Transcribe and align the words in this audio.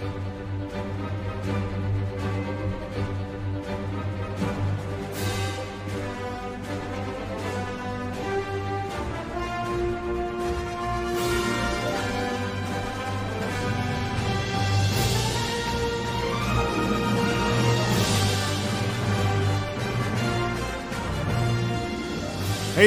Hey 0.00 0.06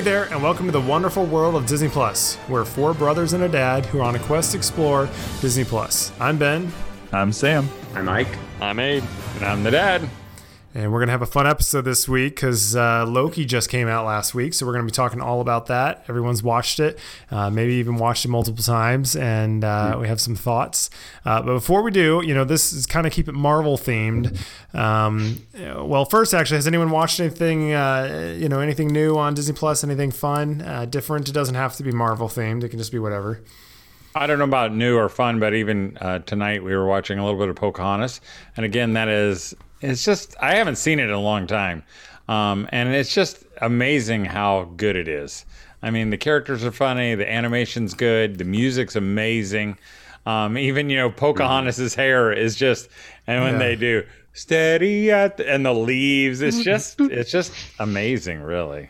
there, 0.02 0.23
and 0.34 0.41
welcome 0.41 0.66
to 0.66 0.71
the 0.71 0.82
wonderful 0.82 1.27
world 1.27 1.54
of 1.54 1.68
Disney 1.68 1.89
Plus. 1.89 2.39
We're 2.50 2.66
four 2.66 2.95
brothers 2.95 3.34
and 3.34 3.43
a 3.43 3.48
dad 3.48 3.86
who 3.86 4.00
are 4.00 4.04
on 4.04 4.16
a 4.16 4.20
quest 4.20 4.54
to 4.54 4.57
explore 4.57 5.07
Disney 5.41 5.64
Plus. 5.64 6.11
I'm 6.20 6.39
Ben, 6.39 6.73
I'm 7.14 7.32
Sam. 7.32 7.70
I'm 7.93 8.05
Mike. 8.05 8.27
I'm 8.59 8.80
Abe. 8.80 9.03
And 9.35 9.45
I'm 9.45 9.63
the 9.63 9.70
dad. 9.70 10.09
and 10.73 10.91
we're 10.91 10.98
gonna 10.99 11.12
have 11.12 11.21
a 11.21 11.27
fun 11.27 11.45
episode 11.45 11.81
this 11.81 12.09
week 12.09 12.35
because 12.35 12.76
uh, 12.76 13.05
Loki 13.08 13.45
just 13.45 13.70
came 13.70 13.88
out 13.88 14.04
last 14.08 14.34
week, 14.34 14.55
so 14.55 14.66
we're 14.66 14.73
gonna 14.73 14.85
be 14.85 14.91
talking 14.91 15.21
all 15.21 15.40
about 15.40 15.68
that. 15.68 16.05
Everyone's 16.07 16.41
watched 16.41 16.80
it, 16.80 16.98
uh, 17.30 17.52
maybe 17.52 17.73
even 17.73 17.98
watched 17.98 18.26
it 18.26 18.30
multiple 18.30 18.63
times, 18.63 19.16
and 19.16 19.63
uh, 19.63 19.95
we 20.02 20.07
have 20.07 20.20
some 20.20 20.35
thoughts. 20.35 20.90
Uh, 21.23 21.40
but 21.44 21.54
before 21.54 21.84
we 21.84 21.91
do, 21.91 22.23
you 22.26 22.34
know, 22.34 22.45
this 22.45 22.73
is 22.73 22.88
kind 22.88 23.05
of 23.05 23.13
keep 23.13 23.27
it 23.27 23.34
Marvel 23.35 23.77
themed. 23.77 24.35
Um, 24.73 25.43
well, 25.88 26.05
first, 26.05 26.34
actually, 26.34 26.57
has 26.57 26.66
anyone 26.66 26.90
watched 26.90 27.20
anything? 27.20 27.73
Uh, 27.73 28.35
you 28.35 28.49
know, 28.49 28.59
anything 28.59 28.88
new 28.88 29.20
on 29.20 29.35
Disney 29.35 29.54
Plus? 29.54 29.84
Anything 29.84 30.09
fun, 30.09 30.63
uh, 30.63 30.85
different? 30.85 31.30
It 31.30 31.34
doesn't 31.34 31.54
have 31.54 31.76
to 31.76 31.84
be 31.84 31.91
Marvel 31.91 32.27
themed. 32.27 32.63
It 32.63 32.70
can 32.70 32.80
just 32.80 32.91
be 32.91 32.98
whatever. 32.98 33.41
I 34.16 34.27
don't 34.27 34.38
know 34.38 34.45
about 34.45 34.73
new 34.73 34.98
or 34.98 35.09
fun, 35.09 35.40
but 35.40 35.53
even 35.53 35.98
uh, 35.99 36.20
tonight 36.20 36.63
we 36.63 36.76
were 36.76 36.85
watching 36.85 37.17
a 37.20 37.26
little 37.26 37.40
bit 37.40 37.49
of 37.49 37.55
Pocahontas, 37.55 38.21
and 38.55 38.66
again, 38.66 38.94
that 38.94 39.08
is 39.08 39.55
it's 39.81 40.05
just 40.05 40.35
I 40.40 40.55
haven't 40.55 40.76
seen 40.77 40.99
it 40.99 41.05
in 41.05 41.12
a 41.12 41.20
long 41.20 41.48
time, 41.48 41.84
um, 42.27 42.68
and 42.71 42.90
it's 42.93 43.13
just 43.13 43.43
amazing 43.62 44.26
how 44.26 44.71
good 44.77 44.96
it 44.96 45.07
is. 45.07 45.46
I 45.82 45.90
mean, 45.91 46.12
the 46.12 46.18
characters 46.18 46.63
are 46.63 46.71
funny, 46.71 47.15
the 47.15 47.29
animation's 47.29 47.93
good, 47.93 48.37
the 48.37 48.46
music's 48.46 48.96
amazing. 48.96 49.77
Um, 50.26 50.57
even 50.57 50.90
you 50.90 50.96
know 50.98 51.09
Pocahontas's 51.09 51.96
hair 51.96 52.32
is 52.32 52.55
just, 52.55 52.90
and 53.27 53.43
when 53.43 53.54
Yeah. 53.54 53.59
they 53.59 53.76
do 53.76 54.04
steady 54.34 55.12
at 55.12 55.37
the, 55.37 55.49
and 55.52 55.65
the 55.65 55.74
leaves, 55.74 56.41
it's 56.41 56.63
just 56.63 57.02
it's 57.02 57.32
just 57.32 57.52
amazing, 57.80 58.41
really. 58.41 58.90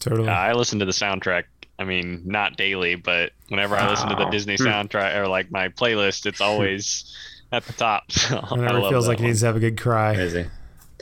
Totally. 0.00 0.28
I 0.28 0.52
listen 0.52 0.78
to 0.80 0.84
the 0.84 0.92
soundtrack. 0.92 1.44
I 1.78 1.84
mean, 1.84 2.22
not 2.24 2.56
daily, 2.56 2.94
but 2.94 3.32
whenever 3.48 3.76
I 3.76 3.88
listen 3.90 4.08
to 4.08 4.14
the 4.14 4.26
Disney 4.30 4.56
soundtrack 4.56 5.16
or 5.16 5.26
like 5.26 5.50
my 5.50 5.68
playlist, 5.68 6.24
it's 6.26 6.40
always 6.40 7.12
at 7.52 7.64
the 7.64 7.72
top. 7.72 8.04
So 8.12 8.38
I 8.38 8.54
Whenever 8.54 8.78
it 8.78 8.88
feels 8.90 9.04
that 9.06 9.10
like 9.10 9.18
he 9.18 9.24
one. 9.24 9.30
needs 9.30 9.40
to 9.40 9.46
have 9.46 9.56
a 9.56 9.60
good 9.60 9.78
cry. 9.80 10.14
Crazy. 10.14 10.46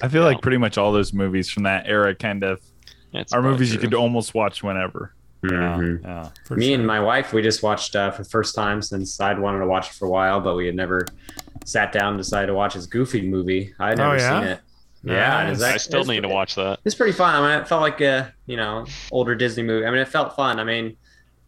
I 0.03 0.09
feel 0.09 0.23
Yeah. 0.23 0.29
like 0.29 0.41
pretty 0.43 0.57
much 0.57 0.79
all 0.79 0.91
those 0.93 1.13
movies 1.13 1.51
from 1.51 1.65
that 1.65 1.85
era 1.87 2.15
kind 2.15 2.43
of 2.43 2.61
It's 3.13 3.33
are 3.33 3.37
probably 3.41 3.53
movies 3.53 3.73
you 3.75 3.79
could 3.79 3.95
almost 3.95 4.35
watch 4.35 4.63
whenever. 4.63 5.13
Mhm. 5.45 6.03
Yeah. 6.05 6.29
for 6.47 6.57
Me 6.57 6.67
sure. 6.69 6.75
and 6.77 6.87
my 6.87 7.01
wife, 7.01 7.33
we 7.33 7.43
just 7.43 7.63
watched 7.63 7.95
uh, 7.97 8.11
for 8.11 8.23
the 8.23 8.29
first 8.29 8.55
time 8.55 8.81
since 8.81 9.21
I'd 9.21 9.39
wanted 9.39 9.59
to 9.59 9.67
watch 9.67 9.89
it 9.89 9.93
for 9.95 10.07
a 10.07 10.11
while, 10.11 10.41
but 10.41 10.55
we 10.57 10.67
had 10.67 10.75
never 10.77 11.05
sat 11.65 11.93
down 11.93 12.15
and 12.15 12.19
decided 12.19 12.47
to 12.47 12.55
watch 12.55 12.75
his 12.75 12.87
Goofy 12.87 13.23
movie. 13.29 13.75
I'd 13.79 13.99
never 13.99 14.13
Oh, 14.15 14.17
yeah? 14.17 14.41
seen 14.41 14.49
it. 14.53 14.61
Yeah, 15.05 15.45
Nice. 15.45 15.55
it's 15.57 15.63
I 15.65 15.77
still 15.79 16.05
need 16.05 16.23
to 16.23 16.29
watch 16.29 16.55
that. 16.55 16.79
It's 16.85 16.95
pretty 16.95 17.13
fun. 17.13 17.35
I 17.35 17.41
mean, 17.41 17.61
it 17.61 17.67
felt 17.69 17.83
like 17.83 18.01
a 18.01 18.33
you 18.47 18.57
know 18.57 18.87
older 19.11 19.35
Disney 19.35 19.63
movie. 19.65 19.87
I 19.87 19.91
mean, 19.91 19.99
it 20.01 20.09
felt 20.09 20.37
fun. 20.37 20.61
I 20.61 20.65
mean, 20.65 20.97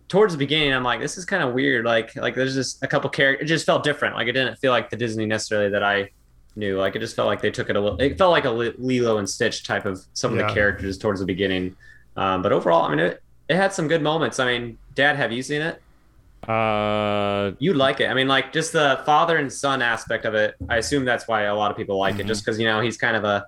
towards 0.09 0.33
the 0.35 0.39
beginning, 0.39 0.73
I'm 0.75 0.83
like, 0.83 1.01
this 1.01 1.17
is 1.17 1.25
kind 1.25 1.43
of 1.43 1.55
weird. 1.55 1.85
Like, 1.85 2.15
like 2.17 2.35
there's 2.35 2.55
just 2.55 2.83
a 2.83 2.87
couple 2.89 3.09
characters. 3.11 3.45
It 3.45 3.49
just 3.49 3.65
felt 3.67 3.85
different. 3.85 4.17
Like, 4.17 4.27
it 4.29 4.33
didn't 4.33 4.57
feel 4.57 4.73
like 4.73 4.91
the 4.91 4.97
Disney 4.97 5.25
necessarily 5.27 5.71
that 5.71 5.83
I 5.85 6.11
knew. 6.57 6.79
Like, 6.79 6.97
it 6.97 6.99
just 7.01 7.15
felt 7.17 7.27
like 7.27 7.41
they 7.43 7.51
took 7.51 7.71
it 7.71 7.77
a 7.77 7.81
little. 7.81 8.01
It 8.01 8.19
felt 8.19 8.33
like 8.33 8.45
a 8.45 8.51
Lilo 8.51 9.19
and 9.19 9.29
Stitch 9.29 9.63
type 9.65 9.87
of 9.87 10.01
some 10.15 10.33
of 10.33 10.39
Yeah. 10.39 10.49
the 10.49 10.55
characters 10.55 10.99
towards 10.99 11.21
the 11.21 11.27
beginning. 11.27 11.77
Um, 12.17 12.43
but 12.43 12.53
overall, 12.53 12.85
I 12.85 12.91
mean, 12.91 12.99
it 13.01 13.23
it 13.49 13.57
had 13.57 13.73
some 13.73 13.87
good 13.89 14.03
moments. 14.03 14.41
I 14.41 14.47
mean, 14.47 14.79
Dad, 14.95 15.17
have 15.17 15.31
you 15.31 15.43
seen 15.43 15.61
it? 15.63 15.81
Uh, 16.49 17.53
You 17.59 17.75
like 17.75 18.01
it. 18.01 18.09
I 18.11 18.15
mean, 18.15 18.29
like 18.29 18.53
just 18.53 18.73
the 18.73 19.01
father 19.07 19.37
and 19.37 19.53
son 19.53 19.83
aspect 19.83 20.25
of 20.25 20.35
it. 20.35 20.55
I 20.69 20.77
assume 20.77 21.05
that's 21.05 21.27
why 21.29 21.43
a 21.43 21.55
lot 21.55 21.71
of 21.71 21.77
people 21.77 21.99
like 21.99 22.19
it, 22.19 22.25
Mhm. 22.25 22.29
just 22.29 22.45
because 22.45 22.59
you 22.59 22.67
know 22.67 22.81
he's 22.81 22.97
kind 22.97 23.17
of 23.17 23.25
a, 23.25 23.45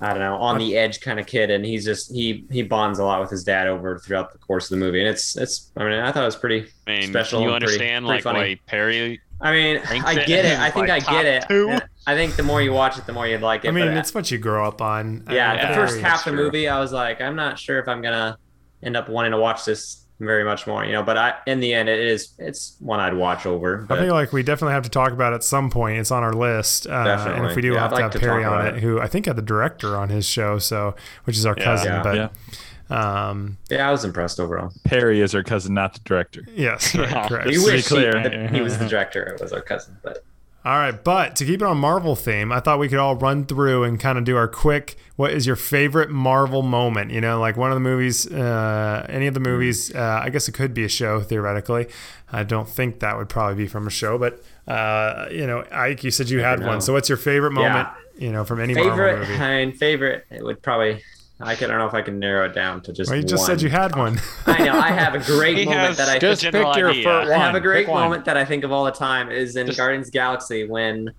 I 0.00 0.10
don't 0.10 0.18
know, 0.18 0.36
on 0.36 0.58
the 0.58 0.76
edge 0.76 1.00
kind 1.00 1.18
of 1.20 1.26
kid, 1.26 1.50
and 1.50 1.64
he's 1.64 1.84
just 1.84 2.12
he 2.12 2.44
he 2.50 2.62
bonds 2.62 2.98
a 2.98 3.04
lot 3.04 3.20
with 3.20 3.30
his 3.30 3.44
dad 3.44 3.66
over 3.68 3.98
throughout 3.98 4.32
the 4.32 4.38
course 4.38 4.64
of 4.70 4.78
the 4.78 4.84
movie, 4.84 5.00
and 5.00 5.08
it's 5.08 5.36
it's. 5.36 5.70
I 5.76 5.84
mean, 5.84 5.92
I 6.00 6.10
thought 6.12 6.22
it 6.22 6.26
was 6.26 6.36
pretty. 6.36 6.66
I 6.86 6.90
mean, 6.90 7.08
Special 7.10 7.40
you 7.42 7.48
and 7.52 7.60
pretty- 7.60 7.74
understand 7.74 8.04
pretty 8.06 8.16
like 8.16 8.22
funny. 8.24 8.38
why 8.38 8.60
Perry? 8.66 9.20
I 9.40 9.52
mean, 9.52 9.80
I 9.88 10.14
get 10.24 10.44
it. 10.46 10.58
I 10.58 10.70
think 10.70 10.88
I 10.90 11.00
get 11.00 11.26
it. 11.26 11.44
two. 11.48 11.76
I 12.06 12.14
think 12.14 12.36
the 12.36 12.42
more 12.42 12.62
you 12.62 12.72
watch 12.72 12.96
it, 12.98 13.04
the 13.06 13.12
more 13.12 13.26
you'd 13.26 13.40
like 13.42 13.64
it. 13.64 13.68
I 13.68 13.70
mean, 13.72 13.86
but, 13.88 13.96
it's 13.96 14.14
what 14.14 14.30
you 14.30 14.38
grow 14.38 14.66
up 14.66 14.80
on. 14.80 15.24
yeah, 15.30 15.52
I- 15.52 15.68
the 15.68 15.74
first 15.74 16.00
half 16.00 16.26
of 16.26 16.34
the 16.34 16.42
movie, 16.42 16.68
I 16.68 16.78
was 16.78 16.92
like, 16.92 17.20
I'm 17.20 17.36
not 17.36 17.58
sure 17.58 17.78
if 17.78 17.88
I'm 17.88 18.00
gonna 18.00 18.38
end 18.82 18.96
up 18.96 19.08
wanting 19.08 19.32
to 19.32 19.38
watch 19.38 19.64
this 19.64 20.03
very 20.20 20.44
much 20.44 20.66
more, 20.66 20.84
you 20.84 20.92
know. 20.92 21.02
But 21.02 21.16
I, 21.18 21.34
in 21.46 21.60
the 21.60 21.74
end, 21.74 21.88
it 21.88 21.98
is 21.98 22.32
it's 22.38 22.76
one 22.80 23.00
I'd 23.00 23.14
watch 23.14 23.46
over. 23.46 23.86
I 23.90 23.96
think 23.96 24.10
like 24.12 24.32
we 24.32 24.42
definitely 24.42 24.74
have 24.74 24.84
to 24.84 24.90
talk 24.90 25.12
about 25.12 25.32
it 25.32 25.36
at 25.36 25.44
some 25.44 25.70
point. 25.70 25.98
It's 25.98 26.10
on 26.10 26.22
our 26.22 26.32
list, 26.32 26.86
uh, 26.86 26.90
and 26.92 27.04
Definitely. 27.06 27.50
if 27.50 27.56
we 27.56 27.62
do, 27.62 27.70
we'll 27.72 27.80
have 27.80 27.92
I'd 27.92 27.96
to 27.96 28.02
have 28.04 28.12
to 28.12 28.18
Perry 28.20 28.42
talk 28.44 28.52
on 28.52 28.60
about 28.66 28.76
it, 28.76 28.82
who 28.82 29.00
I 29.00 29.06
think 29.08 29.26
had 29.26 29.36
the 29.36 29.42
director 29.42 29.96
on 29.96 30.08
his 30.10 30.26
show, 30.26 30.58
so 30.58 30.94
which 31.24 31.36
is 31.36 31.44
our 31.46 31.54
Yeah. 31.58 31.64
cousin. 31.64 31.92
Yeah. 31.92 32.02
But 32.02 32.16
yeah. 32.16 33.28
um, 33.30 33.58
yeah, 33.70 33.88
I 33.88 33.90
was 33.92 34.04
impressed 34.04 34.38
overall. 34.38 34.72
Perry 34.84 35.20
is 35.20 35.34
our 35.34 35.42
cousin, 35.42 35.74
not 35.74 35.94
the 35.94 36.00
director. 36.04 36.46
yes, 36.54 36.94
right, 36.94 37.10
Yeah. 37.10 37.28
correct. 37.28 37.46
We 37.46 37.54
Just 37.54 37.66
wish 37.66 37.88
clear. 37.88 38.16
He, 38.20 38.28
that 38.28 38.50
he 38.54 38.60
was 38.60 38.78
the 38.78 38.86
director. 38.88 39.22
It 39.24 39.40
was 39.40 39.52
our 39.52 39.62
cousin, 39.62 39.96
but 40.02 40.24
All 40.64 40.78
right, 40.78 41.04
but 41.04 41.36
to 41.36 41.44
keep 41.44 41.60
it 41.60 41.66
on 41.66 41.76
Marvel 41.76 42.16
theme, 42.16 42.50
I 42.50 42.58
thought 42.58 42.78
we 42.78 42.88
could 42.88 42.98
all 42.98 43.16
run 43.16 43.44
through 43.44 43.84
and 43.84 44.00
kind 44.00 44.16
of 44.16 44.24
do 44.24 44.34
our 44.36 44.48
quick. 44.48 44.96
What 45.16 45.32
is 45.32 45.46
your 45.46 45.56
favorite 45.56 46.08
Marvel 46.08 46.62
moment? 46.62 47.10
You 47.10 47.20
know, 47.20 47.38
like 47.38 47.58
one 47.58 47.70
of 47.70 47.76
the 47.76 47.80
movies, 47.80 48.26
uh, 48.32 49.04
any 49.10 49.26
of 49.26 49.34
the 49.34 49.40
movies. 49.40 49.94
Uh, 49.94 50.20
I 50.22 50.30
guess 50.30 50.48
it 50.48 50.52
could 50.52 50.72
be 50.72 50.82
a 50.82 50.88
show 50.88 51.20
theoretically. 51.20 51.88
I 52.32 52.44
don't 52.44 52.66
think 52.66 53.00
that 53.00 53.18
would 53.18 53.28
probably 53.28 53.56
be 53.56 53.66
from 53.68 53.86
a 53.86 53.90
show, 53.90 54.16
but 54.16 54.42
uh, 54.66 55.26
you 55.30 55.46
know, 55.46 55.64
Ike, 55.70 56.02
you 56.02 56.10
said 56.10 56.30
you 56.30 56.40
had 56.40 56.64
one. 56.64 56.80
So 56.80 56.94
what's 56.94 57.10
your 57.10 57.18
favorite 57.18 57.52
moment? 57.52 57.88
You 58.16 58.32
know, 58.32 58.44
from 58.44 58.60
any 58.60 58.72
Marvel 58.72 58.92
favorite. 58.92 59.18
movie? 59.18 59.34
I 59.42 59.66
mean, 59.66 59.76
favorite. 59.76 60.24
It 60.30 60.42
would 60.42 60.62
probably. 60.62 61.02
I, 61.40 61.54
don't 61.56 61.68
know 61.78 61.86
if 61.86 61.94
I 61.94 62.02
can 62.02 62.18
narrow 62.18 62.46
it 62.46 62.54
down 62.54 62.80
to 62.82 62.92
just. 62.92 63.10
Well, 63.10 63.18
you 63.18 63.24
just 63.24 63.42
one. 63.42 63.46
said 63.48 63.62
you 63.62 63.68
had 63.68 63.96
one. 63.96 64.20
I 64.46 64.64
know. 64.64 64.72
I 64.78 64.88
have 64.92 65.14
a 65.14 65.18
great 65.18 65.58
He 65.58 65.64
moment 65.64 65.96
that 65.96 66.08
I. 66.08 66.18
just 66.18 66.42
Just 66.42 66.52
pick 66.54 66.76
your 66.76 66.90
idea. 66.90 67.02
first 67.04 67.30
I 67.30 67.38
have 67.38 67.54
a 67.54 67.60
great 67.60 67.86
Pick 67.86 67.92
one. 67.94 68.04
moment 68.04 68.24
that 68.26 68.36
I 68.36 68.44
think 68.44 68.62
of 68.64 68.70
all 68.72 68.84
the 68.84 68.92
time 68.92 69.30
is 69.30 69.56
in 69.56 69.66
Just- 69.66 69.76
Guardians 69.78 70.06
of 70.08 70.12
the 70.12 70.18
Galaxy 70.18 70.66
when. 70.66 71.12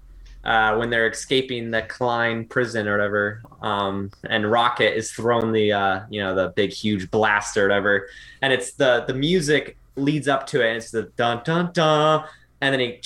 Uh, 0.43 0.75
when 0.77 0.91
they're 0.91 1.09
escaping 1.09 1.71
the 1.71 1.81
Klein 1.81 2.45
prison 2.45 2.87
or 2.87 2.91
whatever, 2.91 3.41
um, 3.63 4.11
and 4.29 4.51
Rocket 4.51 4.95
is 4.95 5.11
throwing 5.11 5.51
the 5.51 5.71
uh, 5.73 6.01
you 6.11 6.21
know 6.21 6.35
the 6.35 6.49
big 6.49 6.69
huge 6.71 7.09
blast 7.09 7.57
or 7.57 7.63
whatever, 7.63 8.09
and 8.43 8.53
it's 8.53 8.73
the 8.73 9.05
the 9.07 9.13
music 9.15 9.75
leads 9.95 10.27
up 10.27 10.45
to 10.45 10.61
it, 10.63 10.67
and 10.67 10.77
it's 10.77 10.91
the 10.91 11.11
dun 11.17 11.41
dun 11.43 11.71
dun, 11.73 12.25
and 12.61 12.71
then 12.71 12.79
he 12.79 13.01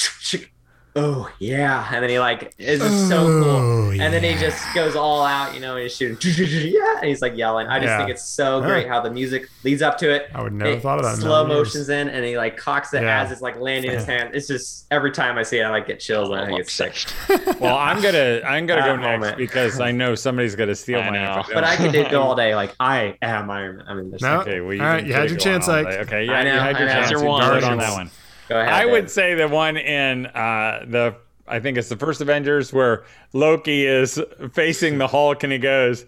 oh 0.96 1.30
yeah, 1.40 1.88
and 1.94 2.04
then 2.04 2.10
he 2.10 2.20
like 2.20 2.54
is 2.58 2.80
just 2.80 3.08
so 3.08 3.18
oh, 3.28 3.44
cool. 3.44 3.50
Oh, 3.50 3.92
And 3.92 4.14
then 4.14 4.24
he 4.24 4.34
just 4.36 4.64
goes 4.74 4.96
all 4.96 5.24
out, 5.26 5.54
you 5.54 5.60
know, 5.60 5.74
and 5.76 5.84
he's 5.84 5.96
shooting, 5.96 6.18
yeah, 6.74 6.98
and 7.00 7.06
he's 7.08 7.22
like 7.22 7.36
yelling. 7.38 7.68
I 7.68 7.80
just 7.80 7.90
Yeah. 7.90 7.98
think 8.00 8.10
it's 8.10 8.24
so 8.24 8.60
Yeah. 8.62 8.68
great 8.68 8.88
how 8.88 9.00
the 9.02 9.10
music 9.12 9.50
leads 9.64 9.82
up 9.82 9.98
to 10.00 10.10
it. 10.14 10.30
I 10.34 10.42
would 10.42 10.54
never 10.54 10.72
It- 10.72 10.82
thought 10.82 10.98
of 11.00 11.06
that. 11.06 11.18
Slow 11.18 11.44
million 11.44 11.50
years. 11.58 11.68
motions 11.68 11.90
in, 11.90 12.10
and 12.10 12.26
he 12.26 12.38
like 12.38 12.58
cocks 12.58 12.94
it 12.94 13.04
Yeah. 13.04 13.22
as 13.22 13.32
it's 13.32 13.42
like 13.42 13.60
landing 13.60 13.92
his 13.92 14.06
hand. 14.06 14.32
It's 14.34 14.48
just 14.48 14.86
every 14.92 15.12
time 15.12 15.38
I 15.38 15.44
see 15.44 15.60
it, 15.60 15.64
I 15.64 15.70
like 15.70 15.88
get 15.88 16.00
chills 16.00 16.30
and 16.30 16.40
I 16.40 16.46
think 16.46 16.60
it's 16.60 16.74
sick. 16.74 16.96
Well, 17.60 17.76
I'm 17.78 18.02
gonna 18.02 18.42
I'm 18.46 18.66
gonna 18.66 18.82
That 18.82 19.02
go 19.02 19.18
next 19.18 19.38
because 19.38 19.80
I 19.80 19.92
know 19.92 20.16
somebody's 20.16 20.56
gonna 20.56 20.76
steal 20.76 21.00
I 21.00 21.10
my. 21.10 21.18
know. 21.18 21.44
But 21.54 21.64
I 21.64 21.76
could 21.76 21.92
do- 21.92 22.08
go 22.10 22.22
all 22.22 22.36
day. 22.36 22.56
Like 22.56 22.74
I 22.80 23.16
am 23.22 23.50
Iron 23.50 23.78
Man. 23.78 23.86
I 23.88 23.94
mean, 23.94 24.10
there's 24.12 24.22
No. 24.22 24.42
Okay, 24.42 24.62
well, 24.62 24.74
you 24.74 24.82
All 24.82 24.88
right, 24.88 25.06
you 25.06 25.14
had 25.14 25.30
your 25.30 25.38
chance, 25.40 25.68
all 25.68 25.76
Ike. 25.76 25.88
day. 25.90 25.98
Okay, 26.00 26.18
I 26.18 26.22
yeah, 26.22 26.44
know, 26.44 26.54
you 26.54 26.60
had 26.60 26.76
I 26.76 26.80
your 26.80 26.88
know. 26.88 26.94
chance. 26.94 27.10
That's 27.10 27.12
your 27.12 27.22
You 27.22 27.28
one. 27.28 27.42
voted 27.44 27.64
on 27.66 27.78
that 27.80 27.92
one. 27.94 28.12
Go 28.50 28.60
ahead. 28.60 28.74
I 28.74 28.84
Dave. 28.84 28.92
would 28.92 29.10
say 29.10 29.36
the 29.36 29.48
one 29.48 29.78
in 29.78 30.26
uh, 30.26 30.84
the 30.88 31.16
I 31.48 31.60
think 31.60 31.78
it's 31.78 31.90
the 31.90 31.96
first 31.98 32.19
Avengers 32.22 32.72
where 32.74 33.04
Loki 33.34 33.86
is 33.86 34.22
facing 34.54 34.98
the 34.98 35.07
Hulk 35.07 35.44
and 35.44 35.51
he 35.54 35.57
goes, 35.57 36.06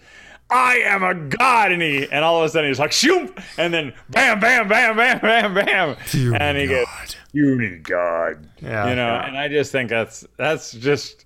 "I 0.50 0.76
am 0.86 1.04
a 1.04 1.16
god," 1.16 1.72
and 1.72 1.82
he 1.82 2.08
and 2.12 2.24
all 2.26 2.40
of 2.40 2.46
a 2.46 2.50
sudden 2.50 2.70
he's 2.70 2.80
like, 2.80 2.92
"Shoot!" 2.92 3.36
and 3.58 3.74
then 3.74 3.94
bam, 4.10 4.40
bam, 4.40 4.68
bam, 4.68 4.96
bam, 4.98 5.20
bam, 5.20 5.54
bam, 5.54 5.96
You 6.12 6.36
and 6.36 6.58
he 6.58 6.68
goes, 6.68 6.86
God. 6.86 7.16
"You 7.32 7.58
need 7.60 7.84
God," 7.84 8.48
Yeah, 8.62 8.90
you 8.90 8.96
know. 8.96 9.08
Yeah. 9.08 9.28
And 9.28 9.38
I 9.38 9.48
just 9.48 9.72
think 9.72 9.90
that's 9.90 10.26
that's 10.38 10.74
just 10.74 11.26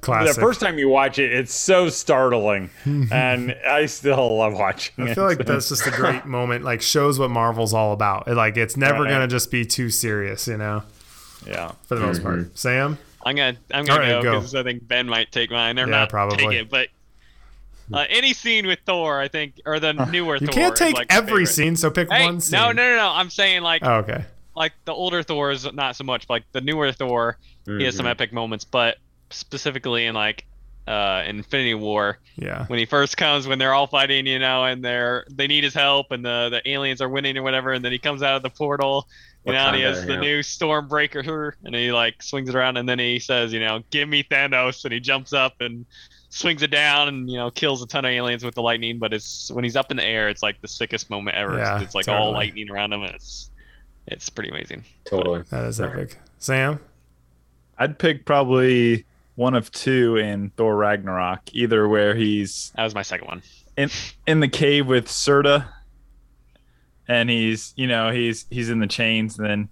classic. 0.00 0.34
the 0.36 0.40
first 0.40 0.60
time 0.60 0.78
you 0.78 0.88
watch 0.88 1.18
it, 1.18 1.32
it's 1.32 1.54
so 1.54 1.88
startling, 1.88 2.70
and 2.84 3.56
I 3.66 3.86
still 3.86 4.36
love 4.38 4.54
watching 4.54 4.94
it. 4.98 5.08
I 5.08 5.10
it. 5.10 5.14
feel 5.14 5.24
like 5.24 5.38
that's 5.44 5.68
just 5.70 5.86
a 5.86 5.90
great 5.90 6.26
moment. 6.26 6.64
Like 6.64 6.82
shows 6.82 7.18
what 7.18 7.30
Marvel's 7.30 7.72
all 7.74 7.92
about. 7.92 8.28
It, 8.28 8.34
like 8.34 8.56
it's 8.56 8.76
never 8.76 9.02
Right. 9.04 9.10
gonna 9.10 9.28
just 9.28 9.50
be 9.50 9.64
too 9.64 9.90
serious, 9.90 10.46
you 10.48 10.56
know, 10.56 10.82
yeah. 11.46 11.72
for 11.86 11.94
the 11.96 12.00
most 12.06 12.22
part. 12.22 12.56
Sam, 12.58 12.98
I'm 13.24 13.36
gonna 13.36 13.56
I'm 13.72 13.84
gonna 13.84 14.00
right, 14.00 14.08
go 14.10 14.22
go. 14.22 14.32
because 14.38 14.54
I 14.54 14.62
think 14.62 14.86
Ben 14.86 15.06
might 15.06 15.30
take 15.32 15.50
mine 15.50 15.78
or 15.78 15.82
Yeah, 15.82 15.90
not 15.90 16.08
probably. 16.10 16.38
take 16.38 16.52
it, 16.52 16.70
but. 16.70 16.88
Uh, 17.92 18.04
any 18.08 18.32
scene 18.32 18.68
with 18.68 18.78
Thor, 18.86 19.20
I 19.20 19.26
think, 19.26 19.54
or 19.66 19.80
the 19.80 19.92
newer 19.92 20.36
you 20.36 20.46
Thor. 20.46 20.54
can't 20.54 20.72
is, 20.74 20.78
take 20.78 20.94
like 20.94 21.12
every 21.12 21.28
favorite. 21.44 21.46
scene, 21.48 21.74
so 21.74 21.90
pick 21.90 22.08
Hey, 22.08 22.24
one 22.24 22.40
scene. 22.40 22.56
no, 22.60 22.70
no, 22.70 22.88
no, 22.88 22.96
no. 22.98 23.08
I'm 23.12 23.30
saying 23.30 23.62
like, 23.62 23.84
Oh, 23.84 23.94
okay. 23.94 24.24
like 24.54 24.74
the 24.84 24.92
older 24.92 25.24
Thor 25.24 25.50
is 25.50 25.66
not 25.72 25.96
so 25.96 26.04
much. 26.04 26.28
But, 26.28 26.34
like 26.34 26.44
the 26.52 26.60
newer 26.60 26.92
Thor, 26.92 27.36
he 27.66 27.82
has 27.82 27.96
some 27.96 28.06
Mhm. 28.06 28.10
epic 28.10 28.32
moments. 28.32 28.64
But 28.64 28.98
specifically 29.30 30.06
in 30.06 30.14
like 30.14 30.44
uh, 30.86 31.22
Infinity 31.26 31.74
War, 31.74 32.18
Yeah. 32.36 32.66
when 32.66 32.78
he 32.78 32.86
first 32.86 33.16
comes, 33.16 33.46
when 33.46 33.58
they're 33.58 33.74
all 33.74 33.86
fighting, 33.86 34.26
you 34.26 34.38
know, 34.38 34.64
and 34.64 34.84
they're 34.84 35.24
they 35.30 35.46
need 35.46 35.62
his 35.64 35.74
help, 35.74 36.10
and 36.10 36.24
the 36.24 36.48
the 36.50 36.68
aliens 36.70 37.00
are 37.00 37.08
winning 37.08 37.36
or 37.38 37.42
whatever, 37.42 37.72
and 37.72 37.84
then 37.84 37.92
he 37.92 37.98
comes 37.98 38.22
out 38.22 38.34
of 38.36 38.42
the 38.42 38.50
portal, 38.50 39.06
you 39.44 39.52
know, 39.52 39.58
and 39.58 39.76
he 39.76 39.82
Wakanda, 39.82 39.84
has 39.94 40.06
the 40.06 40.12
yeah. 40.14 40.20
new 40.20 40.40
Stormbreaker, 40.40 41.52
and 41.64 41.74
he 41.74 41.92
like 41.92 42.22
swings 42.22 42.48
it 42.48 42.54
around, 42.54 42.76
and 42.76 42.88
then 42.88 42.98
he 42.98 43.18
says, 43.20 43.52
you 43.52 43.60
know, 43.60 43.82
give 43.90 44.08
me 44.08 44.24
Thanos, 44.24 44.84
and 44.84 44.92
he 44.92 44.98
jumps 45.00 45.32
up 45.32 45.60
and 45.60 45.86
swings 46.30 46.62
it 46.62 46.70
down, 46.70 47.08
and 47.08 47.30
you 47.30 47.36
know, 47.36 47.50
kills 47.50 47.82
a 47.82 47.86
ton 47.86 48.04
of 48.04 48.10
aliens 48.10 48.42
with 48.44 48.54
the 48.54 48.62
lightning. 48.62 48.98
But 48.98 49.12
it's 49.12 49.50
when 49.52 49.62
he's 49.62 49.76
up 49.76 49.90
in 49.92 49.96
the 49.96 50.04
air, 50.04 50.28
it's 50.28 50.42
like 50.42 50.60
the 50.60 50.68
sickest 50.68 51.08
moment 51.10 51.36
ever. 51.36 51.58
Yeah, 51.58 51.80
it's 51.82 51.94
like 51.94 52.08
all 52.08 52.32
lightning 52.32 52.68
around 52.70 52.92
him, 52.92 53.02
and 53.02 53.14
it's 53.14 53.50
it's 54.08 54.28
pretty 54.28 54.50
amazing. 54.50 54.84
Totally. 55.04 55.42
That 55.50 55.64
is 55.66 55.78
Right. 55.80 55.90
epic. 55.92 56.18
Sam? 56.38 56.80
I'd 57.78 57.98
pick 57.98 58.24
probably 58.24 59.04
one 59.40 59.54
of 59.54 59.72
two 59.72 60.16
in 60.16 60.50
Thor 60.50 60.76
Ragnarok, 60.76 61.40
either 61.54 61.88
where 61.88 62.14
he's 62.14 62.72
That 62.76 62.84
was 62.84 62.94
my 62.94 63.02
second 63.02 63.26
one. 63.28 63.42
in 63.76 63.88
in 64.26 64.40
the 64.40 64.48
cave 64.48 64.86
with 64.86 65.08
Surtur, 65.10 65.66
and 67.08 67.30
he's 67.30 67.72
you 67.76 67.86
know 67.86 68.10
he's 68.12 68.46
he's 68.50 68.70
in 68.70 68.78
the 68.78 68.86
chains, 68.86 69.38
and 69.38 69.46
then 69.48 69.68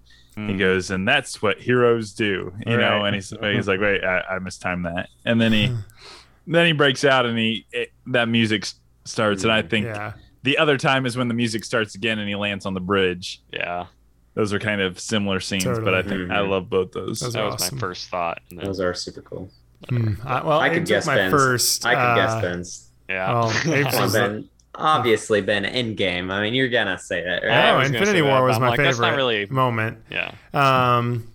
he 0.47 0.53
Mm. 0.53 0.59
goes, 0.59 0.89
and 0.89 1.05
that's 1.07 1.41
what 1.41 1.59
heroes 1.59 2.13
do, 2.13 2.53
you 2.65 2.77
know, 2.77 2.99
Right. 2.99 3.07
and 3.07 3.15
he's 3.15 3.29
he's 3.41 3.67
like, 3.67 3.81
wait, 3.81 4.03
I, 4.03 4.21
I 4.35 4.39
mistimed 4.39 4.85
that, 4.85 5.09
and 5.25 5.39
then 5.41 5.51
he 5.53 5.75
then 6.47 6.65
he 6.65 6.71
breaks 6.71 7.03
out, 7.03 7.25
and 7.25 7.37
he 7.37 7.65
it, 7.71 7.89
that 8.07 8.27
music 8.29 8.65
starts, 9.05 9.43
and 9.43 9.51
I 9.51 9.61
think 9.61 9.85
Yeah. 9.85 10.13
the 10.43 10.57
other 10.57 10.77
time 10.77 11.05
is 11.05 11.17
when 11.17 11.27
the 11.27 11.33
music 11.33 11.63
starts 11.65 11.93
again, 11.95 12.19
and 12.19 12.27
he 12.29 12.35
lands 12.35 12.65
on 12.65 12.73
the 12.73 12.79
bridge. 12.79 13.41
Yeah, 13.51 13.87
Those 14.35 14.53
are 14.53 14.59
kind 14.59 14.79
of 14.81 14.99
similar 14.99 15.39
scenes, 15.39 15.65
but 15.65 15.93
I 15.93 16.01
think 16.01 16.31
I 16.31 16.35
Mhm. 16.37 16.49
love 16.49 16.69
both 16.69 16.91
those. 16.91 17.19
Those 17.19 17.33
that 17.33 17.43
was 17.43 17.55
awesome. 17.55 17.75
my 17.77 17.79
first 17.79 18.09
thought. 18.09 18.39
And 18.49 18.59
then, 18.59 18.65
Those 18.67 18.79
are 18.79 18.93
super 18.93 19.21
cool. 19.21 19.51
Hmm. 19.89 20.13
I, 20.25 20.43
well, 20.45 20.59
I 20.59 20.67
it 20.67 20.73
could 20.75 20.85
guess 20.85 21.07
my 21.07 21.15
Ben's. 21.15 21.31
first. 21.31 21.85
I 21.85 21.95
could 21.95 21.99
uh, 22.01 22.15
guess 22.15 22.41
Ben's. 22.41 22.89
yeah. 23.09 23.31
well, 23.33 23.49
Apes 23.65 23.65
Come 23.65 23.95
on, 23.95 24.01
was 24.01 24.13
the- 24.13 24.19
Ben. 24.19 24.49
Obviously, 24.75 25.41
Ben. 25.41 25.63
Endgame. 25.65 26.31
I 26.31 26.41
mean, 26.41 26.53
you're 26.53 26.69
gonna 26.69 26.97
say 26.97 27.19
it, 27.19 27.41
Oh, 27.43 27.47
right? 27.47 27.55
I 27.73 27.85
Infinity 27.85 28.11
say 28.11 28.21
War 28.21 28.39
but 28.39 28.43
was 28.45 28.55
I'm 28.57 28.61
my 28.61 28.69
like, 28.69 28.77
favorite 28.79 28.99
not 29.07 29.15
really- 29.15 29.45
moment. 29.47 29.97
yeah. 30.09 30.31
Um, 30.53 31.27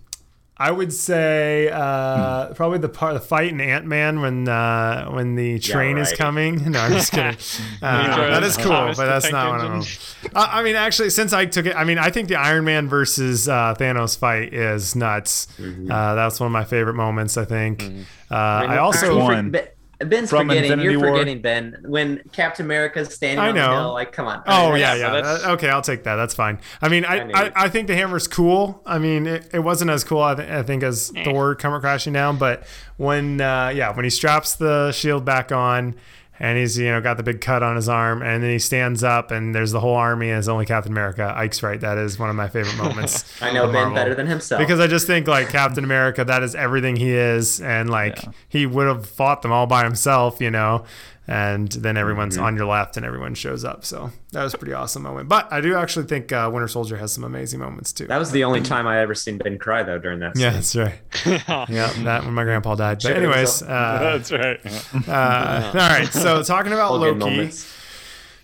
I 0.57 0.71
would 0.71 0.93
say 0.93 1.69
uh, 1.69 2.53
probably 2.53 2.77
the 2.77 2.87
part 2.87 3.13
the 3.13 3.19
fight 3.19 3.51
in 3.51 3.59
Ant 3.59 3.85
Man 3.85 4.21
when 4.21 4.47
uh, 4.47 5.09
when 5.09 5.35
the 5.35 5.59
train 5.59 5.97
is 5.97 6.11
right. 6.11 6.17
coming. 6.17 6.55
No, 6.71 6.79
I'm 6.79 6.91
just 6.93 7.11
kidding. 7.11 7.37
Uh, 7.81 8.29
that 8.29 8.43
is 8.43 8.55
cool, 8.57 8.71
Thomas 8.71 8.97
but 8.97 9.05
that's 9.05 9.31
not 9.31 9.49
one 9.49 9.55
of 9.59 9.61
them. 9.63 9.75
engine. 9.81 10.01
Uh, 10.33 10.47
I 10.49 10.63
mean, 10.63 10.75
actually, 10.75 11.09
since 11.09 11.33
I 11.33 11.45
took 11.45 11.65
it, 11.65 11.75
I 11.75 11.83
mean, 11.83 11.97
I 11.97 12.09
think 12.09 12.29
the 12.29 12.35
Iron 12.37 12.63
Man 12.63 12.87
versus 12.87 13.47
uh, 13.49 13.75
Thanos 13.77 14.17
fight 14.17 14.53
is 14.53 14.95
nuts. 14.95 15.47
Mhm. 15.59 15.91
Uh, 15.91 16.15
that's 16.15 16.39
one 16.39 16.47
of 16.47 16.53
my 16.53 16.63
favorite 16.63 16.95
moments. 16.95 17.37
I 17.37 17.45
think. 17.45 17.79
Mhm. 17.83 18.05
Uh, 18.31 18.35
I, 18.35 18.77
also 18.77 19.05
actually, 19.07 19.21
One. 19.21 19.51
Ben- 19.99 20.09
Ben's 20.09 20.29
From 20.29 20.47
forgetting. 20.47 20.71
Infinity 20.71 20.91
you're 20.93 20.99
War. 21.01 21.11
forgetting 21.17 21.41
Ben 21.41 21.77
when 21.85 22.21
Captain 22.31 22.65
America's 22.65 23.13
standing 23.13 23.39
I 23.39 23.49
on 23.49 23.55
the 23.55 23.61
know. 23.61 23.71
hill. 23.73 23.93
Like, 23.93 24.11
come 24.11 24.27
on. 24.27 24.43
Oh 24.47 24.71
mean, 24.71 24.79
yeah, 24.81 24.95
that's- 24.95 24.99
yeah. 24.99 25.11
that's- 25.13 25.41
That- 25.43 25.51
okay, 25.51 25.69
I'll 25.69 25.81
take 25.81 26.03
that. 26.03 26.15
That's 26.15 26.33
fine. 26.35 26.59
I 26.81 26.89
mean, 26.89 27.05
I, 27.05 27.19
I 27.19 27.31
I. 27.45 27.51
I 27.55 27.69
think 27.69 27.87
the 27.87 27.95
hammer's 27.95 28.27
cool. 28.27 28.81
I 28.85 28.97
mean, 28.99 29.25
it, 29.27 29.49
it 29.53 29.59
wasn't 29.59 29.91
as 29.91 30.03
cool, 30.03 30.21
I, 30.21 30.35
th- 30.35 30.49
I 30.49 30.63
think, 30.63 30.83
as 30.83 31.11
Eh. 31.15 31.23
Thor 31.23 31.55
coming 31.55 31.79
crashing 31.79 32.13
down. 32.13 32.37
But 32.37 32.65
when, 32.97 33.39
uh, 33.41 33.71
yeah, 33.75 33.95
when 33.95 34.03
he 34.03 34.09
straps 34.09 34.55
the 34.55 34.91
shield 34.91 35.23
back 35.25 35.51
on, 35.51 35.95
and 36.39 36.57
he's 36.57 36.77
you 36.77 36.85
know 36.87 37.01
got 37.01 37.17
the 37.17 37.23
big 37.23 37.41
cut 37.41 37.63
on 37.63 37.75
his 37.75 37.87
arm, 37.89 38.21
and 38.21 38.43
then 38.43 38.51
he 38.51 38.59
stands 38.59 39.03
up, 39.03 39.31
and 39.31 39.53
there's 39.55 39.71
the 39.71 39.79
whole 39.79 39.95
army, 39.95 40.29
and 40.29 40.39
it's 40.39 40.47
only 40.47 40.65
Captain 40.65 40.91
America. 40.91 41.33
Ike's 41.35 41.63
right. 41.63 41.79
That 41.79 41.97
is 41.97 42.17
one 42.19 42.29
of 42.29 42.35
my 42.35 42.47
favorite 42.49 42.77
moments. 42.77 43.23
I 43.41 43.51
know 43.51 43.71
Ben 43.71 43.93
better 43.93 44.13
than 44.15 44.27
himself. 44.27 44.59
Because 44.59 44.79
I 44.79 44.87
just 44.87 45.07
think 45.07 45.27
like 45.27 45.49
Captain 45.49 45.83
America, 45.83 46.23
that 46.25 46.43
is 46.43 46.55
everything 46.55 46.95
he 46.95 47.11
is, 47.11 47.61
and 47.61 47.89
like 47.89 48.23
Yeah. 48.23 48.31
he 48.49 48.65
would 48.65 48.87
have 48.87 49.07
fought 49.07 49.41
them 49.41 49.51
all 49.51 49.67
by 49.67 49.83
himself, 49.83 50.39
you 50.41 50.51
know. 50.51 50.85
And 51.27 51.69
then 51.71 51.97
everyone's 51.97 52.35
Mm-hmm. 52.35 52.45
on 52.45 52.55
your 52.55 52.67
left, 52.67 52.97
and 52.97 53.05
everyone 53.05 53.33
shows 53.33 53.65
up. 53.65 53.83
So 53.83 54.11
that 54.31 54.43
was 54.43 54.53
a 54.53 54.57
pretty 54.59 54.73
awesome 54.73 55.01
moment. 55.01 55.27
But 55.27 55.51
I 55.51 55.59
do 55.59 55.75
actually 55.75 56.05
think 56.05 56.31
uh, 56.31 56.49
Winter 56.53 56.67
Soldier 56.67 56.97
has 56.97 57.11
some 57.13 57.23
amazing 57.23 57.59
moments 57.59 57.91
too. 57.93 58.05
that 58.07 58.17
was 58.19 58.29
the 58.31 58.43
only 58.43 58.61
time 58.61 58.85
I 58.85 58.99
ever 58.99 59.15
seen 59.15 59.39
Ben 59.39 59.57
cry 59.57 59.81
though 59.81 59.97
during 59.97 60.19
that. 60.19 60.37
yeah, 60.37 60.51
that's 60.51 60.75
right. 60.75 60.93
Yeah, 61.25 61.91
that 62.03 62.25
when 62.25 62.33
my 62.35 62.43
grandpa 62.43 62.75
died. 62.75 62.99
But 63.01 63.17
anyways, 63.17 63.63
uh, 63.63 63.65
That's 64.17 64.31
right. 64.31 64.59
uh, 65.07 65.67
all 65.73 65.73
right. 65.73 66.07
So 66.13 66.43
talking 66.43 66.73
about 66.73 66.93
Loki, 66.99 67.17
moments. 67.17 67.71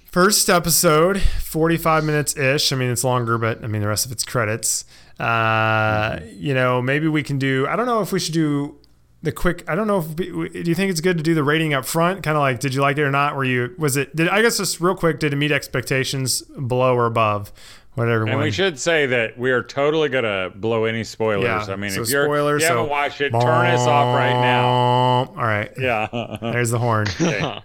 First 0.05 0.49
episode, 0.49 1.21
45 1.21 2.03
minutes 2.03 2.35
ish. 2.35 2.73
I 2.73 2.75
mean, 2.75 2.89
it's 2.89 3.03
longer, 3.03 3.37
but 3.37 3.63
I 3.63 3.67
mean, 3.67 3.81
the 3.81 3.87
rest 3.87 4.05
of 4.05 4.11
it's 4.11 4.23
credits. 4.25 4.83
Uh, 5.19 6.19
you 6.33 6.53
know, 6.53 6.81
maybe 6.81 7.07
we 7.07 7.23
can 7.23 7.37
do, 7.37 7.67
I 7.67 7.75
don't 7.75 7.85
know 7.85 8.01
if 8.01 8.11
we 8.11 8.19
should 8.19 8.33
do 8.33 8.75
the 9.23 9.31
quick, 9.31 9.63
I 9.67 9.75
don't 9.75 9.87
know 9.87 9.99
if, 9.99 10.07
we, 10.17 10.49
do 10.49 10.69
you 10.69 10.75
think 10.75 10.91
it's 10.91 11.01
good 11.01 11.17
to 11.17 11.23
do 11.23 11.33
the 11.33 11.43
rating 11.43 11.73
up 11.73 11.85
front? 11.85 12.23
Kind 12.23 12.37
of 12.37 12.41
like, 12.41 12.59
did 12.59 12.73
you 12.73 12.81
like 12.81 12.97
it 12.97 13.03
or 13.03 13.11
not? 13.11 13.35
Were 13.35 13.43
you, 13.43 13.75
was 13.77 13.97
it, 13.97 14.15
did, 14.15 14.27
I 14.29 14.41
guess 14.41 14.57
just 14.57 14.81
real 14.81 14.95
quick, 14.95 15.19
did 15.19 15.33
it 15.33 15.35
meet 15.35 15.51
expectations 15.51 16.41
below 16.41 16.95
or 16.95 17.05
above? 17.05 17.51
whatever. 17.95 18.25
And 18.27 18.39
we 18.39 18.51
should 18.51 18.79
say 18.79 19.05
that 19.07 19.37
we 19.37 19.51
are 19.51 19.63
totally 19.63 20.09
gonna 20.09 20.49
blow 20.55 20.85
any 20.85 21.03
spoilers. 21.03 21.67
Yeah, 21.67 21.73
I 21.73 21.75
mean, 21.75 21.91
so 21.91 22.03
if 22.03 22.09
you're 22.09 22.25
spoilers, 22.25 22.63
if 22.63 22.69
you 22.69 22.75
haven't 22.75 22.87
so- 22.87 22.91
watched 22.91 23.21
it, 23.21 23.31
turn 23.31 23.65
us 23.65 23.81
off 23.81 24.15
right 24.15 24.39
now. 24.39 24.65
All 24.65 25.35
right. 25.35 25.71
Yeah. 25.77 26.37
There's 26.41 26.71
the 26.71 26.79
horn. 26.79 27.07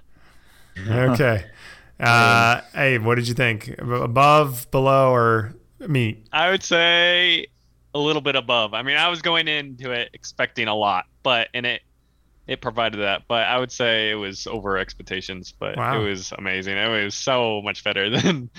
Okay. 0.79 1.00
Okay. 1.12 1.44
Uh, 1.99 2.61
hey, 2.75 2.99
what 2.99 3.14
did 3.14 3.26
you 3.26 3.32
think? 3.32 3.75
Above, 3.79 4.70
below, 4.70 5.14
or 5.14 5.55
meet? 5.81 6.26
I 6.31 6.50
would 6.50 6.62
say 6.62 7.47
a 7.97 7.99
little 7.99 8.23
bit 8.23 8.37
above. 8.37 8.75
I 8.75 8.83
mean, 8.83 8.97
I 8.97 9.09
was 9.09 9.23
going 9.23 9.49
into 9.49 9.91
it 9.91 10.11
expecting 10.13 10.69
a 10.69 10.75
lot, 10.75 11.07
but 11.23 11.49
and 11.55 11.65
it 11.67 11.83
it 12.47 12.61
provided 12.61 12.99
that. 12.99 13.23
But 13.27 13.47
I 13.49 13.59
would 13.59 13.73
say 13.73 14.11
it 14.11 14.15
was 14.15 14.47
over 14.47 14.77
expectations. 14.79 15.53
But 15.59 15.77
Wow. 15.77 16.01
it 16.01 16.09
was 16.09 16.33
amazing. 16.37 16.77
It 16.77 16.89
was 17.05 17.15
so 17.15 17.61
much 17.63 17.83
better 17.83 18.09
than 18.17 18.51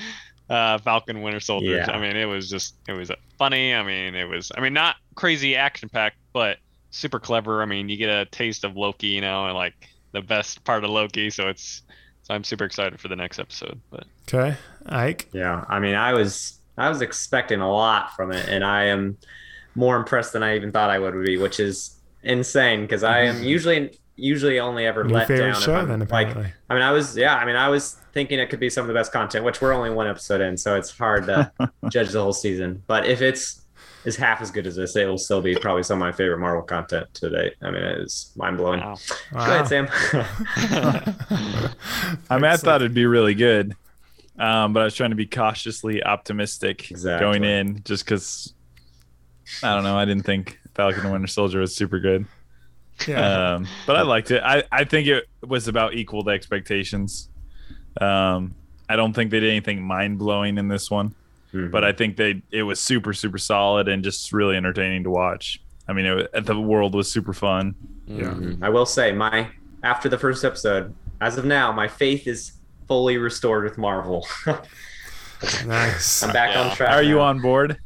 uh, 0.50 0.80
Falcon 0.80 1.22
Winter 1.22 1.40
Soldier. 1.40 1.78
Yeah. 1.78 1.92
I 1.92 2.00
mean, 2.00 2.16
it 2.18 2.26
was 2.26 2.50
just 2.50 2.76
it 2.88 2.94
was 2.94 3.12
funny. 3.38 3.74
I 3.76 3.84
mean, 3.84 4.16
it 4.16 4.28
was. 4.28 4.52
I 4.58 4.62
mean, 4.62 4.74
not 4.74 4.96
crazy 5.16 5.56
action 5.56 5.88
packed, 5.90 6.18
but 6.34 6.58
super 6.90 7.20
clever. 7.20 7.62
I 7.62 7.66
mean, 7.66 7.90
you 7.90 7.98
get 7.98 8.10
a 8.10 8.26
taste 8.26 8.64
of 8.64 8.76
Loki, 8.76 9.08
you 9.08 9.22
know, 9.22 9.46
and 9.46 9.54
like 9.56 9.76
the 10.14 10.22
best 10.22 10.64
part 10.64 10.84
of 10.84 10.90
Loki. 10.90 11.30
So 11.30 11.48
it's. 11.48 11.84
So 12.24 12.34
I'm 12.34 12.44
super 12.44 12.66
excited 12.66 13.00
for 13.00 13.08
the 13.08 13.16
next 13.16 13.40
episode. 13.40 13.80
But 13.90 14.04
Okay. 14.28 14.58
Ike. 14.86 15.30
Yeah, 15.32 15.64
I 15.70 15.80
mean, 15.80 15.96
I 15.96 16.12
was 16.12 16.57
I 16.78 16.90
was 16.90 17.02
expecting 17.02 17.62
a 17.62 17.72
lot 17.72 18.16
from 18.16 18.32
it, 18.32 18.48
and 18.50 18.64
I 18.64 18.86
am 18.86 19.18
more 19.76 19.96
impressed 19.96 20.34
than 20.34 20.44
I 20.44 20.56
even 20.56 20.72
thought 20.72 20.90
I 20.90 21.00
would 21.00 21.24
be, 21.24 21.38
which 21.38 21.60
is 21.60 21.96
insane 22.24 22.82
because 22.82 23.04
I 23.04 23.22
am 23.22 23.36
mm-hmm. 23.36 23.46
usually 23.46 24.00
usually 24.18 24.60
only 24.60 24.86
ever 24.86 25.04
New 25.04 25.14
let 25.14 25.28
down. 25.28 25.50
if 25.50 25.58
show, 25.58 25.76
I'm, 25.76 25.88
then, 25.88 26.00
like. 26.10 26.36
I 26.36 26.74
mean, 26.74 26.84
I 26.84 26.92
was 26.92 27.16
yeah, 27.16 27.36
I 27.36 27.46
mean, 27.46 27.56
I 27.56 27.70
was 27.70 27.98
thinking 28.14 28.40
it 28.40 28.50
could 28.50 28.60
be 28.60 28.70
some 28.70 28.82
of 28.82 28.88
the 28.88 28.94
best 28.94 29.12
content, 29.12 29.46
which 29.46 29.62
we're 29.62 29.74
only 29.74 29.92
one 29.92 30.08
episode 30.08 30.42
in, 30.42 30.58
so 30.58 30.76
it's 30.76 30.96
hard 30.96 31.28
to 31.28 31.52
judge 31.90 32.10
the 32.10 32.22
whole 32.22 32.34
season. 32.34 32.84
But 32.88 33.06
if 33.06 33.22
it's 33.22 33.62
is 34.06 34.16
half 34.16 34.42
as 34.42 34.52
good 34.52 34.66
as 34.66 34.78
this, 34.78 34.96
it 34.96 35.06
will 35.06 35.18
still 35.18 35.42
be 35.42 35.54
probably 35.56 35.84
some 35.84 36.02
of 36.02 36.08
my 36.08 36.14
favorite 36.14 36.40
Marvel 36.40 36.64
content 36.64 37.14
to 37.16 37.30
date. 37.30 37.56
I 37.62 37.72
mean, 37.72 37.84
it 37.84 38.00
is 38.00 38.32
mind 38.36 38.58
blowing. 38.58 38.80
wow. 38.80 38.96
Go 39.34 39.40
ahead, 39.40 39.68
Sam. 39.68 39.88
I 42.30 42.36
mean, 42.36 42.46
I 42.46 42.58
thought 42.58 42.82
it'd 42.82 42.94
be 42.94 43.06
really 43.06 43.36
good, 43.36 43.76
um, 44.38 44.74
but 44.74 44.82
I 44.82 44.84
was 44.86 44.96
trying 44.96 45.10
to 45.12 45.16
be 45.16 45.26
cautiously 45.26 46.04
optimistic 46.04 46.92
Exactly. 46.92 47.26
going 47.26 47.44
in, 47.44 47.82
just 47.84 48.06
because 48.06 48.54
I 49.64 49.74
don't 49.74 49.84
know. 49.84 49.98
I 49.98 50.06
didn't 50.06 50.24
think 50.26 50.60
Falcon 50.76 51.02
and 51.02 51.12
Winter 51.12 51.28
Soldier 51.28 51.60
was 51.60 51.76
super 51.76 52.00
good, 52.00 52.26
Yeah. 53.08 53.56
um, 53.56 53.68
but 53.86 53.96
I 53.96 54.02
liked 54.02 54.32
it. 54.32 54.42
I, 54.44 54.64
I 54.72 54.84
think 54.84 55.08
it 55.08 55.26
was 55.46 55.68
about 55.68 55.94
equal 55.96 56.24
to 56.24 56.30
expectations. 56.32 57.30
Um, 58.00 58.54
I 58.90 58.96
don't 58.96 59.14
think 59.14 59.32
they 59.32 59.40
did 59.40 59.50
anything 59.50 59.82
mind 59.82 60.20
blowing 60.20 60.58
in 60.58 60.68
this 60.68 60.90
one, 60.92 61.16
Mhm. 61.54 61.72
but 61.72 61.84
I 61.84 61.92
think 61.94 62.16
they 62.18 62.42
it 62.52 62.64
was 62.64 62.80
super 62.80 63.14
super 63.14 63.38
solid 63.38 63.88
and 63.88 64.04
just 64.04 64.32
really 64.34 64.56
entertaining 64.56 65.04
to 65.04 65.10
watch. 65.10 65.62
I 65.88 65.94
mean, 65.94 66.06
it, 66.06 66.46
the 66.46 66.60
world 66.60 66.94
was 66.94 67.10
super 67.10 67.34
fun. 67.34 67.76
Mhm. 68.10 68.62
I 68.62 68.70
will 68.70 68.86
say, 68.86 69.12
my 69.14 69.48
after 69.84 70.10
the 70.10 70.18
first 70.18 70.44
episode, 70.44 70.94
as 71.22 71.38
of 71.38 71.46
now, 71.46 71.72
my 71.72 71.88
faith 71.88 72.28
is 72.28 72.54
fully 72.88 73.18
restored 73.18 73.64
with 73.64 73.78
Marvel. 73.78 74.28
nice. 75.66 76.24
I'm 76.24 76.34
back 76.34 76.54
Yeah. 76.56 76.62
on 76.64 76.76
track. 76.76 76.92
Are 76.94 77.04
you 77.04 77.20
on 77.22 77.40
board? 77.40 77.78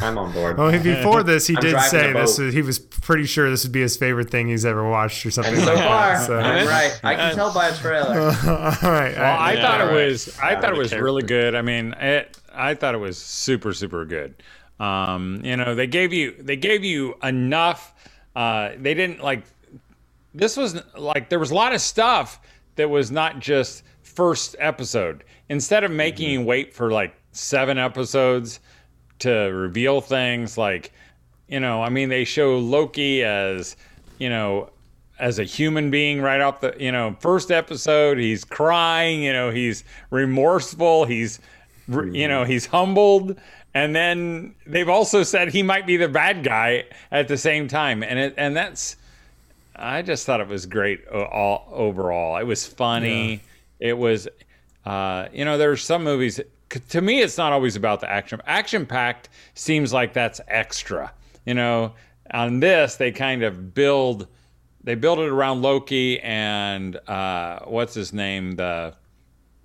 I'm 0.00 0.18
on 0.18 0.32
board. 0.32 0.58
Well, 0.58 0.72
before 0.82 1.22
this, 1.22 1.46
he 1.46 1.54
I'm 1.56 1.62
did 1.62 1.80
say 1.82 2.12
this. 2.12 2.36
boat. 2.36 2.44
Was, 2.46 2.54
he 2.54 2.62
was 2.62 2.78
pretty 2.78 3.26
sure 3.26 3.48
this 3.48 3.62
would 3.64 3.72
be 3.72 3.80
his 3.82 3.96
favorite 3.96 4.28
thing 4.30 4.48
he's 4.48 4.64
ever 4.64 4.88
watched, 4.88 5.24
or 5.24 5.30
something. 5.30 5.54
and 5.54 5.62
so 5.64 5.74
like 5.74 5.84
far, 5.84 6.12
that. 6.18 6.26
So- 6.26 6.38
I'm 6.38 6.66
right. 6.66 7.00
I 7.04 7.14
can 7.14 7.34
tell 7.34 7.54
by 7.54 7.68
a 7.68 7.76
trailer. 7.76 8.20
all 8.20 8.26
right. 8.26 8.42
Well, 8.82 8.90
right. 8.90 9.14
I 9.16 9.52
Yeah, 9.52 9.62
thought 9.62 9.80
it 9.80 9.84
right. 9.84 10.06
was. 10.08 10.38
I 10.38 10.50
Yeah, 10.52 10.60
thought 10.60 10.70
it 10.70 10.74
the 10.74 10.78
was 10.80 10.92
really 10.94 11.22
good. 11.22 11.54
I 11.54 11.62
mean, 11.62 11.92
it. 11.94 12.36
I 12.52 12.74
thought 12.74 12.94
it 12.94 12.98
was 12.98 13.18
super, 13.18 13.72
super 13.72 14.04
good. 14.04 14.34
Um, 14.80 15.40
you 15.44 15.56
know, 15.56 15.74
they 15.74 15.86
gave 15.86 16.12
you. 16.12 16.34
They 16.38 16.56
gave 16.56 16.82
you 16.84 17.14
enough. 17.22 17.94
Uh, 18.34 18.70
they 18.78 18.94
didn't 18.94 19.22
like. 19.22 19.44
This 20.34 20.56
was 20.56 20.82
like 20.98 21.28
there 21.30 21.38
was 21.38 21.50
a 21.50 21.54
lot 21.54 21.72
of 21.74 21.80
stuff 21.80 22.40
that 22.74 22.90
was 22.90 23.10
not 23.10 23.38
just 23.38 23.82
first 24.16 24.56
episode. 24.58 25.22
Instead 25.48 25.84
of 25.84 25.92
making 25.92 26.26
mm-hmm. 26.26 26.40
you 26.40 26.46
wait 26.46 26.74
for 26.74 26.90
like 26.90 27.14
seven 27.32 27.78
episodes 27.78 28.58
to 29.20 29.30
reveal 29.30 30.00
things 30.00 30.58
like, 30.58 30.92
you 31.48 31.60
know, 31.60 31.82
I 31.82 31.90
mean, 31.90 32.08
they 32.08 32.24
show 32.24 32.58
Loki 32.58 33.22
as, 33.22 33.76
you 34.18 34.28
know, 34.28 34.70
as 35.18 35.38
a 35.38 35.44
human 35.44 35.90
being 35.90 36.20
right 36.20 36.40
off 36.40 36.60
the, 36.60 36.74
you 36.78 36.90
know, 36.90 37.16
first 37.20 37.50
episode. 37.50 38.18
He's 38.18 38.44
crying, 38.44 39.22
you 39.22 39.32
know, 39.32 39.50
he's 39.50 39.84
remorseful, 40.10 41.04
he's, 41.04 41.38
you 41.88 42.26
know, 42.26 42.42
mm-hmm. 42.42 42.50
he's 42.50 42.66
humbled. 42.66 43.38
And 43.74 43.94
then 43.94 44.54
they've 44.66 44.88
also 44.88 45.22
said 45.22 45.52
he 45.52 45.62
might 45.62 45.86
be 45.86 45.98
the 45.98 46.08
bad 46.08 46.42
guy 46.42 46.84
at 47.12 47.28
the 47.28 47.36
same 47.36 47.68
time, 47.68 48.02
and 48.02 48.18
it 48.18 48.34
and 48.38 48.56
that's 48.56 48.96
I 49.76 50.00
just 50.00 50.24
thought 50.24 50.40
it 50.40 50.48
was 50.48 50.64
great 50.64 51.06
all 51.08 51.68
overall. 51.70 52.38
It 52.38 52.44
was 52.44 52.66
funny. 52.66 53.42
It 53.80 53.96
was, 53.96 54.28
uh, 54.84 55.28
you 55.32 55.44
know, 55.44 55.58
there's 55.58 55.82
some 55.82 56.04
movies. 56.04 56.40
To 56.90 57.00
me, 57.00 57.20
it's 57.20 57.38
not 57.38 57.52
always 57.52 57.76
about 57.76 58.00
the 58.00 58.10
action. 58.10 58.40
Action 58.46 58.86
packed 58.86 59.28
seems 59.54 59.92
like 59.92 60.12
that's 60.12 60.40
extra. 60.48 61.12
You 61.44 61.54
know, 61.54 61.94
on 62.32 62.60
this 62.60 62.96
they 62.96 63.12
kind 63.12 63.42
of 63.42 63.74
build, 63.74 64.26
they 64.82 64.94
build 64.94 65.20
it 65.20 65.28
around 65.28 65.62
Loki 65.62 66.20
and 66.20 66.96
uh, 67.08 67.60
what's 67.64 67.94
his 67.94 68.12
name? 68.12 68.56
The 68.56 68.94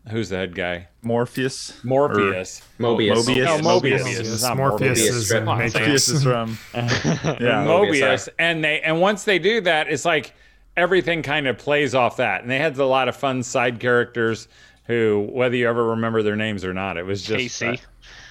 who's 0.09 0.29
the 0.29 0.37
head 0.37 0.55
guy? 0.55 0.87
Morpheus. 1.01 1.83
Morpheus. 1.83 2.61
Mobius. 2.79 3.25
Mobius. 3.25 3.45
No, 3.45 3.57
Mobius. 3.57 4.01
Mobius. 4.01 4.19
It's 4.19 4.43
not 4.43 4.57
Morpheus 4.57 4.99
Morbius 4.99 5.09
is 5.09 5.25
strip. 5.25 5.39
in 5.39 5.45
Come 5.45 5.53
on, 5.53 5.57
Matrix. 5.59 5.75
Morpheus 5.75 6.09
is 6.09 6.23
from. 6.23 6.57
yeah. 6.73 7.65
Mobius, 7.65 7.99
Mobius, 7.99 8.29
and 8.39 8.63
they 8.63 8.81
and 8.81 8.99
once 9.01 9.23
they 9.23 9.39
do 9.39 9.61
that, 9.61 9.87
it's 9.89 10.05
like 10.05 10.33
everything 10.77 11.21
kind 11.23 11.47
of 11.47 11.57
plays 11.57 11.93
off 11.95 12.17
that. 12.17 12.41
And 12.41 12.49
they 12.49 12.59
had 12.59 12.77
a 12.77 12.85
lot 12.85 13.07
of 13.09 13.15
fun 13.15 13.43
side 13.43 13.79
characters 13.79 14.47
who, 14.85 15.27
whether 15.31 15.55
you 15.55 15.67
ever 15.69 15.89
remember 15.89 16.23
their 16.23 16.35
names 16.35 16.63
or 16.65 16.73
not, 16.73 16.97
it 16.97 17.03
was 17.05 17.21
just 17.23 17.37
Casey. 17.59 17.67
uh, 17.67 17.75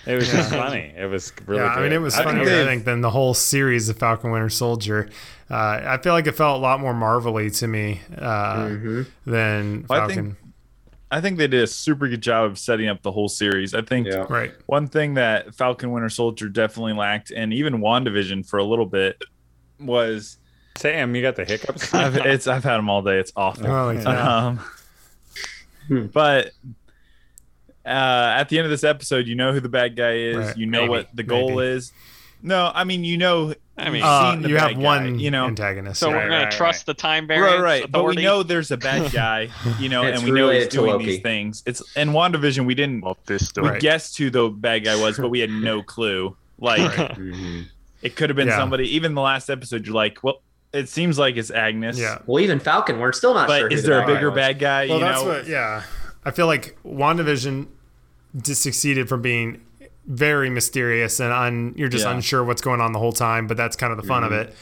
it 0.07 0.15
was 0.15 0.31
just 0.31 0.51
funny. 0.51 0.93
It 0.97 1.07
was 1.07 1.33
really. 1.47 1.61
Yeah, 1.63 1.69
I 1.75 1.83
mean, 1.83 1.93
it 1.93 2.01
was 2.01 2.17
I 2.17 2.25
think 2.25 2.39
I 2.49 2.65
think, 2.65 2.85
than 2.85 3.01
the 3.03 3.11
whole 3.11 3.35
series 3.35 3.89
of 3.89 3.99
Falcon 3.99 4.31
Winter 4.31 4.49
Soldier. 4.49 5.09
Uh, 5.51 5.81
I 5.85 5.99
feel 6.03 6.13
like 6.13 6.27
it 6.27 6.33
felt 6.37 6.59
a 6.59 6.63
lot 6.63 6.81
more 6.81 6.95
Marvel-y 6.95 7.49
to 7.49 7.67
me 7.67 8.01
uh, 8.17 8.57
Mm-hmm. 8.57 9.03
than 9.31 9.85
Well, 9.89 10.03
I 10.03 10.15
think- 10.15 10.37
I 11.13 11.21
think 11.21 11.39
they 11.39 11.49
did 11.49 11.65
a 11.65 11.67
super 11.67 12.07
good 12.07 12.23
job 12.23 12.45
of 12.53 12.57
setting 12.57 12.87
up 12.87 13.03
the 13.03 13.11
whole 13.11 13.29
series. 13.29 13.75
I 13.75 13.83
think 13.83 14.07
Yeah. 14.07 14.27
right. 14.31 14.53
one 14.67 14.87
thing 14.87 15.15
that 15.15 15.53
Falcon 15.57 15.91
Winter 15.91 16.09
Soldier 16.09 16.49
definitely 16.49 16.93
lacked, 16.93 17.33
and 17.33 17.53
even 17.53 17.79
WandaVision 17.79 18.49
for 18.49 18.59
a 18.59 18.65
little 18.65 18.87
bit, 18.87 19.21
was 19.81 20.37
Sam, 20.81 21.15
you 21.15 21.23
got 21.23 21.37
the 21.37 21.45
hiccups. 21.45 21.93
I've, 21.95 22.17
it's 22.17 22.47
I've 22.47 22.65
had 22.65 22.79
them 22.79 22.89
all 22.91 23.03
day. 23.03 23.19
It's 23.19 23.33
awful. 23.37 23.67
Oh, 23.67 23.91
yeah. 23.91 24.47
Um, 24.47 24.61
Hmm. 25.89 26.07
but 26.07 26.53
uh, 27.85 27.89
at 28.37 28.49
the 28.49 28.59
end 28.59 28.65
of 28.67 28.71
this 28.71 28.85
episode, 28.85 29.27
you 29.27 29.35
know 29.35 29.53
who 29.53 29.59
the 29.61 29.69
bad 29.69 29.97
guy 29.97 30.13
is. 30.15 30.37
Right. 30.37 30.57
You 30.57 30.67
know 30.67 30.83
Maybe. 30.83 30.89
what 30.91 31.09
the 31.17 31.23
goal 31.25 31.57
Maybe. 31.57 31.63
is. 31.77 31.93
No, 32.43 32.71
I 32.75 32.85
mean 32.85 33.03
you 33.05 33.17
know. 33.17 33.55
I 33.77 33.87
mean, 33.87 33.95
you've 33.97 34.05
Uh, 34.05 34.37
the 34.37 34.49
you 34.51 34.55
bad 34.57 34.69
have 34.69 34.77
guy, 34.77 34.83
one 34.83 35.19
you 35.19 35.31
know. 35.31 35.47
antagonist. 35.47 35.99
so 36.01 36.09
right? 36.09 36.17
we're 36.17 36.29
gonna 36.31 36.45
right, 36.45 36.51
trust 36.53 36.81
right. 36.83 36.87
the 36.87 36.95
time 37.01 37.27
variance 37.27 37.55
Right, 37.63 37.81
right. 37.83 37.91
But 37.91 38.05
we 38.05 38.17
know 38.17 38.43
there's 38.43 38.71
a 38.71 38.77
bad 38.77 39.11
guy, 39.13 39.49
you 39.79 39.89
know, 39.89 40.03
and 40.05 40.23
we 40.23 40.31
know 40.31 40.51
he's 40.51 40.69
doing 40.69 40.91
Loki. 40.93 41.07
these 41.07 41.23
things. 41.23 41.63
It's 41.67 41.81
in 41.97 42.11
WandaVision 42.11 42.67
we 42.67 42.75
didn't 42.75 43.01
Well, 43.01 43.17
this 43.27 43.51
we 43.57 43.63
Right. 43.63 43.81
guessed 43.81 44.17
who 44.19 44.29
the 44.31 44.49
bad 44.51 44.85
guy 44.85 45.01
was, 45.01 45.17
but 45.19 45.31
we 45.31 45.41
had 45.41 45.51
no 45.51 45.83
clue. 45.83 46.37
Like 46.59 46.81
Mhm. 47.17 47.65
it 48.03 48.15
could 48.17 48.29
have 48.31 48.37
been 48.37 48.49
Yeah. 48.49 48.59
somebody. 48.59 48.95
Even 48.95 49.15
the 49.15 49.23
last 49.23 49.49
episode, 49.51 49.87
you're 49.87 49.95
like, 49.95 50.23
well, 50.23 50.43
it 50.73 50.89
seems 50.89 51.19
like 51.19 51.37
it's 51.37 51.51
Agnes. 51.51 51.99
Yeah. 51.99 52.19
Well, 52.27 52.43
even 52.43 52.61
Falcon, 52.61 52.99
we're 52.99 53.13
still 53.13 53.35
not 53.35 53.49
sure. 53.49 53.63
But 53.63 53.73
who 53.73 53.77
is 53.79 53.83
the 53.83 53.91
there 53.91 54.03
a 54.03 54.07
bigger 54.07 54.31
was. 54.31 54.37
bad 54.37 54.59
guy? 54.59 54.87
Well, 54.87 54.99
you 54.99 55.05
that's 55.05 55.23
know, 55.23 55.29
what. 55.29 55.47
Yeah, 55.47 55.83
I 56.25 56.31
feel 56.31 56.47
like 56.47 56.77
WandaVision 56.85 57.67
just 58.43 58.63
succeeded 58.63 59.09
from 59.09 59.23
being 59.23 59.63
very 60.07 60.51
mysterious 60.51 61.21
and 61.21 61.33
un, 61.33 61.75
you're 61.77 61.89
just 61.89 62.05
Yeah. 62.05 62.13
unsure 62.15 62.43
what's 62.45 62.63
going 62.63 62.81
on 62.81 62.93
the 62.93 62.99
whole 62.99 63.13
time. 63.13 63.47
But 63.47 63.57
that's 63.57 63.77
kind 63.77 63.93
of 63.93 63.97
the 64.01 64.07
fun 64.07 64.23
Mm-hmm. 64.23 64.33
of 64.35 64.41
it. 64.49 64.55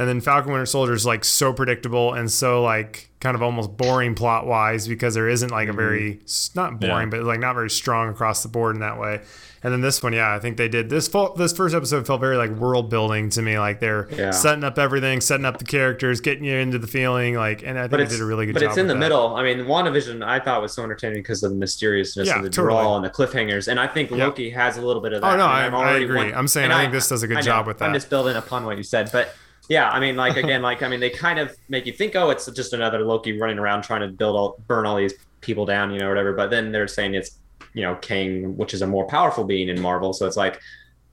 And 0.00 0.08
then 0.08 0.22
Falcon 0.22 0.50
Winter 0.50 0.64
Soldier 0.64 0.94
is 0.94 1.04
like 1.04 1.26
so 1.26 1.52
predictable 1.52 2.14
and 2.14 2.32
so 2.32 2.62
like 2.62 3.10
kind 3.20 3.34
of 3.34 3.42
almost 3.42 3.76
boring 3.76 4.14
plot 4.14 4.46
wise 4.46 4.88
because 4.88 5.12
there 5.12 5.28
isn't 5.28 5.50
like 5.50 5.68
a 5.68 5.74
very 5.74 6.20
not 6.54 6.80
boring 6.80 7.08
Mm-hmm. 7.10 7.14
Yeah. 7.16 7.20
but 7.20 7.24
like 7.26 7.38
not 7.40 7.54
very 7.54 7.68
strong 7.68 8.08
across 8.08 8.42
the 8.42 8.48
board 8.48 8.76
in 8.76 8.80
that 8.80 8.98
way. 8.98 9.20
And 9.62 9.74
then 9.74 9.82
this 9.82 10.02
one, 10.02 10.14
yeah, 10.14 10.34
I 10.34 10.38
think 10.38 10.56
they 10.56 10.70
did 10.70 10.88
this. 10.88 11.06
Full, 11.06 11.34
this 11.34 11.52
first 11.52 11.74
episode 11.74 12.06
felt 12.06 12.18
very 12.18 12.38
like 12.38 12.48
world 12.52 12.88
building 12.88 13.28
to 13.28 13.42
me. 13.42 13.58
Like 13.58 13.78
they're 13.80 14.08
Yeah. 14.10 14.30
setting 14.30 14.64
up 14.64 14.78
everything, 14.78 15.20
setting 15.20 15.44
up 15.44 15.58
the 15.58 15.66
characters, 15.66 16.22
getting 16.22 16.44
you 16.44 16.54
into 16.56 16.78
the 16.78 16.86
feeling. 16.86 17.34
Like, 17.34 17.62
and 17.62 17.78
I 17.78 17.82
think 17.82 17.90
But 17.90 17.96
they 17.98 18.06
did 18.06 18.22
a 18.22 18.24
really 18.24 18.46
good 18.46 18.54
job. 18.54 18.60
but 18.60 18.64
job. 18.68 18.70
it's 18.70 18.78
in 18.78 18.86
the 18.86 18.94
that. 18.94 19.00
middle. 19.00 19.36
I 19.36 19.42
mean, 19.42 19.66
WandaVision 19.66 20.24
I 20.26 20.40
thought 20.40 20.62
was 20.62 20.72
so 20.72 20.82
entertaining 20.82 21.18
because 21.18 21.42
of 21.42 21.50
the 21.50 21.58
mysteriousness 21.58 22.26
Yeah, 22.26 22.36
and 22.36 22.44
the 22.46 22.48
totally. 22.48 22.72
draw 22.82 22.96
and 22.96 23.04
the 23.04 23.10
cliffhangers, 23.10 23.68
and 23.68 23.78
I 23.78 23.86
think. 23.86 24.10
Loki 24.10 24.48
has 24.48 24.78
a 24.78 24.80
little 24.80 25.02
bit 25.02 25.12
of 25.12 25.20
that. 25.20 25.34
Oh 25.34 25.36
no, 25.36 25.44
I, 25.44 25.66
I've 25.66 25.74
I 25.74 25.98
agree. 25.98 26.32
I'm 26.32 26.48
saying 26.48 26.70
I 26.72 26.80
think 26.80 26.92
this 26.94 27.08
does 27.10 27.22
a 27.22 27.28
good 27.28 27.42
job 27.42 27.66
with 27.66 27.76
that. 27.80 27.84
I'm 27.84 27.92
just 27.94 28.08
building 28.08 28.36
upon 28.36 28.64
what 28.64 28.78
you 28.78 28.82
said, 28.82 29.10
but 29.12 29.34
yeah, 29.70 29.88
I 29.88 30.00
mean, 30.00 30.16
like 30.16 30.36
again, 30.36 30.62
like 30.62 30.82
I 30.82 30.88
mean, 30.88 30.98
they 30.98 31.10
kind 31.10 31.38
of 31.38 31.56
make 31.68 31.86
you 31.86 31.92
think, 31.92 32.16
oh, 32.16 32.28
it's 32.30 32.44
just 32.50 32.72
another 32.72 32.98
Loki 33.04 33.38
running 33.38 33.58
around 33.58 33.82
trying 33.82 34.00
to 34.00 34.08
build 34.08 34.34
all, 34.36 34.56
burn 34.66 34.84
all 34.84 34.96
these 34.96 35.14
people 35.40 35.64
down, 35.64 35.92
you 35.92 36.00
know, 36.00 36.08
whatever. 36.08 36.32
But 36.32 36.50
then 36.50 36.72
they're 36.72 36.88
saying 36.88 37.14
it's, 37.14 37.38
you 37.72 37.82
know, 37.82 37.94
King, 37.94 38.56
which 38.56 38.74
is 38.74 38.82
a 38.82 38.86
more 38.86 39.06
powerful 39.06 39.44
being 39.44 39.68
in 39.68 39.80
Marvel. 39.80 40.12
So 40.12 40.26
it's 40.26 40.36
like, 40.36 40.60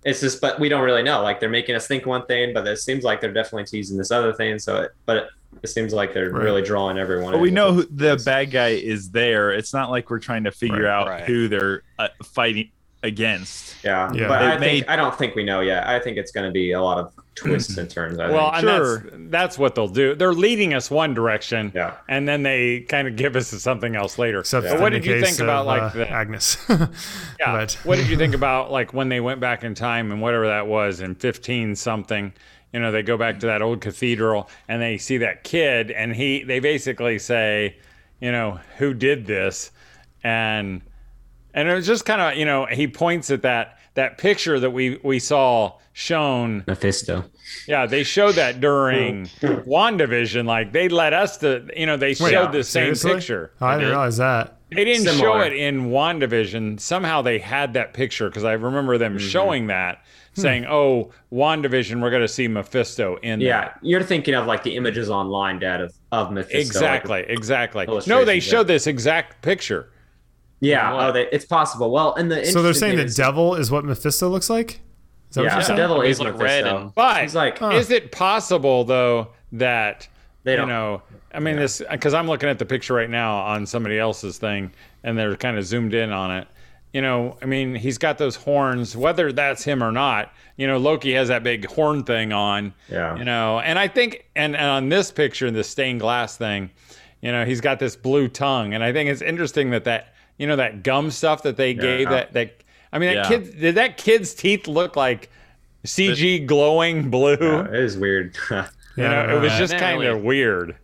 it's 0.05 0.21
just, 0.21 0.41
but 0.41 0.59
we 0.59 0.69
don't 0.69 0.83
really 0.83 1.03
know. 1.03 1.21
Like 1.21 1.39
they're 1.39 1.49
making 1.49 1.75
us 1.75 1.87
think 1.87 2.07
one 2.07 2.25
thing, 2.25 2.51
but 2.51 2.65
it 2.67 2.77
seems 2.77 3.03
like 3.03 3.21
they're 3.21 3.31
definitely 3.31 3.65
teasing 3.65 3.95
this 3.95 4.09
other 4.09 4.33
thing. 4.33 4.57
So, 4.57 4.81
it, 4.83 4.91
but 5.05 5.17
it, 5.17 5.27
it 5.61 5.67
seems 5.67 5.93
like 5.93 6.13
they're 6.15 6.31
Right. 6.31 6.43
really 6.43 6.61
drawing 6.63 6.97
everyone. 6.97 7.33
But 7.33 7.39
we 7.41 7.51
know 7.51 7.73
who 7.73 7.83
the 7.85 8.19
bad 8.25 8.49
guy 8.49 8.69
is 8.69 9.11
there. 9.11 9.51
It's 9.51 9.71
not 9.73 9.91
like 9.91 10.09
we're 10.09 10.19
trying 10.19 10.45
to 10.45 10.51
figure 10.51 10.83
Right, 10.83 10.91
out 10.91 11.07
right. 11.07 11.23
who 11.25 11.47
they're 11.47 11.83
uh, 11.99 12.07
fighting 12.23 12.71
against. 13.03 13.75
Yeah, 13.83 14.11
Yeah. 14.13 14.27
but 14.27 14.41
It 14.41 14.45
I 14.45 14.57
made- 14.57 14.65
think 14.69 14.89
I 14.89 14.95
don't 14.95 15.15
think 15.17 15.35
we 15.35 15.43
know 15.43 15.61
yet. 15.61 15.87
I 15.87 15.99
think 15.99 16.17
it's 16.17 16.31
going 16.31 16.45
to 16.45 16.51
be 16.51 16.71
a 16.71 16.81
lot 16.81 16.97
of 16.97 17.13
twists 17.35 17.77
and 17.77 17.87
turns. 17.89 18.17
I 18.19 18.29
Well, 18.31 18.51
think. 18.51 18.63
and 18.63 18.67
Sure. 18.67 18.97
that's 18.99 19.15
that's 19.29 19.57
what 19.59 19.75
they'll 19.75 19.87
do. 19.87 20.15
They're 20.15 20.33
leading 20.33 20.73
us 20.73 20.89
one 20.89 21.13
direction, 21.13 21.71
Yeah. 21.75 21.93
and 22.09 22.27
then 22.27 22.41
they 22.43 22.79
kind 22.81 23.07
of 23.07 23.15
give 23.15 23.35
us 23.35 23.49
something 23.49 23.95
else 23.95 24.17
later. 24.17 24.39
Except 24.39 24.65
But 24.65 24.75
in 24.77 24.81
what 24.81 24.91
did 24.93 25.05
you 25.05 25.13
case 25.19 25.37
think 25.37 25.39
about 25.41 25.65
like 25.67 25.81
uh, 25.83 25.89
the 25.89 26.09
Agnes? 26.09 26.57
Yeah. 26.69 27.51
But 27.51 27.73
what 27.83 27.97
did 27.97 28.07
you 28.07 28.17
think 28.17 28.33
about 28.33 28.71
like 28.71 28.93
when 28.93 29.09
they 29.09 29.19
went 29.19 29.39
back 29.39 29.63
in 29.63 29.75
time 29.75 30.11
and 30.11 30.19
whatever 30.21 30.47
that 30.47 30.65
was 30.67 30.99
in 31.01 31.13
15 31.15 31.75
something? 31.75 32.33
You 32.73 32.79
know, 32.81 32.91
they 32.91 33.03
go 33.03 33.15
back 33.15 33.39
to 33.41 33.45
that 33.45 33.61
old 33.61 33.79
cathedral 33.81 34.49
and 34.67 34.81
they 34.81 34.97
see 34.97 35.17
that 35.19 35.43
kid 35.43 35.91
and 35.91 36.15
he 36.15 36.43
they 36.43 36.59
basically 36.59 37.19
say, 37.19 37.77
you 38.19 38.31
know, 38.31 38.59
who 38.77 38.93
did 38.95 39.27
this? 39.27 39.69
And 40.23 40.81
and 41.57 41.67
it 41.67 41.73
was 41.73 41.85
just 41.87 42.05
kind 42.05 42.21
of, 42.21 42.37
you 42.37 42.45
know, 42.45 42.65
he 42.67 42.87
points 42.87 43.29
at 43.31 43.41
that 43.41 43.77
that 43.95 44.17
picture 44.17 44.59
that 44.59 44.69
we 44.71 44.99
we 45.03 45.19
saw 45.19 45.73
shown. 45.93 46.63
Mephisto. 46.67 47.25
Yeah, 47.67 47.85
they 47.85 48.03
showed 48.03 48.35
that 48.35 48.59
during 48.61 49.25
WandaVision 49.41 50.45
like 50.45 50.71
they 50.71 50.89
let 50.89 51.13
us 51.13 51.37
to, 51.37 51.67
you 51.75 51.85
know, 51.85 51.97
they 51.97 52.13
showed 52.13 52.29
yeah, 52.31 52.47
the 52.51 52.63
same 52.63 52.95
seriously? 52.95 53.13
picture. 53.15 53.51
Oh, 53.61 53.65
I 53.65 53.71
didn't 53.73 53.81
did. 53.85 53.89
realize 53.89 54.17
that. 54.17 54.53
They 54.69 54.83
didn't 54.83 55.17
show 55.17 55.39
it 55.39 55.53
in 55.53 55.89
WandaVision. 55.91 56.79
Somehow 56.79 57.21
they 57.21 57.39
had 57.39 57.73
that 57.73 57.93
picture 57.93 58.29
because 58.29 58.43
I 58.43 58.53
remember 58.53 58.97
them 58.97 59.17
Mm-hmm. 59.17 59.27
showing 59.29 59.67
that, 59.67 60.03
saying, 60.33 60.65
"Oh, 60.67 61.11
WandaVision, 61.31 62.01
we're 62.01 62.09
going 62.09 62.21
to 62.21 62.27
see 62.27 62.47
Mephisto 62.49 63.15
in 63.23 63.39
Yeah, 63.39 63.61
that." 63.61 63.79
you're 63.81 64.03
thinking 64.03 64.33
of 64.35 64.45
like 64.45 64.63
the 64.63 64.75
images 64.75 65.09
online, 65.09 65.59
Dad, 65.59 65.79
of 65.81 65.93
of 66.11 66.31
Mephisto. 66.33 66.57
like- 66.57 66.65
Exactly, 66.65 67.25
exactly. 67.29 67.87
No, 68.07 68.25
they 68.25 68.39
showed 68.41 68.67
this 68.67 68.87
exact 68.87 69.41
picture. 69.41 69.89
Yeah. 70.59 70.93
What? 70.93 71.09
Oh, 71.09 71.11
they, 71.11 71.27
it's 71.31 71.45
possible. 71.45 71.91
Well, 71.91 72.15
and 72.15 72.31
the 72.31 72.45
So 72.45 72.61
they're 72.61 72.73
saying 72.73 72.91
thing 72.93 72.97
the 72.99 73.05
is- 73.05 73.15
devil 73.15 73.55
is 73.55 73.69
what 73.71 73.85
Mephisto 73.85 74.29
looks 74.29 74.49
like? 74.49 74.79
Is 75.29 75.35
that 75.35 75.41
what 75.41 75.45
Yeah, 75.51 75.55
the 75.59 75.61
saying? 75.65 75.77
devil 75.77 76.01
He's 76.01 76.15
is 76.17 76.19
like 76.21 76.33
Mephisto. 76.37 76.45
red 76.45 76.67
and- 76.67 76.95
But 76.95 77.21
He's 77.21 77.35
like, 77.35 77.59
Huh. 77.59 77.69
is 77.71 77.91
it 77.91 78.11
possible 78.11 78.83
though 78.85 79.29
that 79.53 80.07
They 80.43 80.55
don't- 80.55 80.67
know? 80.69 81.01
I 81.33 81.39
mean, 81.39 81.57
this 81.57 81.81
because 81.91 82.13
I'm 82.13 82.27
looking 82.27 82.49
at 82.49 82.57
the 82.57 82.65
picture 82.65 82.93
right 82.93 83.09
now 83.09 83.35
on 83.39 83.65
somebody 83.65 83.99
else's 83.99 84.37
thing, 84.37 84.71
and 85.03 85.17
they're 85.17 85.35
kind 85.35 85.57
of 85.57 85.65
zoomed 85.65 85.93
in 85.93 86.11
on 86.11 86.31
it. 86.31 86.47
You 86.93 87.01
know, 87.01 87.37
I 87.43 87.45
mean, 87.45 87.75
he's 87.75 87.97
got 87.99 88.17
those 88.17 88.37
horns. 88.37 88.95
Whether 88.95 89.31
that's 89.33 89.63
him 89.63 89.83
or 89.83 89.91
not, 89.91 90.31
you 90.55 90.65
know, 90.65 90.77
Loki 90.77 91.13
has 91.13 91.27
that 91.27 91.43
big 91.43 91.65
horn 91.67 92.03
thing 92.05 92.31
on. 92.33 92.73
Yeah. 92.89 93.15
You 93.17 93.25
know, 93.25 93.59
and 93.59 93.77
I 93.77 93.87
think, 93.89 94.25
and, 94.35 94.55
and 94.55 94.65
on 94.65 94.89
this 94.89 95.11
picture, 95.11 95.51
the 95.51 95.63
stained 95.65 95.99
glass 95.99 96.37
thing, 96.37 96.71
you 97.21 97.31
know, 97.31 97.43
he's 97.45 97.61
got 97.61 97.77
this 97.77 97.95
blue 97.95 98.29
tongue, 98.29 98.73
and 98.73 98.83
I 98.83 98.93
think 98.93 99.09
it's 99.09 99.21
interesting 99.21 99.69
that 99.71 99.83
that 99.83 100.13
you 100.37 100.47
know 100.47 100.55
that 100.55 100.83
gum 100.83 101.11
stuff 101.11 101.43
that 101.43 101.57
they 101.57 101.73
gave 101.73 102.09
that 102.09 102.33
that. 102.33 102.55
I 102.91 102.99
mean, 102.99 103.13
that 103.15 103.29
Yeah. 103.29 103.37
kid 103.37 103.59
did 103.59 103.75
that 103.75 103.97
kid's 103.97 104.33
teeth 104.33 104.67
look 104.67 104.95
like 104.95 105.29
CG 105.85 106.45
glowing 106.45 107.09
blue? 107.09 107.37
Yeah, 107.39 107.65
it 107.67 107.75
is 107.75 107.97
weird. 107.97 108.35
You 108.97 109.03
Yeah, 109.03 109.21
I 109.21 109.25
know, 109.27 109.37
it 109.37 109.41
was 109.41 109.53
just 109.59 109.77
kind 109.77 110.01
of 110.03 110.23
weird. 110.23 110.75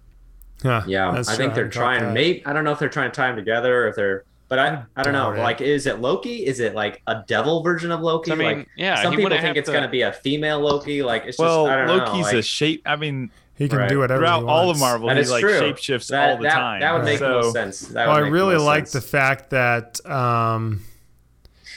Huh, 0.62 0.84
yeah, 0.86 1.12
that's 1.12 1.28
I 1.30 1.36
true. 1.36 1.44
think 1.46 1.56
they're 1.56 1.64
hadn't 1.64 1.72
trying. 1.74 2.02
that. 2.04 2.14
Maybe 2.14 2.46
I 2.46 2.54
don't 2.54 2.64
know 2.64 2.72
if 2.72 2.78
they're 2.78 2.88
trying 2.88 3.10
to 3.10 3.16
tie 3.16 3.26
them 3.28 3.36
together 3.38 3.86
or 3.86 3.88
if 3.88 3.96
they're. 3.96 4.24
But 4.50 4.60
I, 4.60 4.84
I 4.96 5.02
don't 5.02 5.14
know. 5.14 5.32
doubt 5.32 5.40
it. 5.40 5.42
Like, 5.42 5.62
is 5.62 5.88
it 5.88 6.00
Loki? 6.00 6.46
Is 6.46 6.60
it 6.60 6.76
like 6.76 7.02
a 7.08 7.24
devil 7.26 7.64
version 7.64 7.92
of 7.92 8.02
Loki? 8.02 8.32
I 8.32 8.36
mean, 8.36 8.58
like, 8.60 8.68
yeah, 8.78 9.02
some 9.02 9.16
people 9.16 9.32
think 9.32 9.58
it's 9.58 9.66
to- 9.66 9.72
going 9.72 9.82
to 9.84 9.90
be 9.90 10.02
a 10.04 10.14
female 10.14 10.60
Loki. 10.60 11.02
Like, 11.02 11.26
it's 11.26 11.40
Well, 11.40 11.66
just 11.66 11.72
I 11.74 11.78
don't 11.78 11.88
know. 11.88 12.06
Loki's 12.06 12.26
like, 12.26 12.36
a 12.36 12.42
shape. 12.44 12.84
I 12.86 12.96
mean, 12.98 13.32
He 13.56 13.70
can 13.70 13.80
Right. 13.80 13.90
do 13.90 14.00
whatever 14.00 14.20
throughout 14.22 14.42
he 14.42 14.46
all 14.48 14.62
of 14.62 14.66
wants. 14.68 14.80
Marvel, 14.82 15.08
That 15.10 15.18
he 15.18 15.26
like 15.26 15.42
true. 15.42 15.52
shapeshifts 15.60 16.08
that, 16.08 16.30
all 16.32 16.38
the 16.38 16.44
that, 16.44 16.54
time. 16.56 16.80
That 16.82 16.94
would 16.96 17.06
make 17.06 17.20
the 17.20 17.26
so, 17.28 17.42
most 17.42 17.54
sense. 17.54 17.80
That 17.90 18.08
Well, 18.08 18.16
would 18.16 18.20
I 18.20 18.22
make 18.24 18.30
the 18.30 18.34
really 18.34 18.58
like 18.58 18.90
the 18.90 19.02
fact 19.02 19.52
that 19.52 20.04
um, 20.10 20.82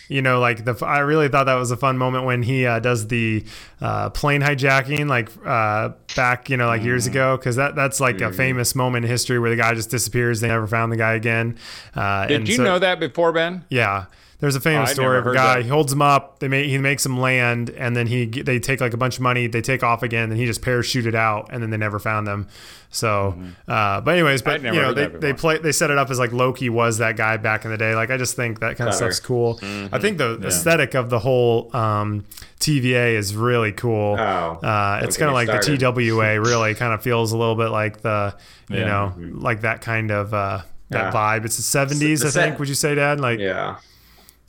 you 0.08 0.22
know, 0.22 0.38
like 0.40 0.64
the 0.64 0.74
I 0.86 1.00
really 1.00 1.28
thought 1.28 1.44
that 1.44 1.54
was 1.56 1.70
a 1.72 1.76
fun 1.76 1.98
moment 1.98 2.24
when 2.24 2.42
he 2.44 2.64
uh, 2.64 2.78
does 2.78 3.08
the 3.08 3.44
uh, 3.80 4.08
plane 4.10 4.40
hijacking, 4.40 5.08
like 5.08 5.28
uh, 5.44 5.90
back, 6.14 6.48
you 6.48 6.56
know, 6.56 6.66
like 6.68 6.82
years 6.82 7.06
ago, 7.08 7.36
because 7.36 7.56
that 7.56 7.74
that's 7.74 7.98
like 8.00 8.20
a 8.20 8.32
famous 8.32 8.74
moment 8.76 9.04
in 9.04 9.10
history 9.10 9.38
where 9.38 9.50
the 9.50 9.56
guy 9.56 9.74
just 9.74 9.90
disappears. 9.90 10.40
They 10.40 10.48
never 10.48 10.66
found 10.68 10.92
the 10.92 10.96
guy 10.96 11.14
again. 11.14 11.58
Uh, 11.94 12.26
Did 12.26 12.36
and 12.42 12.48
you 12.48 12.54
so- 12.56 12.62
know 12.64 12.78
that 12.78 13.00
before, 13.00 13.32
Ben? 13.32 13.64
Yeah. 13.68 14.04
There's 14.38 14.54
a 14.54 14.60
famous 14.60 14.90
Oh, 14.90 14.94
story 14.94 15.18
of 15.18 15.26
a 15.26 15.32
guy. 15.32 15.54
that. 15.56 15.62
He 15.62 15.68
holds 15.70 15.90
him 15.92 16.02
up. 16.02 16.40
They 16.40 16.48
make 16.48 16.68
he 16.68 16.76
makes 16.76 17.06
him 17.06 17.18
land, 17.18 17.70
and 17.70 17.96
then 17.96 18.06
he 18.06 18.26
they 18.26 18.58
take 18.58 18.82
like 18.82 18.92
a 18.92 18.96
bunch 18.98 19.16
of 19.16 19.22
money. 19.22 19.46
They 19.46 19.62
take 19.62 19.82
off 19.82 20.02
again, 20.02 20.30
and 20.30 20.38
he 20.38 20.44
just 20.44 20.60
parachuted 20.60 21.14
out, 21.14 21.48
and 21.50 21.62
then 21.62 21.70
they 21.70 21.78
never 21.78 21.98
found 21.98 22.26
them. 22.26 22.48
So, 22.90 23.34
uh, 23.66 24.00
but 24.02 24.10
anyways, 24.12 24.42
but 24.42 24.62
you 24.62 24.72
know 24.72 24.92
they, 24.92 25.06
they 25.06 25.32
play 25.32 25.56
they 25.58 25.72
set 25.72 25.90
it 25.90 25.96
up 25.98 26.10
as 26.10 26.18
like 26.18 26.32
Loki 26.32 26.68
was 26.68 26.98
that 26.98 27.16
guy 27.16 27.36
back 27.38 27.64
in 27.64 27.70
the 27.70 27.78
day. 27.78 27.94
Like 27.94 28.10
I 28.10 28.16
just 28.18 28.36
think 28.36 28.60
that 28.60 28.76
kind 28.76 28.88
of 28.88 28.94
stuff's 28.94 29.20
cool. 29.20 29.58
Mm-hmm. 29.58 29.94
I 29.94 29.98
think 29.98 30.18
the 30.18 30.38
aesthetic 30.46 30.94
of 30.94 31.08
the 31.08 31.18
whole 31.18 31.74
um, 31.74 32.24
TVA 32.60 33.14
is 33.14 33.34
really 33.34 33.72
cool. 33.72 34.16
Oh, 34.18 34.22
uh, 34.22 35.00
it's 35.02 35.16
kind 35.16 35.28
of 35.28 35.34
like 35.34 35.48
me 35.48 35.76
the 35.76 35.92
TWA. 35.92 36.40
Really, 36.46 36.74
kind 36.74 36.92
of 36.92 37.02
feels 37.02 37.32
a 37.32 37.36
little 37.38 37.56
bit 37.56 37.68
like 37.68 38.02
the 38.02 38.34
you 38.68 38.78
Yeah. 38.80 38.84
know 38.84 39.14
like 39.32 39.62
that 39.62 39.80
kind 39.80 40.10
of 40.10 40.32
uh, 40.34 40.60
that 40.90 41.12
Yeah. 41.14 41.38
vibe. 41.38 41.44
It's 41.44 41.56
the 41.56 41.62
70s, 41.78 42.20
the 42.20 42.26
I 42.26 42.30
set- 42.30 42.44
think. 42.44 42.58
Would 42.58 42.68
you 42.68 42.74
say, 42.74 42.94
Dad? 42.94 43.18
Like, 43.20 43.38
yeah. 43.40 43.76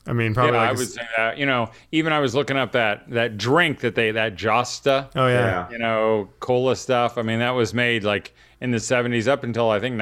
I 0.07 0.13
mean, 0.13 0.33
probably 0.33 0.53
yeah, 0.53 0.59
like 0.61 0.69
I 0.69 0.71
a 0.71 0.75
would 0.75 0.87
s- 0.87 0.93
say 0.93 1.01
that. 1.17 1.37
You 1.37 1.45
know, 1.45 1.69
even 1.91 2.13
I 2.13 2.19
was 2.19 2.33
looking 2.33 2.55
up 2.57 2.71
that 2.71 3.09
that 3.11 3.37
drink 3.37 3.79
that 3.81 3.93
they 3.95 4.11
that 4.11 4.35
Josta. 4.35 5.09
Oh 5.15 5.27
yeah. 5.27 5.67
Yeah. 5.67 5.69
you 5.69 5.77
know, 5.77 6.29
cola 6.39 6.75
stuff. 6.75 7.17
I 7.17 7.21
mean, 7.23 7.39
that 7.39 7.51
was 7.51 7.73
made 7.73 8.03
like 8.03 8.33
in 8.61 8.71
the 8.71 8.77
70s 8.77 9.27
up 9.27 9.43
until 9.43 9.69
I 9.69 9.79
think 9.79 9.97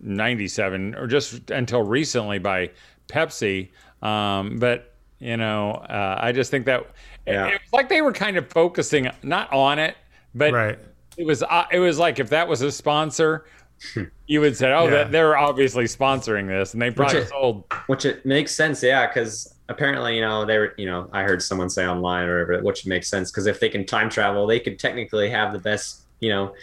1997 0.00 0.94
or 0.94 1.06
just 1.06 1.50
until 1.50 1.82
recently 1.82 2.38
by 2.38 2.70
Pepsi. 3.08 3.68
Um, 4.02 4.58
but, 4.58 4.94
you 5.18 5.36
know, 5.36 5.72
uh, 5.72 6.18
I 6.20 6.32
just 6.32 6.50
think 6.50 6.66
that 6.66 6.86
Yeah. 7.26 7.46
it, 7.48 7.52
was 7.52 7.72
like 7.72 7.88
they 7.88 8.02
were 8.02 8.12
kind 8.12 8.36
of 8.36 8.48
focusing 8.48 9.08
not 9.22 9.52
on 9.52 9.78
it, 9.78 9.96
but 10.34 10.52
Right. 10.52 10.78
it 11.16 11.26
was 11.26 11.42
uh, 11.42 11.64
it 11.70 11.78
was 11.78 11.98
like 11.98 12.18
if 12.18 12.30
that 12.30 12.48
was 12.48 12.62
a 12.62 12.72
sponsor, 12.72 13.44
you 14.26 14.40
would 14.40 14.56
say, 14.56 14.72
"Oh, 14.72 14.88
Yeah. 14.88 15.04
they're 15.04 15.36
obviously 15.36 15.84
sponsoring 15.84 16.46
this," 16.48 16.72
and 16.72 16.80
they 16.82 16.90
probably 16.90 17.18
it- 17.20 17.28
sold. 17.28 17.64
Which 17.86 18.04
it 18.04 18.24
makes 18.26 18.52
sense, 18.54 18.82
yeah, 18.82 19.06
because 19.06 19.54
apparently, 19.68 20.14
you 20.16 20.20
know, 20.20 20.44
they 20.44 20.58
were, 20.58 20.74
you 20.76 20.86
know, 20.86 21.08
I 21.12 21.22
heard 21.22 21.42
someone 21.42 21.70
say 21.70 21.86
online 21.86 22.28
or 22.28 22.44
whatever, 22.46 22.62
which 22.64 22.86
makes 22.86 23.08
sense 23.08 23.30
because 23.30 23.46
if 23.46 23.60
they 23.60 23.68
can 23.68 23.84
time 23.86 24.10
travel, 24.10 24.46
they 24.46 24.60
could 24.60 24.78
technically 24.78 25.30
have 25.30 25.52
the 25.52 25.58
best, 25.58 26.02
you 26.20 26.28
know, 26.30 26.54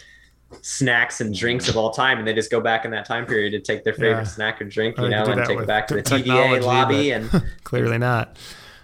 snacks 0.62 1.20
and 1.20 1.34
drinks 1.34 1.68
of 1.68 1.76
all 1.76 1.90
time, 1.90 2.18
and 2.18 2.26
they 2.26 2.34
just 2.34 2.50
go 2.50 2.60
back 2.60 2.84
in 2.84 2.90
that 2.90 3.06
time 3.06 3.24
period 3.26 3.50
to 3.52 3.60
take 3.60 3.84
their 3.84 3.92
favorite 3.92 4.22
Yeah. 4.22 4.24
snack 4.24 4.60
or 4.60 4.64
drink, 4.64 4.96
you 4.98 5.04
they 5.04 5.10
know, 5.10 5.24
and 5.24 5.44
take 5.46 5.58
it 5.60 5.66
back 5.66 5.86
to 5.88 5.94
the 5.94 6.02
te- 6.02 6.22
TVA 6.22 6.60
lobby, 6.62 7.10
and 7.12 7.30
Clearly 7.64 7.98
not. 7.98 8.36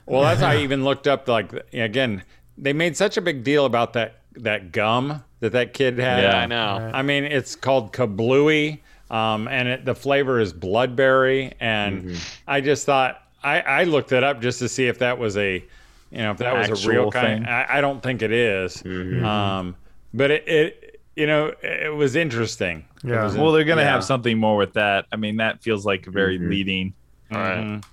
Well, 0.06 0.22
that's 0.22 0.40
how 0.40 0.50
I 0.50 0.58
even 0.62 0.84
looked 0.84 1.08
up. 1.08 1.26
Like 1.28 1.52
again, 1.72 2.22
they 2.56 2.72
made 2.72 2.96
such 2.96 3.16
a 3.16 3.20
big 3.20 3.42
deal 3.42 3.64
about 3.64 3.94
that 3.94 4.20
that 4.36 4.70
gum 4.70 5.24
that 5.40 5.52
that 5.52 5.72
kid 5.74 5.98
had. 5.98 6.22
Yeah. 6.22 6.36
I 6.38 6.46
know. 6.46 6.90
I 6.94 7.02
mean, 7.02 7.24
it's 7.24 7.54
called 7.56 7.92
Kablooie, 7.92 8.80
um, 9.10 9.48
and 9.48 9.68
it, 9.68 9.84
the 9.84 9.94
flavor 9.94 10.40
is 10.40 10.52
bloodberry. 10.52 11.52
And 11.60 12.02
Mm-hmm. 12.04 12.16
I 12.46 12.60
just 12.60 12.86
thought 12.86 13.22
I, 13.42 13.60
I 13.60 13.84
looked 13.84 14.12
it 14.12 14.24
up 14.24 14.40
just 14.40 14.58
to 14.60 14.68
see 14.68 14.86
if 14.88 14.98
that 15.00 15.18
was 15.18 15.36
a, 15.36 15.64
you 16.10 16.18
know, 16.18 16.30
if 16.32 16.38
that 16.38 16.54
was 16.54 16.68
a 16.68 16.72
Actual 16.72 16.90
real 16.90 17.10
kind. 17.10 17.44
thing. 17.44 17.52
I, 17.52 17.78
I 17.78 17.80
don't 17.80 18.02
think 18.02 18.22
it 18.22 18.32
is. 18.32 18.82
Mm-hmm. 18.82 19.24
Um, 19.24 19.76
but 20.14 20.30
it, 20.30 20.48
it, 20.48 21.00
you 21.16 21.26
know, 21.26 21.52
it 21.62 21.94
was 21.94 22.16
interesting. 22.16 22.84
Yeah. 23.04 23.24
was 23.24 23.36
Well, 23.36 23.52
they're 23.52 23.64
gonna 23.64 23.82
Yeah. 23.82 23.90
have 23.92 24.04
something 24.04 24.36
more 24.38 24.56
with 24.56 24.72
that. 24.74 25.06
I 25.12 25.16
mean, 25.16 25.36
that 25.36 25.62
feels 25.62 25.84
like 25.86 26.06
very 26.06 26.38
Mhm. 26.38 26.48
leading. 26.50 26.94
Right. 27.30 27.58
Mhm. 27.64 27.84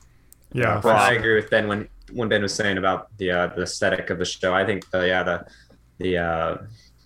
Yeah. 0.53 0.79
But 0.81 0.95
I 0.95 1.13
agree 1.13 1.35
with 1.35 1.49
Ben 1.49 1.67
when 1.67 1.87
when 2.11 2.29
Ben 2.29 2.41
was 2.41 2.53
saying 2.53 2.77
about 2.77 3.15
the 3.17 3.31
uh, 3.31 3.47
the 3.47 3.63
aesthetic 3.63 4.09
of 4.09 4.19
the 4.19 4.25
show. 4.25 4.53
I 4.53 4.65
think 4.65 4.89
the 4.91 5.07
yeah 5.07 5.23
the 5.23 5.45
the 5.99 6.17
uh, 6.17 6.57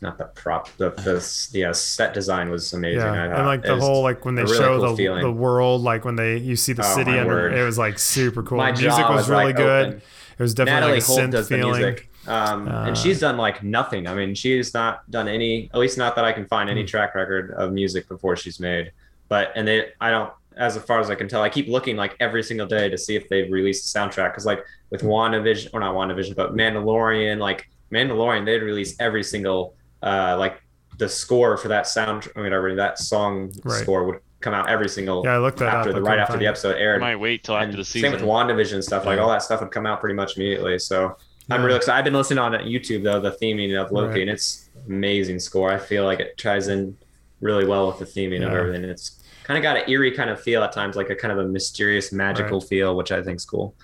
not 0.02 0.18
the 0.18 0.26
prop 0.26 0.70
the 0.78 0.92
the, 0.92 1.50
the 1.54 1.66
uh, 1.66 1.74
set 1.74 2.14
design 2.14 2.50
was 2.50 2.74
amazing. 2.74 3.00
Yeah, 3.00 3.38
and 3.38 3.46
like 3.48 3.64
the 3.64 3.78
whole 3.78 4.04
like 4.04 4.26
when 4.26 4.36
they 4.36 4.44
really 4.44 4.58
show 4.58 4.80
cool 4.80 4.96
the 4.96 5.22
the 5.22 5.32
world, 5.32 5.82
like 5.82 6.06
when 6.06 6.16
they 6.16 6.38
you 6.38 6.56
see 6.56 6.74
the 6.74 6.84
Oh, 6.86 6.96
city, 6.96 7.18
and 7.18 7.30
it 7.54 7.64
was 7.64 7.78
like 7.78 7.98
super 8.00 8.44
cool. 8.44 8.58
My 8.58 8.72
The 8.72 8.82
music 8.82 9.08
was, 9.10 9.18
was, 9.22 9.30
really 9.30 9.46
like, 9.46 9.56
good. 9.56 9.88
open. 9.88 10.02
It 10.40 10.44
was 10.44 10.54
definitely 10.54 10.82
Natalie 10.82 11.00
like 11.00 11.04
a 11.04 11.06
Holt 11.06 11.20
synth 11.46 11.48
feeling. 11.48 11.98
um, 12.28 12.68
Uh, 12.68 12.86
and 12.88 12.98
she's 12.98 13.20
done 13.20 13.38
like 13.38 13.64
nothing. 13.64 14.06
I 14.08 14.14
mean, 14.14 14.36
she's 14.36 14.74
not 14.74 15.10
done 15.10 15.28
any, 15.28 15.70
at 15.74 15.80
least 15.80 15.98
not 15.98 16.16
that 16.16 16.26
I 16.26 16.32
can 16.32 16.46
find 16.46 16.70
Hmm. 16.70 16.78
any 16.78 16.84
track 16.86 17.16
record 17.16 17.52
of 17.52 17.72
music 17.74 18.08
before 18.08 18.36
she's 18.36 18.60
made. 18.60 18.92
But 19.30 19.52
and 19.56 19.68
they, 19.68 19.88
I 20.00 20.12
don't, 20.12 20.32
as 20.56 20.78
far 20.78 21.00
as 21.00 21.10
I 21.10 21.16
can 21.16 21.28
tell, 21.28 21.42
I 21.42 21.50
keep 21.50 21.68
looking 21.68 21.96
like 21.98 22.16
every 22.20 22.44
single 22.44 22.68
day 22.68 22.88
to 22.90 22.98
see 22.98 23.16
if 23.16 23.28
they've 23.30 23.52
released 23.52 23.96
a 23.96 24.00
soundtrack. 24.00 24.32
Because 24.32 24.46
like 24.46 24.64
with 24.92 25.02
WandaVision, 25.02 25.70
or 25.74 25.80
not 25.80 25.96
WandaVision, 25.96 26.36
but 26.36 26.54
Mandalorian, 26.56 27.40
like 27.40 27.68
Mandalorian, 27.92 28.46
they'd 28.46 28.62
release 28.62 28.96
every 29.00 29.24
single 29.24 29.74
uh 30.04 30.36
like 30.38 30.62
the 30.98 31.08
score 31.10 31.58
for 31.58 31.68
that 31.68 31.86
sound, 31.88 32.28
I 32.36 32.40
mean, 32.40 32.46
whatever 32.46 32.74
that 32.76 32.98
song 33.00 33.52
Right. 33.64 33.82
score 33.82 34.04
would 34.06 34.20
come 34.40 34.54
out 34.54 34.70
every 34.70 34.90
single 34.90 35.24
Yeah, 35.24 35.36
I 35.36 35.38
looked 35.38 35.60
that 35.60 35.74
after 35.74 35.90
up. 35.90 35.96
the 35.96 36.02
right 36.02 36.18
after 36.20 36.38
the 36.38 36.48
episode 36.48 36.70
episode 36.76 36.96
I 36.96 36.98
might 36.98 37.16
wait 37.18 37.44
till 37.44 37.56
after 37.56 37.70
And 37.70 37.78
the 37.78 37.84
same 37.84 38.12
with 38.12 38.22
WandaVision 38.22 38.84
stuff. 38.84 39.06
Like 39.06 39.18
Yeah. 39.18 39.24
all 39.24 39.30
that 39.30 39.44
stuff 39.44 39.62
would 39.62 39.72
come 39.72 39.86
out 39.86 40.00
pretty 40.00 40.16
much 40.16 40.38
immediately. 40.38 40.78
So 40.80 41.16
I'm 41.50 41.60
Yeah. 41.62 41.66
really 41.66 41.78
excited. 41.78 41.98
I've 42.00 42.04
been 42.06 42.14
listening 42.14 42.40
on 42.40 42.52
YouTube 42.54 43.04
though, 43.04 43.20
the 43.20 43.32
theming 43.32 43.80
of 43.80 43.92
Loki, 43.92 44.10
Right. 44.10 44.22
and 44.22 44.30
it's 44.30 44.70
amazing 44.88 45.40
score. 45.40 45.72
I 45.72 45.78
feel 45.78 46.04
like 46.06 46.20
it 46.20 46.38
ties 46.38 46.68
in 46.68 46.96
really 47.42 47.66
well 47.66 47.88
with 47.88 48.00
the 48.00 48.06
theming 48.06 48.46
of 48.46 48.52
everything. 48.54 48.84
It's 48.84 49.24
kind 49.44 49.58
of 49.58 49.64
got 49.64 49.78
an 49.78 49.84
eerie 49.90 50.12
kind 50.12 50.30
of 50.30 50.42
feel 50.42 50.64
at 50.64 50.72
times, 50.72 50.96
like 50.96 51.10
a 51.12 51.16
kind 51.16 51.32
of 51.32 51.38
a 51.40 51.48
mysterious, 51.48 52.12
magical 52.12 52.60
feel, 52.60 52.96
which 52.98 53.12
I 53.12 53.22
think's 53.22 53.46
cool. 53.46 53.76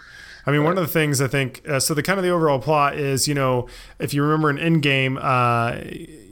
I 0.46 0.52
mean, 0.52 0.64
one 0.64 0.78
of 0.78 0.86
the 0.86 0.92
things 0.92 1.22
I 1.22 1.28
think, 1.28 1.62
uh, 1.68 1.80
so 1.80 1.94
the 1.94 2.04
kind 2.04 2.20
of 2.20 2.24
the 2.24 2.32
overall 2.32 2.60
plot 2.60 2.98
is, 2.98 3.28
you 3.28 3.34
know, 3.34 3.68
if 4.00 4.14
you 4.14 4.24
remember 4.24 4.50
in 4.50 4.58
Endgame, 4.58 5.18
uh, 5.22 5.82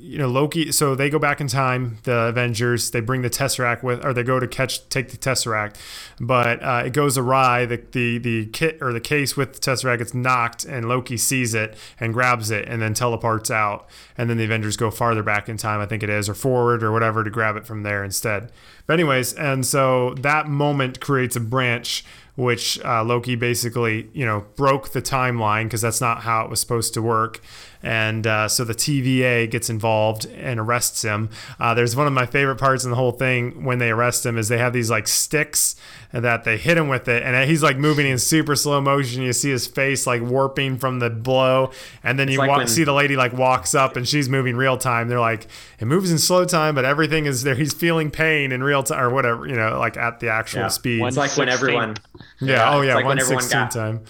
you 0.02 0.18
know, 0.18 0.28
Loki, 0.28 0.74
so 0.74 0.94
they 0.94 1.10
go 1.10 1.20
back 1.20 1.40
in 1.40 1.48
time, 1.48 2.00
the 2.04 2.24
Avengers, 2.24 2.92
they 2.92 3.00
bring 3.00 3.22
the 3.22 3.30
Tesseract 3.30 3.82
with, 3.82 4.04
or 4.04 4.14
they 4.14 4.24
go 4.24 4.42
to 4.42 4.48
catch, 4.48 4.90
take 4.90 5.10
the 5.10 5.18
Tesseract, 5.18 5.78
but 6.20 6.62
uh, 6.62 6.84
it 6.86 6.92
goes 6.92 7.18
awry. 7.18 7.66
The, 7.66 7.82
the, 7.92 8.18
the 8.18 8.46
kit 8.48 8.80
or 8.82 8.92
the 8.92 9.00
case 9.00 9.38
with 9.38 9.54
the 9.54 9.60
Tesseract 9.60 10.00
gets 10.00 10.14
knocked 10.14 10.66
and 10.66 10.90
Loki 10.90 11.16
sees 11.16 11.54
it 11.54 11.78
and 11.98 12.14
grabs 12.14 12.52
it 12.52 12.68
and 12.68 12.82
then 12.82 12.94
teleports 12.94 13.50
out. 13.50 13.88
And 14.18 14.30
then 14.30 14.36
the 14.36 14.44
Avengers 14.44 14.76
go 14.76 14.92
farther 14.92 15.24
back 15.24 15.48
in 15.48 15.56
time, 15.56 15.80
I 15.80 15.86
think 15.86 16.04
it 16.04 16.10
is, 16.10 16.28
or 16.28 16.34
forward 16.34 16.84
or 16.84 16.92
whatever 16.92 17.24
to 17.24 17.30
grab 17.30 17.56
it 17.56 17.66
from 17.66 17.84
there 17.84 18.04
instead. 18.04 18.52
But, 18.88 18.94
anyways, 18.96 19.34
and 19.34 19.66
so 19.66 20.16
that 20.16 20.48
moment 20.48 21.00
creates 21.00 21.38
a 21.38 21.40
branch 21.40 22.04
which 22.36 22.80
uh, 22.84 23.04
Loki 23.04 23.36
basically, 23.36 24.10
you 24.14 24.26
know, 24.26 24.46
broke 24.56 24.90
the 24.90 25.02
timeline 25.02 25.66
because 25.66 25.82
that's 25.82 26.02
not 26.02 26.22
how 26.22 26.44
it 26.44 26.50
was 26.50 26.60
supposed 26.60 26.94
to 26.94 27.02
work. 27.02 27.42
And 27.84 28.28
uh, 28.28 28.48
so 28.48 28.64
the 28.64 28.76
TVA 28.76 29.50
gets 29.50 29.70
involved 29.70 30.26
and 30.28 30.60
arrests 30.60 31.02
him. 31.02 31.30
Uh, 31.60 31.74
there's 31.74 31.96
one 31.96 32.06
of 32.08 32.14
my 32.14 32.26
favorite 32.26 32.58
parts 32.58 32.84
in 32.84 32.90
the 32.92 32.96
whole 32.96 33.12
thing 33.12 33.64
when 33.64 33.80
they 33.80 33.90
arrest 33.90 34.26
him 34.26 34.38
is 34.38 34.50
they 34.50 34.58
have 34.60 34.74
these 34.74 34.90
like 34.92 35.08
sticks 35.08 35.76
that 36.12 36.44
they 36.44 36.58
hit 36.58 36.78
him 36.78 36.90
with 36.90 37.08
it, 37.08 37.24
and 37.24 37.50
he's 37.50 37.64
like 37.64 37.78
moving 37.78 38.06
in 38.06 38.18
super 38.20 38.56
slow 38.56 38.82
motion. 38.82 39.22
You 39.24 39.32
see 39.34 39.50
his 39.50 39.66
face 39.66 40.06
like 40.06 40.22
warping 40.22 40.78
from 40.78 41.00
the 41.00 41.10
blow, 41.10 41.72
and 42.04 42.20
then 42.20 42.28
you 42.28 42.38
like 42.38 42.50
wa- 42.50 42.58
when- 42.58 42.68
see 42.68 42.84
the 42.84 42.92
lady 42.94 43.16
like 43.16 43.32
walks 43.34 43.74
up 43.74 43.96
and 43.96 44.08
she's 44.08 44.28
moving 44.30 44.56
real 44.58 44.78
time. 44.78 45.08
They're 45.08 45.20
like 45.22 45.48
it 45.80 45.86
moves 45.86 46.12
in 46.12 46.18
slow 46.20 46.44
time, 46.46 46.76
but 46.76 46.84
everything 46.86 47.26
is 47.26 47.44
there. 47.44 47.56
He's 47.56 47.74
feeling 47.74 48.12
pain 48.12 48.52
in 48.52 48.62
real 48.62 48.84
time 48.84 49.00
or 49.00 49.10
whatever, 49.10 49.48
you 49.48 49.56
know, 49.56 49.80
like 49.80 49.96
at 49.98 50.20
the 50.20 50.28
actual 50.30 50.62
Yeah. 50.62 50.68
speed. 50.68 51.00
One 51.00 51.08
It's 51.08 51.18
like 51.18 51.36
when 51.38 51.48
everyone, 51.50 51.96
Yeah. 52.40 52.56
Yeah, 52.58 52.74
Oh 52.76 52.82
yeah. 52.82 52.96
like 52.96 53.06
One 53.06 53.18
when 53.18 53.48
got- 53.50 53.72
time. 53.72 54.02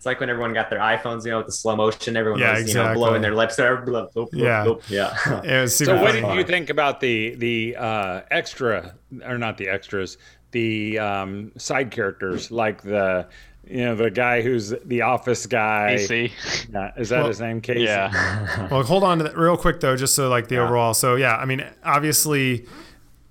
It's 0.00 0.06
like 0.06 0.18
when 0.18 0.30
everyone 0.30 0.54
got 0.54 0.70
their 0.70 0.78
iPhones, 0.78 1.26
you 1.26 1.30
know, 1.30 1.36
with 1.38 1.46
the 1.46 1.52
slow 1.52 1.76
motion, 1.76 2.16
everyone 2.16 2.40
Yeah, 2.40 2.58
was, 2.58 2.66
you 2.66 2.74
know, 2.74 2.94
blowing 2.94 3.20
their 3.20 3.34
lips 3.34 3.56
there. 3.56 3.76
Bloop, 3.86 4.14
bloop, 4.14 4.30
bloop, 4.32 4.42
Yeah. 4.48 4.64
bloop. 4.64 4.82
Yeah. 4.88 5.42
It 5.44 5.60
was 5.60 5.76
super 5.76 5.90
So, 5.98 6.02
what 6.02 6.12
funny. 6.14 6.22
did 6.22 6.34
you 6.36 6.44
think 6.44 6.70
about 6.70 7.00
the 7.00 7.34
the 7.34 7.76
uh, 7.76 8.22
extra, 8.30 8.94
or 9.26 9.36
not 9.36 9.58
the 9.58 9.68
extras, 9.68 10.16
the 10.52 10.98
um, 10.98 11.52
side 11.58 11.90
characters 11.90 12.50
like 12.50 12.80
the, 12.80 13.28
you 13.68 13.84
know, 13.84 13.94
the 13.94 14.10
guy 14.10 14.40
who's 14.40 14.70
the 14.86 15.02
office 15.02 15.44
guy? 15.44 15.90
AC. 15.90 16.32
Yeah, 16.72 16.92
is 16.96 17.10
that 17.10 17.18
Well, 17.18 17.28
his 17.28 17.40
name? 17.40 17.60
Casey. 17.60 17.82
Yeah. 17.82 18.68
Well, 18.70 18.82
hold 18.84 19.04
on 19.04 19.18
to 19.18 19.24
that 19.24 19.36
real 19.36 19.58
quick 19.58 19.80
though, 19.80 19.96
just 19.96 20.14
so 20.14 20.30
like 20.30 20.48
the 20.48 20.56
overall. 20.56 20.94
So 20.94 21.16
yeah, 21.16 21.36
I 21.36 21.44
mean, 21.44 21.62
obviously, 21.84 22.66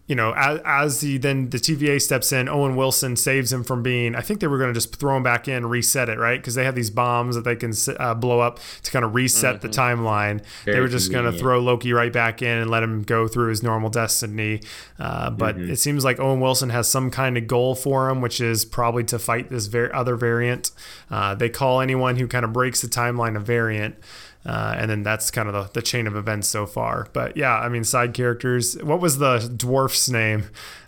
you 0.10 0.16
know, 0.16 0.34
as, 0.36 0.60
as 0.66 1.00
the 1.00 1.18
then 1.20 1.50
the 1.52 1.58
TVA 1.60 2.02
steps 2.02 2.34
in, 2.34 2.50
Owen 2.50 2.76
Wilson 2.76 3.16
saves 3.16 3.54
him 3.54 3.64
from 3.64 3.82
being. 3.84 4.16
I 4.16 4.22
think 4.22 4.40
they 4.42 4.48
were 4.48 4.58
going 4.58 4.72
to 4.72 4.74
just 4.74 4.94
throw 4.96 5.16
him 5.16 5.24
back 5.24 5.48
in, 5.48 5.68
reset 5.68 6.10
it, 6.10 6.18
right? 6.18 6.42
Because 6.42 6.56
they 6.56 6.66
have 6.66 6.76
these 6.76 6.90
bombs 6.90 7.36
that 7.36 7.44
they 7.44 7.56
can 7.56 7.74
uh, 8.00 8.16
blow 8.16 8.40
up 8.42 8.60
to 8.84 8.92
kind 8.92 9.06
of 9.06 9.14
reset 9.16 9.62
the 9.62 9.70
timeline. 9.70 10.44
they 10.66 10.80
were 10.80 10.88
just 10.88 11.12
going 11.12 11.26
to 11.32 11.32
throw 11.32 11.60
Loki 11.60 11.94
right 11.94 12.12
back 12.12 12.42
in 12.42 12.58
and 12.58 12.72
let 12.72 12.82
him 12.84 13.04
go 13.04 13.28
through 13.28 13.50
his 13.50 13.62
normal 13.64 13.90
destiny. 13.92 14.62
Uh, 15.00 15.30
but 15.30 15.56
Mm-hmm. 15.56 15.72
it 15.72 15.76
seems 15.80 16.04
like 16.04 16.20
Owen 16.20 16.40
Wilson 16.40 16.70
has 16.72 16.88
some 16.88 17.12
kind 17.12 17.38
of 17.38 17.46
goal 17.48 17.76
for 17.76 18.10
him, 18.10 18.20
which 18.20 18.42
is 18.42 18.66
probably 18.66 19.04
to 19.06 19.20
fight 19.20 19.50
this 19.50 19.68
ver- 19.68 19.92
other 19.94 20.16
variant. 20.16 20.72
Uh, 21.12 21.36
they 21.36 21.50
call 21.50 21.82
anyone 21.82 22.16
who 22.16 22.28
kind 22.28 22.44
of 22.46 22.52
breaks 22.52 22.82
the 22.82 22.88
timeline 22.88 23.36
a 23.38 23.40
variant. 23.40 23.96
Uh, 24.46 24.74
and 24.78 24.90
then 24.90 25.04
that's 25.04 25.32
kind 25.32 25.50
of 25.50 25.54
the, 25.54 25.74
the 25.74 25.82
chain 25.82 26.08
of 26.08 26.16
events 26.16 26.48
so 26.48 26.66
far. 26.66 27.08
But 27.14 27.36
yeah, 27.36 27.54
I 27.60 27.68
mean, 27.70 27.84
side 27.84 28.14
characters. 28.14 28.78
What 28.82 29.02
was 29.02 29.18
the 29.18 29.40
dwarf's 29.56 30.10
name? 30.10 30.46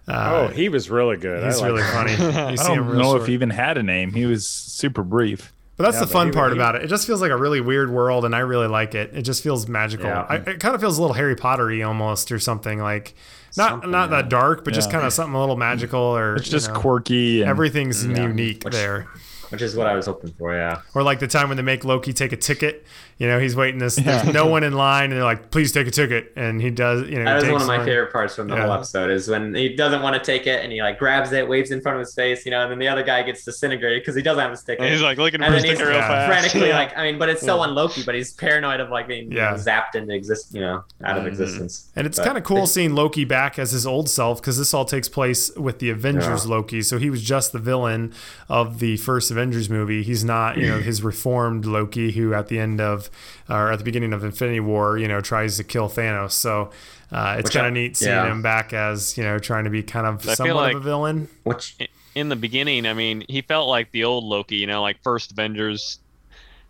oh, 0.08 0.14
Uh, 0.14 0.48
he 0.50 0.70
was 0.70 0.90
really 0.90 1.18
good. 1.18 1.44
he's 1.44 1.62
I 1.62 1.68
really 1.68 1.84
him. 1.84 1.92
funny. 1.92 2.12
You 2.22 2.30
I 2.30 2.56
see 2.56 2.72
him 2.72 2.78
don't 2.80 2.88
real 2.88 2.96
know 3.00 3.04
short. 3.12 3.22
if 3.22 3.28
he 3.28 3.34
even 3.34 3.50
had 3.50 3.78
a 3.78 3.84
name. 3.84 4.14
He 4.14 4.26
was 4.26 4.48
super 4.48 5.04
brief. 5.04 5.52
But 5.78 5.84
that's 5.86 5.96
Yeah, 5.96 6.02
the 6.02 6.06
but 6.08 6.14
fun 6.14 6.28
he- 6.28 6.34
part 6.34 6.52
he- 6.54 6.58
about 6.58 6.76
it. 6.76 6.84
It 6.84 6.88
just 6.88 7.06
feels 7.06 7.22
like 7.22 7.32
a 7.32 7.38
really 7.38 7.60
weird 7.60 7.90
world, 7.92 8.24
and 8.24 8.34
I 8.36 8.40
really 8.40 8.68
like 8.68 8.96
it. 8.96 9.12
It 9.16 9.24
just 9.24 9.44
feels 9.44 9.68
magical. 9.68 10.06
Yeah. 10.08 10.26
I, 10.30 10.36
it 10.36 10.60
kind 10.60 10.74
of 10.76 10.80
feels 10.82 10.98
a 10.98 11.02
little 11.02 11.16
Harry 11.16 11.36
Pottery 11.36 11.84
almost, 11.84 12.32
or 12.32 12.40
something 12.40 12.80
like 12.80 13.16
not 13.58 13.70
Something, 13.72 13.92
not 13.92 14.12
that 14.12 14.30
dark, 14.30 14.64
but 14.64 14.74
just 14.74 14.90
kind 14.92 15.06
of 15.06 15.12
something 15.12 15.36
a 15.36 15.40
little 15.40 15.58
magical, 15.58 16.00
or 16.00 16.36
It's 16.38 16.46
you 16.48 16.52
just 16.52 16.70
know, 16.70 16.80
quirky. 16.80 17.42
And, 17.42 17.50
Everything's 17.50 18.06
Yeah. 18.06 18.22
unique 18.28 18.64
Which- 18.64 18.74
there. 18.74 19.08
which 19.50 19.62
is 19.62 19.76
what 19.76 19.88
I 19.88 19.96
was 19.96 20.06
hoping 20.06 20.32
for. 20.40 20.56
Yeah. 20.56 20.80
Or 20.94 21.04
like 21.04 21.20
the 21.20 21.28
time 21.28 21.50
when 21.50 21.58
they 21.58 21.64
make 21.64 21.84
Loki 21.84 22.14
take 22.14 22.32
a 22.32 22.38
ticket. 22.38 22.86
You 23.22 23.28
know, 23.28 23.38
he's 23.38 23.56
waiting 23.56 23.78
this. 23.80 24.00
Yeah. 24.00 24.24
There's 24.24 24.34
no 24.34 24.48
one 24.48 24.64
in 24.64 24.74
line, 24.74 25.06
and 25.06 25.14
they're 25.14 25.24
like, 25.24 25.52
"Please 25.52 25.72
take 25.72 25.86
a 25.86 25.92
ticket," 25.92 26.32
and 26.36 26.60
he 26.60 26.72
does. 26.72 27.08
You 27.08 27.20
know, 27.20 27.26
That 27.26 27.36
was 27.36 27.52
one 27.52 27.62
of 27.62 27.68
my 27.68 27.78
one. 27.78 27.86
favorite 27.86 28.12
parts 28.12 28.36
from 28.36 28.48
the 28.48 28.56
Yeah. 28.56 28.64
whole 28.64 28.74
episode 28.74 29.12
is 29.12 29.28
when 29.30 29.54
he 29.54 29.76
doesn't 29.76 30.02
want 30.02 30.16
to 30.16 30.20
take 30.20 30.48
it 30.48 30.64
and 30.64 30.72
he 30.74 30.82
like 30.82 30.98
grabs 30.98 31.32
it, 31.32 31.48
waves 31.48 31.70
in 31.70 31.82
front 31.82 31.98
of 31.98 32.00
his 32.00 32.16
face, 32.16 32.46
you 32.46 32.52
know, 32.52 32.62
and 32.64 32.72
then 32.72 32.80
the 32.80 32.88
other 32.88 33.04
guy 33.04 33.22
gets 33.22 33.46
disintegrated 33.46 34.02
because 34.02 34.16
he 34.16 34.24
doesn't 34.24 34.42
have 34.42 34.52
a 34.52 34.58
sticker. 34.58 34.82
And 34.82 34.92
he's 34.92 35.04
like 35.04 35.20
looking 35.20 35.40
for 35.40 35.46
and 35.46 35.54
a 35.54 35.58
then 35.58 35.66
he's 35.66 35.76
sticker 35.78 35.92
real 35.92 36.00
yeah, 36.00 36.08
fast. 36.08 36.28
frantically 36.32 36.70
Yeah. 36.70 36.78
like 36.80 36.98
I 36.98 37.04
mean, 37.04 37.20
but 37.20 37.30
it's 37.30 37.44
so 37.46 37.60
on 37.60 37.76
Loki, 37.76 38.02
but 38.04 38.16
he's 38.16 38.34
paranoid 38.34 38.80
of 38.80 38.90
like 38.90 39.08
being 39.08 39.32
Yeah. 39.32 39.54
zapped 39.54 39.94
into 39.94 40.16
exist, 40.16 40.56
you 40.56 40.62
know, 40.62 40.84
out 41.04 41.18
of 41.20 41.24
Mhm. 41.24 41.28
existence. 41.28 41.90
And 41.96 42.08
it's 42.08 42.18
kind 42.18 42.40
of 42.40 42.44
cool 42.44 42.66
seeing 42.66 42.96
Loki 42.96 43.24
back 43.24 43.60
as 43.60 43.72
his 43.72 43.86
old 43.86 44.10
self 44.10 44.42
because 44.42 44.58
this 44.58 44.74
all 44.74 44.84
takes 44.86 45.08
place 45.08 45.52
with 45.56 45.78
the 45.78 45.92
Avengers 45.92 46.46
Yeah. 46.48 46.56
Loki. 46.56 46.82
So 46.82 46.98
he 46.98 47.12
was 47.12 47.22
just 47.22 47.52
the 47.54 47.60
villain 47.60 48.14
of 48.50 48.80
the 48.80 48.98
first 48.98 49.30
Avengers 49.30 49.70
movie. 49.70 50.02
He's 50.02 50.24
not, 50.24 50.58
you 50.58 50.68
know, 50.68 50.80
his 50.80 51.04
reformed 51.04 51.68
Loki 51.68 52.14
who 52.14 52.34
at 52.34 52.48
the 52.48 52.58
end 52.58 52.82
of 52.82 53.10
or 53.50 53.72
at 53.72 53.78
the 53.80 53.86
beginning 53.86 54.14
of 54.14 54.24
Infinity 54.24 54.60
War, 54.60 54.98
you 54.98 55.08
know, 55.08 55.22
tries 55.22 55.58
to 55.58 55.64
kill 55.64 55.90
Thanos. 55.90 56.32
So 56.32 56.72
uh, 57.12 57.36
it's 57.40 57.50
kind 57.50 57.68
of 57.68 57.74
neat 57.74 57.98
seeing 57.98 58.12
yeah. 58.12 58.32
him 58.32 58.42
back 58.42 58.74
as, 58.74 59.18
you 59.18 59.24
know, 59.24 59.40
trying 59.40 59.66
to 59.66 59.70
be 59.70 59.84
kind 59.84 60.08
of 60.08 60.28
I 60.28 60.34
somewhat 60.34 60.56
like- 60.56 60.76
of 60.76 60.82
a 60.82 60.84
villain. 60.84 61.28
Which 61.44 61.76
in 62.16 62.30
the 62.30 62.36
beginning, 62.36 62.86
I 62.86 62.94
mean, 62.94 63.24
he 63.28 63.42
felt 63.42 63.68
like 63.70 63.92
the 63.92 64.04
old 64.04 64.24
Loki, 64.24 64.56
you 64.58 64.68
know, 64.68 64.82
like 64.82 65.02
first 65.04 65.32
Avengers, 65.32 66.00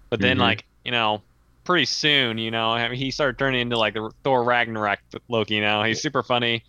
but 0.09 0.19
then 0.19 0.37
Mhm. 0.37 0.41
like 0.41 0.65
you 0.83 0.91
know, 0.91 1.21
pretty 1.63 1.85
soon, 1.85 2.37
you 2.39 2.49
know, 2.49 2.71
I 2.71 2.87
mean, 2.89 2.97
he 2.97 3.11
started 3.11 3.37
turning 3.37 3.61
into 3.61 3.77
like 3.77 3.93
the 3.93 4.09
Thor 4.23 4.43
Ragnarok 4.43 4.99
Loki. 5.29 5.55
You 5.55 5.61
know, 5.61 5.83
he's 5.83 6.01
super 6.01 6.23
funny, 6.23 6.63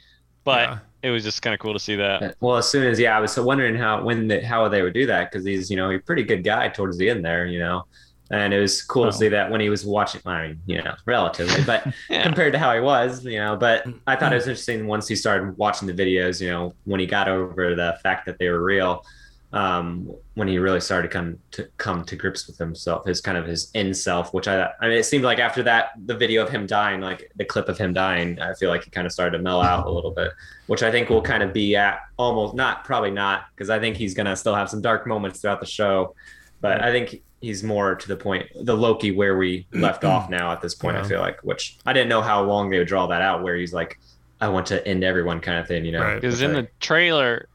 but 0.45 0.69
Yeah. 0.69 0.79
it 1.03 1.11
was 1.11 1.25
just 1.25 1.41
kind 1.41 1.55
of 1.55 1.61
cool 1.61 1.73
to 1.73 1.79
see 1.79 1.97
that. 1.97 2.37
well, 2.41 2.57
as 2.59 2.69
soon 2.69 2.87
as 2.87 2.99
yeah, 3.01 3.17
I 3.17 3.21
was 3.21 3.39
wondering 3.39 3.75
how 3.75 4.03
when 4.05 4.29
the, 4.29 4.47
how 4.47 4.69
they 4.69 4.83
would 4.83 4.93
do 4.93 5.07
that 5.07 5.31
because 5.31 5.47
he's 5.47 5.71
you 5.71 5.77
know 5.79 5.91
a 5.91 5.99
pretty 5.99 6.23
good 6.25 6.45
guy 6.45 6.69
towards 6.69 6.99
the 6.99 7.09
end 7.09 7.25
there, 7.25 7.47
you 7.47 7.59
know, 7.59 7.87
and 8.33 8.53
it 8.53 8.59
was 8.61 8.83
cool 8.83 9.05
Oh. 9.05 9.07
to 9.07 9.13
see 9.13 9.29
that 9.29 9.51
when 9.51 9.61
he 9.61 9.69
was 9.71 9.85
watching. 9.87 10.21
I 10.27 10.49
mean, 10.49 10.61
you 10.67 10.83
know, 10.83 10.95
relatively, 11.07 11.63
but 11.65 11.87
Yeah. 12.11 12.23
compared 12.25 12.53
to 12.55 12.59
how 12.59 12.75
he 12.75 12.81
was, 12.81 13.25
you 13.25 13.39
know. 13.39 13.57
But 13.57 13.87
I 14.07 14.17
thought 14.17 14.33
it 14.33 14.37
was 14.37 14.47
interesting 14.49 14.87
once 14.89 15.07
he 15.07 15.15
started 15.17 15.57
watching 15.59 15.87
the 15.87 15.95
videos, 15.95 16.41
you 16.41 16.51
know, 16.51 16.75
when 16.85 16.99
he 16.99 17.07
got 17.07 17.29
over 17.29 17.75
the 17.77 17.97
fact 18.03 18.27
that 18.27 18.39
they 18.39 18.49
were 18.49 18.63
real, 18.65 19.05
um, 19.53 20.11
when 20.33 20.49
he 20.49 20.57
really 20.59 20.81
started 20.81 21.09
to 21.09 21.13
come 21.13 21.39
to 21.51 21.69
come 21.77 22.05
to 22.07 22.17
grips 22.17 22.47
with 22.47 22.57
himself, 22.57 23.05
his 23.05 23.21
kind 23.21 23.37
of 23.37 23.45
his 23.47 23.71
in 23.75 23.93
self, 23.93 24.33
which 24.33 24.49
I, 24.49 24.71
I 24.81 24.89
mean, 24.89 24.97
it 24.97 25.05
seemed 25.05 25.25
like 25.25 25.39
after 25.39 25.63
that, 25.65 25.91
the 26.07 26.17
video 26.17 26.43
of 26.43 26.49
him 26.49 26.67
dying, 26.67 27.03
like 27.03 27.31
the 27.37 27.45
clip 27.45 27.69
of 27.69 27.77
him 27.77 27.93
dying, 27.93 28.41
I 28.41 28.55
feel 28.55 28.71
like 28.71 28.85
he 28.85 28.91
kind 28.91 29.07
of 29.07 29.13
started 29.13 29.37
to 29.37 29.43
mellow 29.43 29.63
out 29.63 29.87
a 29.87 29.91
little 29.91 30.11
bit, 30.13 30.33
which 30.69 30.83
I 30.83 30.91
think 30.91 31.11
will 31.11 31.21
kind 31.21 31.43
of 31.43 31.53
be 31.53 31.77
at 31.77 32.01
almost 32.17 32.55
not, 32.55 32.85
probably 32.85 33.11
not, 33.11 33.45
because 33.55 33.69
I 33.69 33.79
think 33.79 33.97
he's 33.99 34.15
gonna 34.15 34.35
still 34.37 34.55
have 34.55 34.71
some 34.71 34.81
dark 34.81 35.07
moments 35.07 35.41
throughout 35.43 35.61
the 35.61 35.67
show, 35.67 36.15
but 36.63 36.81
I 36.83 36.91
think 36.91 37.23
he's 37.43 37.63
more 37.63 37.95
to 37.97 38.09
the 38.09 38.17
point, 38.17 38.47
the 38.55 38.75
Loki 38.75 39.11
where 39.11 39.37
we 39.37 39.67
left 39.73 40.05
off 40.05 40.31
now 40.31 40.53
at 40.53 40.63
this 40.63 40.75
point. 40.75 40.97
I 40.97 41.03
feel 41.03 41.21
like, 41.21 41.41
which 41.43 41.77
I 41.85 41.93
didn't 41.93 42.09
know 42.09 42.23
how 42.23 42.43
long 42.43 42.71
they 42.71 42.79
would 42.79 42.89
draw 42.89 43.07
that 43.09 43.21
out, 43.21 43.43
where 43.43 43.57
he's 43.57 43.75
like, 43.75 43.99
I 44.41 44.49
want 44.49 44.67
to 44.69 44.87
end 44.89 45.05
everyone 45.05 45.41
kind 45.41 45.59
of 45.59 45.69
thing, 45.69 45.85
you 45.85 45.93
know? 45.93 46.15
Because 46.15 46.41
which 46.41 46.49
in 46.49 46.55
the 46.55 46.69
trailer, 46.81 47.49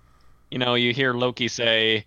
you 0.51 0.59
know, 0.59 0.75
you 0.75 0.93
hear 0.93 1.13
Loki 1.13 1.47
say, 1.47 2.05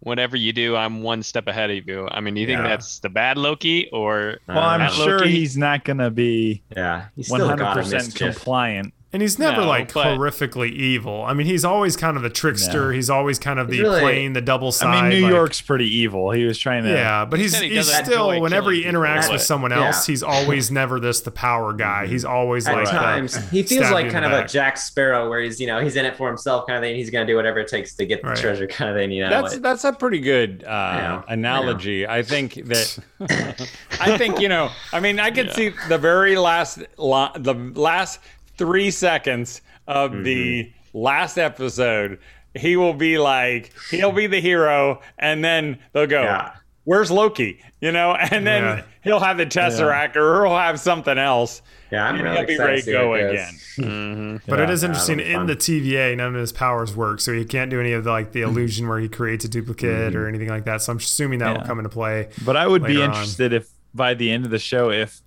"Whatever 0.00 0.36
you 0.36 0.52
do, 0.52 0.74
I'm 0.74 1.02
one 1.02 1.22
step 1.22 1.46
ahead 1.46 1.70
of 1.70 1.86
you." 1.86 2.08
I 2.10 2.20
mean, 2.20 2.34
do 2.34 2.40
you 2.40 2.46
think 2.46 2.62
that's 2.62 3.00
the 3.00 3.08
bad 3.08 3.38
Loki 3.38 3.88
or? 3.92 4.38
Well, 4.48 4.58
I'm 4.58 4.90
sure 4.90 5.18
Loki? 5.18 5.30
he's 5.30 5.56
not 5.56 5.84
going 5.84 5.98
to 5.98 6.10
be 6.10 6.62
yeah, 6.74 7.06
he's 7.14 7.26
still 7.26 7.54
got 7.54 7.78
a 7.78 7.82
100% 7.82 8.16
compliant. 8.16 8.94
And 9.16 9.22
he's 9.22 9.38
never 9.38 9.62
No, 9.62 9.66
like 9.66 9.94
but- 9.94 10.04
horrifically 10.18 10.70
evil. 10.70 11.24
I 11.24 11.32
mean, 11.32 11.46
he's 11.46 11.64
always 11.64 11.96
kind 11.96 12.18
of 12.18 12.22
the 12.22 12.28
trickster. 12.28 12.88
No. 12.88 12.90
He's 12.90 13.08
always 13.08 13.38
kind 13.38 13.58
of 13.58 13.68
the 13.70 13.80
really- 13.80 14.00
playing 14.00 14.34
the 14.34 14.42
double 14.42 14.72
side. 14.72 14.94
I 14.94 15.08
mean, 15.08 15.20
New 15.20 15.24
like- 15.24 15.32
York's 15.32 15.62
pretty 15.62 15.88
evil. 15.88 16.32
He 16.32 16.44
was 16.44 16.58
trying 16.58 16.82
to. 16.84 16.90
Yeah, 16.90 17.24
but 17.24 17.40
he's 17.40 17.58
he 17.58 17.70
he's 17.70 17.90
still 17.90 18.30
enjoy 18.30 18.40
whenever 18.42 18.70
he 18.72 18.82
killing 18.82 18.94
people, 18.94 19.08
interacts 19.08 19.22
but- 19.22 19.32
with 19.32 19.40
someone 19.42 19.70
Yeah. 19.70 19.86
else, 19.86 20.04
he's 20.06 20.22
always 20.22 20.70
never 20.70 21.00
this 21.00 21.22
the 21.22 21.30
power 21.30 21.72
guy. 21.72 22.06
He's 22.06 22.26
always 22.26 22.68
At 22.68 22.74
like 22.74 22.90
the- 22.90 23.48
he 23.50 23.62
feels 23.62 23.90
like 23.90 24.10
kind 24.12 24.26
the 24.26 24.38
of 24.40 24.44
a. 24.44 24.48
Jack 24.48 24.76
Sparrow, 24.76 25.30
where 25.30 25.40
he's 25.40 25.58
you 25.58 25.66
know 25.66 25.80
he's 25.80 25.96
in 25.96 26.04
it 26.04 26.14
for 26.14 26.28
himself 26.28 26.66
kind 26.66 26.76
of 26.76 26.82
thing. 26.82 26.94
He's 26.94 27.08
gonna 27.08 27.24
do 27.24 27.36
whatever 27.36 27.60
it 27.60 27.68
takes 27.68 27.94
to 27.94 28.04
get 28.04 28.20
the 28.20 28.28
Right. 28.28 28.36
treasure 28.36 28.66
kind 28.66 28.90
of 28.90 28.96
thing. 28.98 29.12
You 29.12 29.22
know, 29.24 29.30
That's 29.30 29.54
Like- 29.54 29.62
that's 29.62 29.84
a 29.84 29.94
pretty 29.94 30.20
good 30.20 30.62
uh, 30.66 30.68
know, 30.68 30.74
I 30.76 31.00
know. 31.00 31.24
analogy. 31.28 32.06
I, 32.06 32.22
think 32.22 32.54
that 32.66 32.98
I 34.00 34.18
think 34.18 34.40
you 34.40 34.48
know. 34.50 34.68
I 34.92 35.00
mean, 35.00 35.18
I 35.18 35.30
could 35.30 35.46
Yeah. 35.46 35.52
see 35.54 35.72
the 35.88 35.96
very 35.96 36.36
last 36.36 36.80
lo- 36.98 37.30
the 37.34 37.54
last 37.54 38.20
three 38.56 38.90
seconds 38.90 39.60
of 39.86 40.24
the 40.24 40.64
Mm-hmm. 40.64 40.98
last 40.98 41.38
episode. 41.38 42.18
He 42.54 42.76
will 42.76 42.94
be 42.94 43.18
like 43.18 43.72
he'll 43.90 44.12
be 44.12 44.26
the 44.26 44.40
hero, 44.40 45.00
and 45.18 45.44
then 45.44 45.78
they'll 45.92 46.06
go. 46.06 46.22
Yeah. 46.22 46.52
Where's 46.84 47.10
Loki? 47.10 47.60
You 47.80 47.90
know, 47.92 48.14
and 48.30 48.46
then 48.46 48.62
Yeah. 48.62 48.82
he'll 49.02 49.20
have 49.20 49.36
the 49.38 49.44
Tesseract, 49.46 50.16
or 50.16 50.46
he'll 50.46 50.56
have 50.56 50.78
something 50.80 51.18
else, 51.18 51.60
yeah, 51.90 52.06
I'm 52.06 52.14
and 52.14 52.24
really 52.24 52.36
he'll 52.38 52.46
be 52.46 52.52
excited 52.54 52.70
ready 52.70 52.80
to 52.80 52.84
to 52.84 52.86
see 52.86 52.92
go 52.92 53.14
again. 53.14 53.52
goes. 53.76 53.86
Mhm. 53.86 54.40
But 54.46 54.60
it 54.60 54.68
Yeah, 54.68 54.72
is 54.72 54.84
interesting. 54.84 55.18
that'll 55.18 55.40
In 55.42 55.46
the 55.48 55.56
TVA, 55.56 56.16
none 56.16 56.34
of 56.34 56.40
his 56.40 56.52
powers 56.52 56.96
work, 56.96 57.20
so 57.20 57.32
he 57.34 57.44
can't 57.44 57.70
do 57.70 57.78
any 57.80 57.92
of 57.92 58.04
the 58.04 58.10
like 58.10 58.32
the 58.32 58.40
illusion 58.42 58.88
where 58.88 58.98
he 59.00 59.08
creates 59.08 59.44
a 59.44 59.48
duplicate 59.48 60.12
Mm-hmm. 60.12 60.16
or 60.18 60.28
anything 60.28 60.48
like 60.48 60.64
that. 60.64 60.80
So 60.80 60.92
I'm 60.92 60.98
assuming 60.98 61.40
that 61.40 61.58
will 61.58 61.66
come 61.66 61.78
into 61.78 61.90
play. 61.90 62.28
But 62.44 62.56
I 62.56 62.66
would 62.66 62.82
be 62.84 62.94
later 62.94 63.02
on. 63.02 63.10
interested 63.10 63.52
if 63.52 63.68
by 63.94 64.14
the 64.14 64.30
end 64.30 64.44
of 64.44 64.50
the 64.50 64.58
show, 64.58 64.90
if 64.90 65.20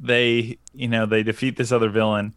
they, 0.00 0.58
you 0.74 0.88
know, 0.88 1.06
they 1.06 1.22
defeat 1.22 1.56
this 1.56 1.72
other 1.72 1.88
villain, 1.88 2.34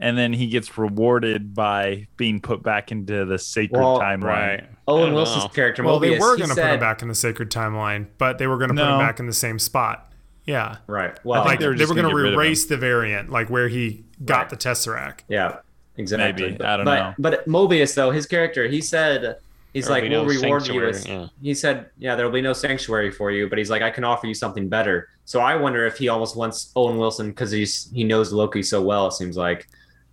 and 0.00 0.16
then 0.18 0.32
he 0.32 0.48
gets 0.48 0.76
rewarded 0.76 1.54
by 1.54 2.08
being 2.16 2.40
put 2.40 2.62
back 2.62 2.90
into 2.90 3.24
the 3.24 3.38
sacred 3.38 3.78
Well, 3.80 4.00
timeline. 4.00 4.22
Right. 4.24 4.68
Owen 4.88 5.14
Wilson's 5.14 5.44
know. 5.44 5.48
character, 5.50 5.84
Well, 5.84 6.00
they 6.00 6.18
were 6.18 6.36
going 6.36 6.48
to 6.48 6.54
put 6.56 6.64
him 6.64 6.80
back 6.80 7.02
in 7.02 7.08
the 7.08 7.14
sacred 7.14 7.50
timeline, 7.50 8.06
but 8.18 8.38
they 8.38 8.46
were 8.46 8.56
going 8.58 8.70
to 8.70 8.74
put 8.74 8.90
him 8.90 8.98
back 8.98 9.20
in 9.20 9.26
the 9.26 9.32
same 9.32 9.58
spot. 9.58 10.06
Yeah, 10.46 10.78
Right. 10.88 11.16
Well, 11.22 11.44
like 11.44 11.60
they 11.60 11.68
were 11.68 11.76
they 11.76 11.84
were 11.84 11.94
going 11.94 12.02
gonna 12.06 12.08
to 12.08 12.14
get 12.14 12.22
rid 12.22 12.26
of 12.28 12.32
him. 12.32 12.40
erase 12.40 12.64
the 12.66 12.76
variant, 12.76 13.30
like 13.30 13.50
where 13.50 13.68
he 13.68 14.04
got 14.24 14.38
Right. 14.38 14.48
the 14.50 14.56
tesseract. 14.56 15.20
yeah, 15.28 15.58
exactly. 15.96 16.42
Maybe. 16.44 16.56
But, 16.56 16.66
I 16.66 16.76
don't 16.78 16.84
but, 16.86 16.96
know. 16.96 17.14
But 17.18 17.46
Mobius, 17.48 17.94
though, 17.94 18.10
his 18.10 18.26
character, 18.26 18.66
he 18.66 18.80
said, 18.80 19.36
he's 19.74 19.86
There'll 19.86 20.02
like, 20.02 20.10
we'll 20.10 20.24
no 20.24 20.28
reward 20.28 20.66
you 20.66 20.80
with. 20.80 21.06
yeah. 21.06 21.26
He 21.42 21.54
said, 21.54 21.90
yeah, 21.98 22.16
there 22.16 22.24
will 22.24 22.32
be 22.32 22.40
no 22.40 22.54
sanctuary 22.54 23.12
for 23.12 23.30
you, 23.30 23.48
but 23.48 23.58
he's 23.58 23.70
like, 23.70 23.82
I 23.82 23.90
can 23.90 24.02
offer 24.02 24.26
you 24.26 24.34
something 24.34 24.68
better. 24.68 25.08
So 25.26 25.40
I 25.40 25.54
wonder 25.54 25.86
if 25.86 25.98
he 25.98 26.08
almost 26.08 26.36
wants 26.36 26.72
Owen 26.74 26.96
Wilson 26.96 27.28
because 27.28 27.52
he's 27.52 27.88
he 27.94 28.02
knows 28.02 28.32
Loki 28.32 28.62
so 28.64 28.82
well. 28.82 29.06
It 29.08 29.12
seems 29.12 29.36
like. 29.36 29.68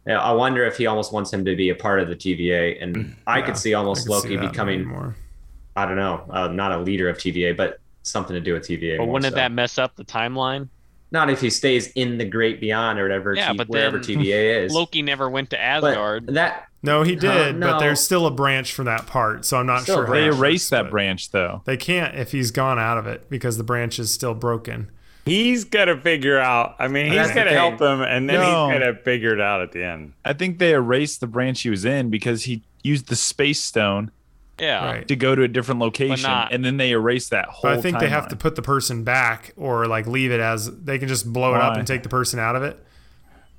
Yeah, 0.07 0.19
I 0.21 0.31
wonder 0.31 0.63
if 0.65 0.77
he 0.77 0.85
almost 0.87 1.11
wants 1.11 1.31
him 1.33 1.43
to 1.45 1.55
be 1.55 1.69
a 1.69 1.75
part 1.75 1.99
of 1.99 2.07
the 2.07 2.15
TVA, 2.15 2.81
and 2.81 3.15
I 3.27 3.39
Yeah, 3.39 3.45
could 3.45 3.57
see 3.57 3.73
almost 3.73 4.03
could 4.07 4.11
Loki 4.13 4.29
that 4.29 4.35
maybe 4.35 4.47
becoming, 4.47 4.85
more. 4.85 5.15
I 5.75 5.85
don't 5.85 5.97
know, 5.97 6.23
uh, 6.29 6.47
not 6.47 6.71
a 6.71 6.77
leader 6.79 7.09
of 7.09 7.17
TVA, 7.17 7.55
but 7.57 7.79
something 8.03 8.33
to 8.33 8.39
do 8.39 8.53
with 8.53 8.63
TVA. 8.63 8.97
But 8.97 9.05
more 9.05 9.13
wouldn't 9.13 9.33
so. 9.33 9.35
that 9.35 9.51
mess 9.51 9.77
up 9.77 9.95
the 9.95 10.05
timeline? 10.05 10.69
Not 11.11 11.29
if 11.29 11.39
he 11.41 11.49
stays 11.49 11.87
in 11.93 12.17
the 12.17 12.25
Great 12.25 12.59
Beyond 12.59 12.99
or 12.99 13.03
whatever, 13.03 13.33
Yeah, 13.33 13.51
T- 13.51 13.57
but 13.57 13.69
wherever 13.69 13.97
then 13.99 14.17
TVA 14.19 14.63
is. 14.65 14.73
Loki 14.73 15.01
never 15.01 15.29
went 15.29 15.49
to 15.51 15.55
but 15.55 15.61
Asgard. 15.93 16.27
that 16.35 16.67
No, 16.83 17.03
he 17.03 17.15
did, 17.15 17.59
but 17.59 17.73
no. 17.73 17.79
there's 17.79 17.99
still 18.01 18.25
a 18.25 18.31
branch 18.31 18.73
from 18.73 18.85
that 18.85 19.07
part, 19.07 19.45
so 19.45 19.57
I'm 19.57 19.65
not 19.67 19.83
Still 19.83 19.95
sure. 19.97 20.05
how 20.07 20.13
They 20.13 20.19
branch. 20.23 20.33
that 20.35 20.39
erased 20.39 20.69
that 20.71 20.89
branch 20.89 21.31
though. 21.31 21.61
They 21.65 21.77
can't 21.77 22.15
if 22.15 22.31
he's 22.33 22.51
gone 22.51 22.77
out 22.79 22.97
of 22.97 23.07
it 23.07 23.29
because 23.29 23.57
the 23.57 23.63
branch 23.63 23.99
is 23.99 24.11
still 24.11 24.33
broken. 24.33 24.89
He's 25.27 25.63
got 25.65 25.85
to 25.85 25.97
figure 25.97 26.39
out. 26.39 26.75
I 26.79 26.87
mean, 26.87 27.07
he's 27.07 27.15
That's 27.15 27.29
the 27.29 27.35
got 27.35 27.43
to 27.45 27.51
help 27.51 27.77
them, 27.77 28.01
and 28.01 28.29
then 28.29 28.39
No. 28.39 28.69
he's 28.69 28.79
got 28.79 28.85
to 28.85 28.95
figure 28.95 29.33
it 29.33 29.41
out 29.41 29.61
at 29.61 29.71
the 29.71 29.83
end. 29.83 30.13
I 30.25 30.33
think 30.33 30.59
they 30.59 30.71
erased 30.73 31.19
the 31.19 31.27
branch 31.27 31.61
he 31.61 31.69
was 31.69 31.85
in 31.85 32.09
because 32.09 32.43
he 32.45 32.63
used 32.83 33.07
the 33.09 33.15
space 33.15 33.59
stone 33.61 34.11
yeah. 34.59 34.85
Right. 34.85 35.07
to 35.07 35.15
go 35.15 35.35
to 35.35 35.43
a 35.43 35.47
different 35.47 35.79
location, 35.81 36.29
not- 36.29 36.51
and 36.53 36.63
then 36.65 36.77
they 36.77 36.91
erased 36.91 37.29
that 37.31 37.45
whole. 37.45 37.69
But 37.71 37.77
I 37.77 37.81
think 37.81 37.99
they 37.99 38.09
have 38.09 38.27
to 38.29 38.35
put 38.35 38.55
the 38.55 38.61
person 38.61 39.03
back 39.03 39.53
or 39.57 39.85
like 39.87 40.07
leave 40.07 40.31
it 40.31 40.39
as 40.39 40.75
they 40.83 40.97
can 40.97 41.07
just 41.07 41.31
blow 41.31 41.53
it 41.55 41.61
up 41.61 41.77
and 41.77 41.85
take 41.85 42.03
the 42.03 42.09
person 42.09 42.39
out 42.39 42.55
of 42.55 42.63
it. 42.63 42.83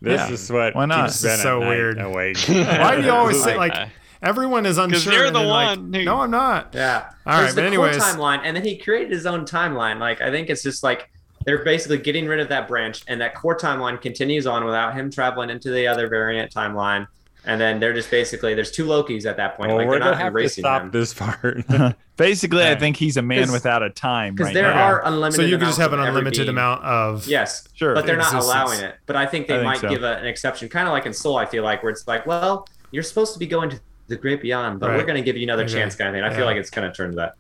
This 0.01 0.21
Yeah. 0.21 0.31
is 0.33 0.51
what 0.51 0.75
Why 0.75 0.87
not? 0.87 1.07
keeps 1.07 1.21
This 1.21 1.25
is 1.25 1.31
Ben 1.31 1.33
at 1.39 1.43
so 1.43 1.61
night 1.61 1.69
weird. 1.69 2.01
awake. 2.01 2.37
Why 2.49 2.97
do 2.97 3.03
you 3.03 3.11
always 3.13 3.43
say 3.43 3.57
Like, 3.57 3.75
like 3.75 3.89
everyone 4.23 4.65
is 4.67 4.79
unsure? 4.79 5.13
you're 5.13 5.27
the 5.31 5.39
then, 5.41 5.47
like, 5.49 5.79
one 5.79 5.93
who- 5.93 6.05
no, 6.05 6.21
I'm 6.21 6.31
not. 6.31 6.73
Yeah. 6.75 7.05
All 7.27 7.33
right, 7.35 7.41
There's 7.43 7.55
but 7.55 7.61
the 7.63 7.67
anyways- 7.67 7.97
core 7.99 8.07
timeline, 8.15 8.41
and 8.45 8.57
then 8.57 8.65
he 8.65 8.77
created 8.79 9.11
his 9.13 9.27
own 9.27 9.45
timeline. 9.45 9.99
Like 9.99 10.21
I 10.21 10.31
think 10.31 10.51
it's 10.51 10.63
just 10.63 10.83
like 10.83 11.11
they're 11.45 11.65
basically 11.65 11.99
getting 11.99 12.27
rid 12.27 12.41
of 12.41 12.49
that 12.51 12.69
branch, 12.69 13.03
and 13.09 13.21
that 13.21 13.35
core 13.35 13.57
timeline 13.57 14.01
continues 14.01 14.47
on 14.47 14.65
without 14.65 14.95
him 14.95 15.11
traveling 15.11 15.51
into 15.51 15.71
the 15.71 15.87
other 15.87 16.09
variant 16.09 16.53
timeline. 16.53 17.07
and 17.45 17.59
then 17.61 17.79
they're 17.81 17.95
just 17.95 18.11
basically 18.11 18.53
there's 18.53 18.71
two 18.73 18.85
Lokis 18.85 19.25
at 19.25 19.37
that 19.39 19.57
point. 19.57 19.69
Well, 19.69 19.79
like 19.79 19.87
we're 19.87 19.93
they're 19.95 20.01
gonna 20.01 20.11
not 20.11 20.21
have 20.21 20.35
to 20.35 20.49
stop 20.49 20.83
them 20.83 20.91
this 20.91 21.15
part. 21.15 21.65
Basically, 22.17 22.65
I 22.67 22.75
think 22.75 22.97
he's 22.97 23.17
a 23.17 23.23
man 23.23 23.53
without 23.53 23.83
a 23.83 23.91
time 23.91 24.35
because 24.35 24.47
right 24.49 24.55
there 24.55 24.75
now. 24.75 24.83
are 24.83 25.05
unlimited. 25.07 25.37
So 25.37 25.43
you 25.43 25.57
can 25.57 25.67
just 25.69 25.79
have 25.79 25.93
an 25.93 26.01
unlimited 26.01 26.39
being. 26.39 26.49
amount 26.49 26.83
of 26.85 27.27
Yes, 27.29 27.67
Sure. 27.75 27.95
but 27.95 28.05
they're 28.07 28.17
not 28.17 28.35
allowing 28.35 28.81
it. 28.81 28.97
But 29.07 29.15
I 29.17 29.25
think 29.25 29.47
they 29.47 29.55
I 29.55 29.59
think 29.59 29.65
might 29.67 29.79
so. 29.81 29.89
give 29.89 30.03
a, 30.03 30.17
an 30.19 30.27
exception, 30.27 30.69
kind 30.69 30.89
of 30.89 30.93
like 30.93 31.07
in 31.07 31.13
Soul. 31.15 31.37
I 31.39 31.47
feel 31.47 31.63
like 31.63 31.83
where 31.85 31.91
it's 31.93 32.07
like, 32.09 32.27
well, 32.27 32.67
you're 32.91 33.05
supposed 33.05 33.33
to 33.35 33.39
be 33.39 33.47
going 33.47 33.71
to 33.71 33.81
the 34.09 34.17
great 34.17 34.43
beyond, 34.43 34.81
but 34.81 34.91
we're 34.91 35.05
going 35.05 35.15
to 35.17 35.23
give 35.23 35.37
you 35.37 35.45
another 35.45 35.63
Okay. 35.63 35.75
chance, 35.75 35.95
kind 35.95 36.09
of 36.09 36.15
thing. 36.15 36.25
I 36.25 36.31
Yeah. 36.31 36.37
feel 36.39 36.47
like 36.47 36.57
it's 36.57 36.71
kind 36.71 36.87
of 36.87 36.93
turned 36.95 37.15
that. 37.19 37.35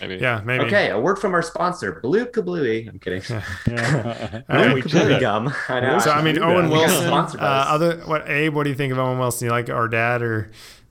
Maybe. 0.00 0.16
Yeah, 0.16 0.40
maybe. 0.44 0.64
Okay, 0.64 0.90
a 0.90 0.98
word 0.98 1.18
from 1.18 1.34
our 1.34 1.42
sponsor, 1.42 2.00
Blue 2.00 2.24
Kablooie. 2.26 2.88
I'm 2.88 2.98
kidding. 2.98 3.22
All 3.30 3.40
Blue 3.72 4.66
right. 4.66 4.74
we 4.74 4.82
Kablooie 4.82 5.20
gum. 5.20 5.52
I 5.68 5.80
know. 5.80 5.98
So 5.98 6.10
I 6.10 6.22
mean, 6.22 6.38
Owen 6.42 6.70
that. 6.70 6.72
Wilson. 6.72 7.40
Uh, 7.40 7.64
other 7.68 7.96
what? 8.06 8.28
Abe, 8.28 8.54
what 8.54 8.64
do 8.64 8.70
you 8.70 8.76
think 8.76 8.92
of 8.92 8.98
Owen 8.98 9.18
Wilson? 9.18 9.46
You 9.46 9.50
like 9.52 9.68
our 9.68 9.88
dad 9.88 10.22
or? 10.22 10.50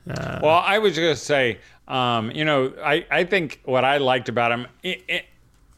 Uh, 0.10 0.40
Well, 0.42 0.64
I 0.66 0.80
was 0.80 0.96
going 0.96 1.10
to 1.10 1.16
say, 1.16 1.60
um, 1.88 2.32
you 2.32 2.46
know, 2.46 2.74
I, 2.84 3.06
I 3.12 3.24
think 3.24 3.62
what 3.66 3.84
I 3.84 3.98
liked 3.98 4.30
about 4.30 4.52
him 4.52 4.68
i 4.86 5.02
i 5.10 5.24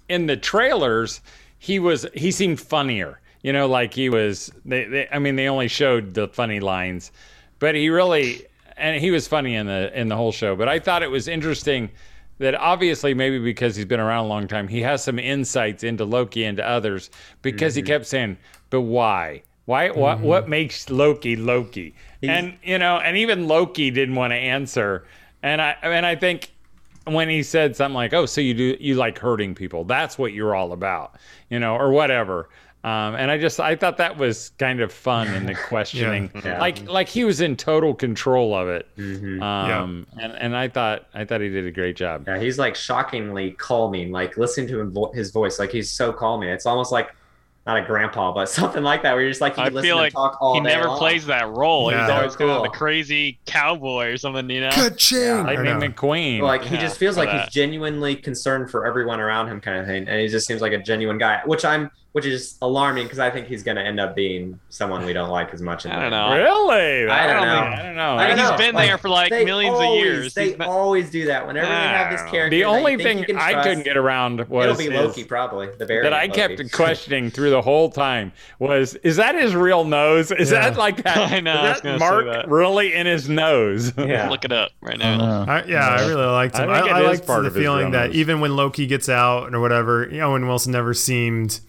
in 0.10 0.26
the 0.26 0.36
trailers, 0.36 1.22
he 1.58 1.80
was 1.80 2.06
he 2.14 2.32
seemed 2.32 2.60
funnier. 2.60 3.20
You 3.44 3.54
know, 3.54 3.68
like 3.68 3.94
he 3.94 4.10
was. 4.10 4.52
They, 4.66 4.86
they, 4.86 5.08
I 5.12 5.20
mean, 5.20 5.36
they 5.36 5.48
only 5.48 5.68
showed 5.68 6.14
the 6.14 6.28
funny 6.28 6.60
lines, 6.60 7.12
but 7.60 7.76
he 7.76 7.90
really 7.90 8.46
and 8.78 9.02
he 9.02 9.10
was 9.12 9.28
funny 9.28 9.56
in 9.56 9.68
the 9.68 9.98
in 10.00 10.10
the 10.10 10.16
whole 10.18 10.32
show. 10.32 10.56
But 10.56 10.68
I 10.68 10.80
thought 10.80 11.02
it 11.02 11.10
was 11.10 11.28
interesting 11.28 11.90
that 12.42 12.56
obviously 12.56 13.14
maybe 13.14 13.38
because 13.38 13.76
he's 13.76 13.86
been 13.86 14.00
around 14.00 14.26
a 14.26 14.28
long 14.28 14.48
time, 14.48 14.68
he 14.68 14.82
has 14.82 15.04
some 15.04 15.20
insights 15.20 15.84
into 15.84 16.06
Loki 16.06 16.44
and 16.44 16.58
to 16.58 16.68
others 16.68 17.12
because 17.44 17.76
he 17.76 17.82
mm-hmm. 17.82 17.88
kept 17.88 18.08
saying, 18.08 18.38
"But 18.72 18.82
why? 18.82 19.44
Why? 19.66 19.92
What? 19.92 20.18
Mm-hmm. 20.18 20.26
What 20.26 20.50
makes 20.50 20.90
Loki 20.90 21.36
Loki?" 21.36 21.94
and 22.24 22.58
you 22.64 22.80
know, 22.80 22.98
and 22.98 23.16
even 23.16 23.48
Loki 23.48 23.92
didn't 23.92 24.16
want 24.16 24.32
to 24.32 24.38
answer. 24.38 25.06
And 25.44 25.62
I 25.62 25.76
and 25.84 26.06
I 26.06 26.16
think 26.16 26.52
when 27.06 27.30
he 27.30 27.44
said 27.44 27.76
something 27.76 27.96
like, 27.96 28.14
"Oh, 28.14 28.26
so 28.26 28.42
you 28.42 28.56
do 28.56 28.76
you 28.80 28.96
like 28.96 29.20
hurting 29.20 29.54
people? 29.54 29.84
That's 29.84 30.18
what 30.18 30.34
you're 30.34 30.56
all 30.56 30.74
about," 30.74 31.16
you 31.50 31.60
know, 31.60 31.76
or 31.76 31.92
whatever. 31.92 32.50
Um, 32.84 33.14
and 33.16 33.30
I 33.30 33.38
just 33.38 33.60
I 33.60 33.76
thought 33.76 33.98
that 33.98 34.18
was 34.18 34.54
kind 34.58 34.82
of 34.82 34.92
fun 34.92 35.28
in 35.36 35.46
the 35.46 35.54
questioning, 35.68 36.32
Yeah. 36.44 36.60
like 36.60 36.88
like 36.90 37.08
he 37.10 37.24
was 37.24 37.40
in 37.40 37.56
total 37.56 37.94
control 37.94 38.56
of 38.56 38.70
it. 38.70 38.88
Mhm. 38.98 39.40
Um, 39.42 40.08
and 40.20 40.32
and 40.34 40.58
I 40.58 40.68
thought 40.68 41.06
I 41.14 41.24
thought 41.26 41.42
he 41.42 41.50
did 41.50 41.66
a 41.68 41.72
great 41.72 41.96
job. 41.96 42.26
Yeah, 42.28 42.40
he's 42.40 42.58
like 42.58 42.76
shockingly 42.76 43.52
calming. 43.52 44.12
Like 44.12 44.36
listening 44.38 44.68
to 44.70 44.80
him 44.80 44.92
vo- 44.92 45.12
his 45.12 45.30
voice, 45.32 45.60
like 45.60 45.72
he's 45.72 45.92
so 45.92 46.12
calming. 46.12 46.50
It's 46.50 46.66
almost 46.66 46.92
like 46.92 47.14
not 47.68 47.78
a 47.78 47.86
grandpa, 47.86 48.32
but 48.34 48.50
something 48.50 48.82
like 48.82 49.04
that, 49.04 49.14
where 49.14 49.22
you're 49.22 49.30
just 49.30 49.42
like 49.42 49.58
you 49.58 49.62
I 49.62 49.66
listen 49.70 49.84
feel 49.84 49.98
like 49.98 50.14
talk 50.14 50.40
all 50.42 50.56
he 50.56 50.60
never 50.62 50.88
long. 50.88 50.98
plays 50.98 51.28
that 51.28 51.48
role. 51.50 51.92
Yeah. 51.92 52.02
He's 52.02 52.10
always 52.10 52.32
So 52.34 52.38
kind 52.40 52.50
of 52.50 52.56
cool. 52.58 52.64
the 52.64 52.70
crazy 52.70 53.38
cowboy 53.46 54.08
or 54.08 54.18
something, 54.18 54.50
you 54.50 54.62
know? 54.62 54.72
Ka-ching! 54.72 55.30
I 55.32 55.44
Lightning 55.54 55.78
know. 55.80 55.88
McQueen. 55.90 56.42
Like 56.42 56.64
he 56.64 56.78
just 56.78 56.98
feels 56.98 57.14
for 57.14 57.26
like 57.26 57.40
he's 57.44 57.54
genuinely 57.54 58.16
concerned 58.16 58.72
for 58.72 58.88
everyone 58.88 59.20
around 59.20 59.50
him, 59.50 59.62
kind 59.62 59.78
of 59.78 59.86
thing, 59.86 60.08
and 60.08 60.20
he 60.20 60.28
just 60.28 60.48
seems 60.48 60.62
like 60.62 60.74
a 60.74 60.80
genuine 60.80 61.20
guy, 61.20 61.42
which 61.46 61.64
I'm, 61.64 61.92
which 62.14 62.26
is 62.26 62.58
alarming 62.62 63.04
because 63.06 63.20
I 63.20 63.30
think 63.30 63.48
he's 63.48 63.64
going 63.64 63.78
to 63.78 63.84
end 63.84 64.00
up 64.00 64.16
being 64.16 64.60
someone 64.70 65.06
we 65.06 65.14
don't 65.14 65.30
like 65.30 65.54
as 65.54 65.62
much. 65.62 65.86
in 65.86 65.92
I 65.92 65.96
don't 65.96 66.04
end. 66.06 66.12
know. 66.12 66.34
really? 66.34 67.08
I 67.08 67.26
don't 67.28 67.36
think- 67.38 67.46
know. 67.46 67.60
I 67.60 67.82
don't 67.84 67.96
know. 67.96 68.16
I 68.18 68.28
don't 68.28 68.38
He's 68.38 68.50
know. 68.50 68.58
been 68.58 68.76
Like, 68.76 68.90
there 68.90 68.98
for 68.98 69.10
like 69.10 69.32
millions 69.32 69.76
always, 69.76 69.90
of 70.02 70.06
years. 70.06 70.34
They 70.34 70.52
been- 70.54 70.62
always 70.68 71.10
do 71.10 71.28
that 71.28 71.48
whenever 71.48 71.68
they 71.68 71.74
have 71.74 72.12
this 72.12 72.20
I 72.20 72.24
don't 72.24 72.26
know. 72.26 72.32
character. 72.32 72.58
The 72.58 72.66
only 72.66 72.98
thing 72.98 73.20
you 73.20 73.26
can 73.26 73.38
I 73.38 73.64
couldn't 73.64 73.84
get 73.84 73.96
around 73.96 74.48
was 74.50 74.66
It'll 74.66 74.78
be 74.78 74.94
is- 74.94 75.06
Loki, 75.06 75.24
probably 75.24 75.70
the 75.78 75.86
bear. 75.86 76.04
that 76.04 76.14
I 76.14 76.28
kept 76.28 76.72
questioning 76.74 77.32
through 77.32 77.52
the 77.52 77.62
whole 77.62 77.90
time 77.90 78.34
was 78.60 78.96
is 78.96 79.16
that 79.16 79.36
his 79.36 79.56
real 79.56 79.86
nose? 79.86 80.32
Is 80.32 80.52
Yeah. 80.52 80.70
that 80.70 80.78
like 80.78 81.04
that? 81.04 81.18
I 81.32 81.40
know, 81.40 81.64
Is 81.66 81.76
that 81.82 81.84
gonna 81.84 81.98
mark 82.00 82.26
that. 82.26 82.50
really 82.50 82.94
in 82.94 83.06
his 83.08 83.30
nose? 83.30 83.94
Yeah. 84.12 84.30
Look 84.30 84.44
it 84.44 84.52
up 84.52 84.72
right 84.82 84.98
now. 84.98 85.18
know. 85.46 85.52
I, 85.52 85.64
yeah, 85.64 85.88
I 85.88 86.08
really 86.08 86.26
liked 86.26 86.58
him. 86.58 86.70
I, 86.70 86.80
think 86.82 86.88
it 86.88 86.94
I, 86.94 87.00
is 87.12 87.20
liked 87.28 87.44
the 87.44 87.52
feeling 87.52 87.92
that 87.92 88.12
even 88.14 88.42
when 88.42 88.56
Loki 88.58 88.86
gets 88.88 89.08
out 89.08 89.54
or 89.56 89.62
whatever, 89.62 90.10
Owen 90.22 90.48
Wilson 90.48 90.72
never 90.74 90.94
seemed 90.94 91.62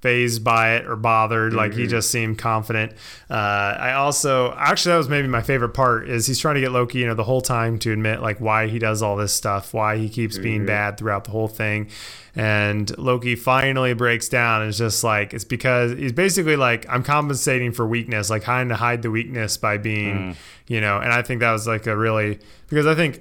phased 0.00 0.42
by 0.42 0.76
it 0.76 0.86
or 0.86 0.96
bothered. 0.96 1.52
Like 1.52 1.72
Mm-hmm. 1.72 1.80
he 1.80 1.86
just 1.86 2.10
seemed 2.10 2.38
confident. 2.38 2.92
Uh, 3.28 3.34
I 3.34 3.92
also 3.92 4.52
actually 4.56 4.92
that 4.92 4.98
was 4.98 5.08
maybe 5.08 5.28
my 5.28 5.42
favorite 5.42 5.74
part 5.74 6.08
is 6.08 6.26
he's 6.26 6.38
trying 6.38 6.54
to 6.54 6.60
get 6.62 6.72
Loki, 6.72 6.98
you 7.00 7.06
know, 7.06 7.14
the 7.14 7.24
whole 7.24 7.42
time 7.42 7.78
to 7.80 7.92
admit 7.92 8.22
like 8.22 8.38
why 8.40 8.66
he 8.66 8.78
does 8.78 9.02
all 9.02 9.16
this 9.16 9.32
stuff, 9.32 9.74
why 9.74 9.96
he 9.98 10.08
keeps 10.08 10.36
Mm-hmm. 10.36 10.42
being 10.42 10.66
bad 10.66 10.96
throughout 10.98 11.24
the 11.24 11.30
whole 11.32 11.48
thing. 11.48 11.88
And 12.36 12.96
Loki 12.96 13.34
finally 13.34 13.92
breaks 13.92 14.28
down 14.28 14.62
and 14.62 14.70
is 14.70 14.78
just 14.78 15.02
like 15.04 15.34
it's 15.34 15.44
because 15.44 15.92
he's 15.98 16.12
basically 16.12 16.56
like 16.56 16.86
I'm 16.88 17.02
compensating 17.02 17.72
for 17.72 17.86
weakness, 17.86 18.30
like 18.30 18.44
trying 18.44 18.68
to 18.68 18.76
hide 18.76 19.02
the 19.02 19.10
weakness 19.10 19.56
by 19.56 19.78
being, 19.78 20.16
Mm. 20.16 20.36
you 20.68 20.80
know. 20.80 20.98
And 20.98 21.12
I 21.12 21.22
think 21.22 21.40
that 21.40 21.52
was 21.52 21.66
like 21.66 21.86
a 21.86 21.96
really 21.96 22.38
because 22.68 22.86
I 22.86 22.94
think 22.94 23.20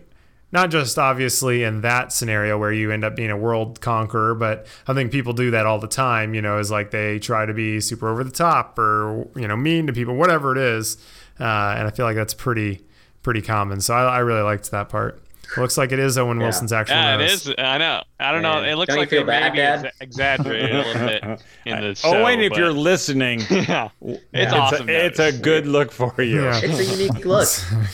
not 0.51 0.71
just 0.71 0.97
obviously 0.97 1.63
in 1.63 1.81
that 1.81 2.12
scenario 2.12 2.57
where 2.57 2.71
you 2.71 2.91
end 2.91 3.03
up 3.03 3.15
being 3.15 3.29
a 3.29 3.38
world 3.38 3.81
conqueror, 3.81 4.33
but 4.33 4.65
I 4.88 4.93
think 4.93 5.12
people 5.12 5.33
do 5.33 5.51
that 5.51 5.65
all 5.65 5.79
the 5.79 5.88
time, 5.88 6.33
you 6.33 6.41
know, 6.41 6.57
is 6.57 6.71
like 6.71 6.91
they 6.91 7.19
try 7.19 7.45
to 7.45 7.53
be 7.53 7.79
super 7.79 8.09
over 8.09 8.23
the 8.23 8.31
top 8.31 8.77
or, 8.79 9.27
you 9.35 9.47
know, 9.47 9.55
mean 9.55 9.88
to 9.88 9.93
people, 9.93 10.15
whatever 10.15 10.51
it 10.51 10.57
is. 10.57 10.97
Uh, 11.39 11.75
and 11.77 11.88
I 11.88 11.91
feel 11.91 12.05
like 12.05 12.15
that's 12.15 12.33
pretty, 12.33 12.81
pretty 13.21 13.41
common. 13.41 13.79
So 13.81 13.93
I, 13.93 14.15
I 14.15 14.19
really 14.19 14.41
liked 14.41 14.71
that 14.71 14.89
part. 14.89 15.21
Looks 15.57 15.77
like 15.77 15.91
it 15.91 15.99
is 15.99 16.17
Owen 16.17 16.38
Yeah. 16.38 16.43
Wilson's 16.45 16.71
actual 16.73 16.95
Yeah, 16.95 17.15
it 17.15 17.17
nose. 17.19 17.47
is. 17.47 17.55
I 17.57 17.77
know. 17.77 18.03
I 18.19 18.31
don't 18.31 18.41
know. 18.41 18.63
It 18.63 18.75
looks 18.75 18.89
Don't 18.89 18.99
like 18.99 19.09
feel 19.09 19.21
they 19.21 19.27
bad, 19.27 19.53
maybe 19.53 19.57
Dad? 19.57 19.85
ex- 19.85 19.97
exaggerated 20.01 20.71
a 20.71 20.77
little 20.77 20.93
bit 21.07 21.23
in 21.65 21.81
the 21.81 21.88
oh, 21.89 21.93
show. 21.93 22.09
Oh, 22.09 22.25
and 22.25 22.41
if 22.41 22.49
but- 22.51 22.57
you're 22.59 22.71
listening, 22.71 23.39
yeah, 23.49 23.89
it's 24.01 24.21
it's, 24.33 24.53
awesome. 24.53 24.89
a, 24.89 24.91
it's 24.91 25.19
a 25.19 25.31
good 25.31 25.65
look 25.67 25.91
for 25.91 26.13
you. 26.21 26.43
Yeah. 26.43 26.59
It's 26.63 26.79
a 26.79 26.97
unique 26.97 27.25
look. 27.25 27.47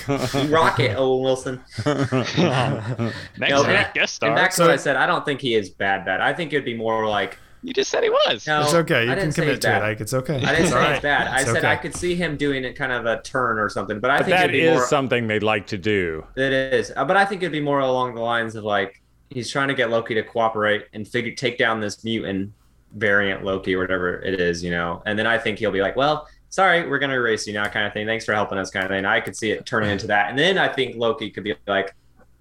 you 0.33 0.41
rock 0.55 0.79
it, 0.79 0.95
Owen 0.97 1.23
Wilson. 1.23 1.61
Next 1.85 2.37
No, 2.37 3.61
week, 3.61 3.69
and- 3.69 3.93
guest 3.93 4.23
And 4.23 4.35
back 4.35 4.51
to 4.51 4.55
So- 4.57 4.63
what 4.65 4.71
I 4.71 4.77
said, 4.77 4.95
I 4.95 5.05
don't 5.05 5.25
think 5.25 5.41
he 5.41 5.55
is 5.55 5.69
bad. 5.69 6.05
Bad. 6.05 6.21
I 6.21 6.33
think 6.33 6.53
it'd 6.53 6.65
be 6.65 6.75
more 6.75 7.07
like 7.07 7.37
You 7.65 7.73
just 7.73 7.89
said 7.89 8.03
he 8.03 8.09
was. 8.11 8.45
no. 8.45 8.61
It's 8.61 8.73
okay. 8.75 9.03
You 9.05 9.09
didn't 9.09 9.23
can 9.23 9.31
say 9.31 9.41
commit 9.41 9.55
he's 9.55 9.59
to 9.63 9.67
it. 9.69 9.71
bad. 9.71 9.81
Like 9.81 10.01
it's 10.01 10.13
okay. 10.13 10.35
I 10.35 10.39
didn't 10.39 10.55
It's 10.61 10.69
say 10.69 10.75
all 10.75 10.81
it's 10.83 10.91
right. 10.91 11.01
bad. 11.01 11.27
I 11.27 11.41
It's 11.41 11.51
said 11.51 11.65
I 11.65 11.75
could 11.75 11.95
see 11.95 12.13
him 12.13 12.37
doing 12.37 12.63
it 12.63 12.73
kind 12.75 12.91
of 12.91 13.05
a 13.07 13.21
turn 13.23 13.57
or 13.57 13.69
something. 13.69 13.99
But 13.99 14.11
I 14.11 14.17
But 14.17 14.25
think 14.27 14.37
that 14.37 14.43
it'd 14.49 14.53
be 14.53 14.61
is 14.61 14.75
more. 14.77 14.85
something 14.87 15.25
they'd 15.27 15.41
like 15.41 15.65
to 15.67 15.77
do. 15.77 16.23
It 16.35 16.53
is, 16.53 16.91
Uh, 16.95 17.03
but 17.05 17.17
I 17.17 17.25
think 17.25 17.41
it'd 17.41 17.51
be 17.51 17.59
more 17.61 17.79
along 17.79 18.13
the 18.15 18.21
lines 18.21 18.55
of 18.55 18.63
like 18.63 19.01
he's 19.31 19.49
trying 19.49 19.67
to 19.69 19.73
get 19.73 19.89
Loki 19.89 20.13
to 20.13 20.21
cooperate 20.21 20.85
and 20.93 21.07
figure 21.07 21.33
take 21.33 21.57
down 21.57 21.79
this 21.79 22.03
mutant 22.03 22.51
variant 22.93 23.43
Loki 23.43 23.73
or 23.75 23.79
whatever 23.79 24.19
it 24.21 24.39
is, 24.39 24.63
you 24.63 24.69
know. 24.69 25.01
And 25.07 25.17
then 25.17 25.25
I 25.25 25.37
think 25.39 25.57
he'll 25.57 25.71
be 25.71 25.81
like, 25.81 25.95
"Well, 25.95 26.27
sorry, 26.49 26.87
we're 26.87 26.99
gonna 26.99 27.15
erase 27.15 27.47
you 27.47 27.53
now," 27.53 27.65
kind 27.67 27.87
of 27.87 27.93
thing. 27.93 28.05
Thanks 28.05 28.25
for 28.25 28.33
helping 28.33 28.57
us, 28.59 28.69
kind 28.69 28.85
of 28.85 28.91
thing. 28.91 29.05
I 29.05 29.19
could 29.19 29.35
see 29.35 29.49
it 29.51 29.65
turning 29.65 29.89
into 29.89 30.05
that, 30.07 30.29
and 30.29 30.37
then 30.37 30.57
I 30.59 30.67
think 30.67 30.95
Loki 30.97 31.31
could 31.31 31.43
be 31.43 31.55
like, 31.67 31.93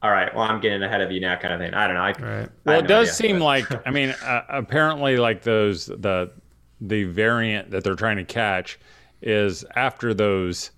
"All 0.05 0.11
right, 0.11 0.33
well, 0.35 0.45
I'm 0.45 0.61
getting 0.61 0.83
ahead 0.83 1.01
of 1.01 1.11
you 1.11 1.21
now," 1.21 1.37
kind 1.37 1.55
of 1.55 1.61
thing. 1.61 1.75
I 1.75 1.87
don't 1.87 1.97
know. 1.97 2.03
I, 2.03 2.07
Right. 2.09 2.49
I 2.49 2.51
Well, 2.64 2.75
have 2.77 2.85
it 2.85 2.88
no 2.88 2.88
does 2.88 3.09
idea, 3.09 3.14
seem 3.14 3.38
but- 3.38 3.45
like 3.45 3.87
I 3.87 3.90
mean, 3.90 4.11
uh, 4.25 4.43
apparently, 4.49 5.17
like 5.17 5.43
those 5.43 5.87
the 5.87 6.31
the 6.81 7.05
variant 7.05 7.71
that 7.71 7.83
they're 7.85 7.95
trying 7.95 8.19
to 8.19 8.25
catch 8.25 8.79
is 9.23 9.64
after 9.75 10.12
those 10.14 10.71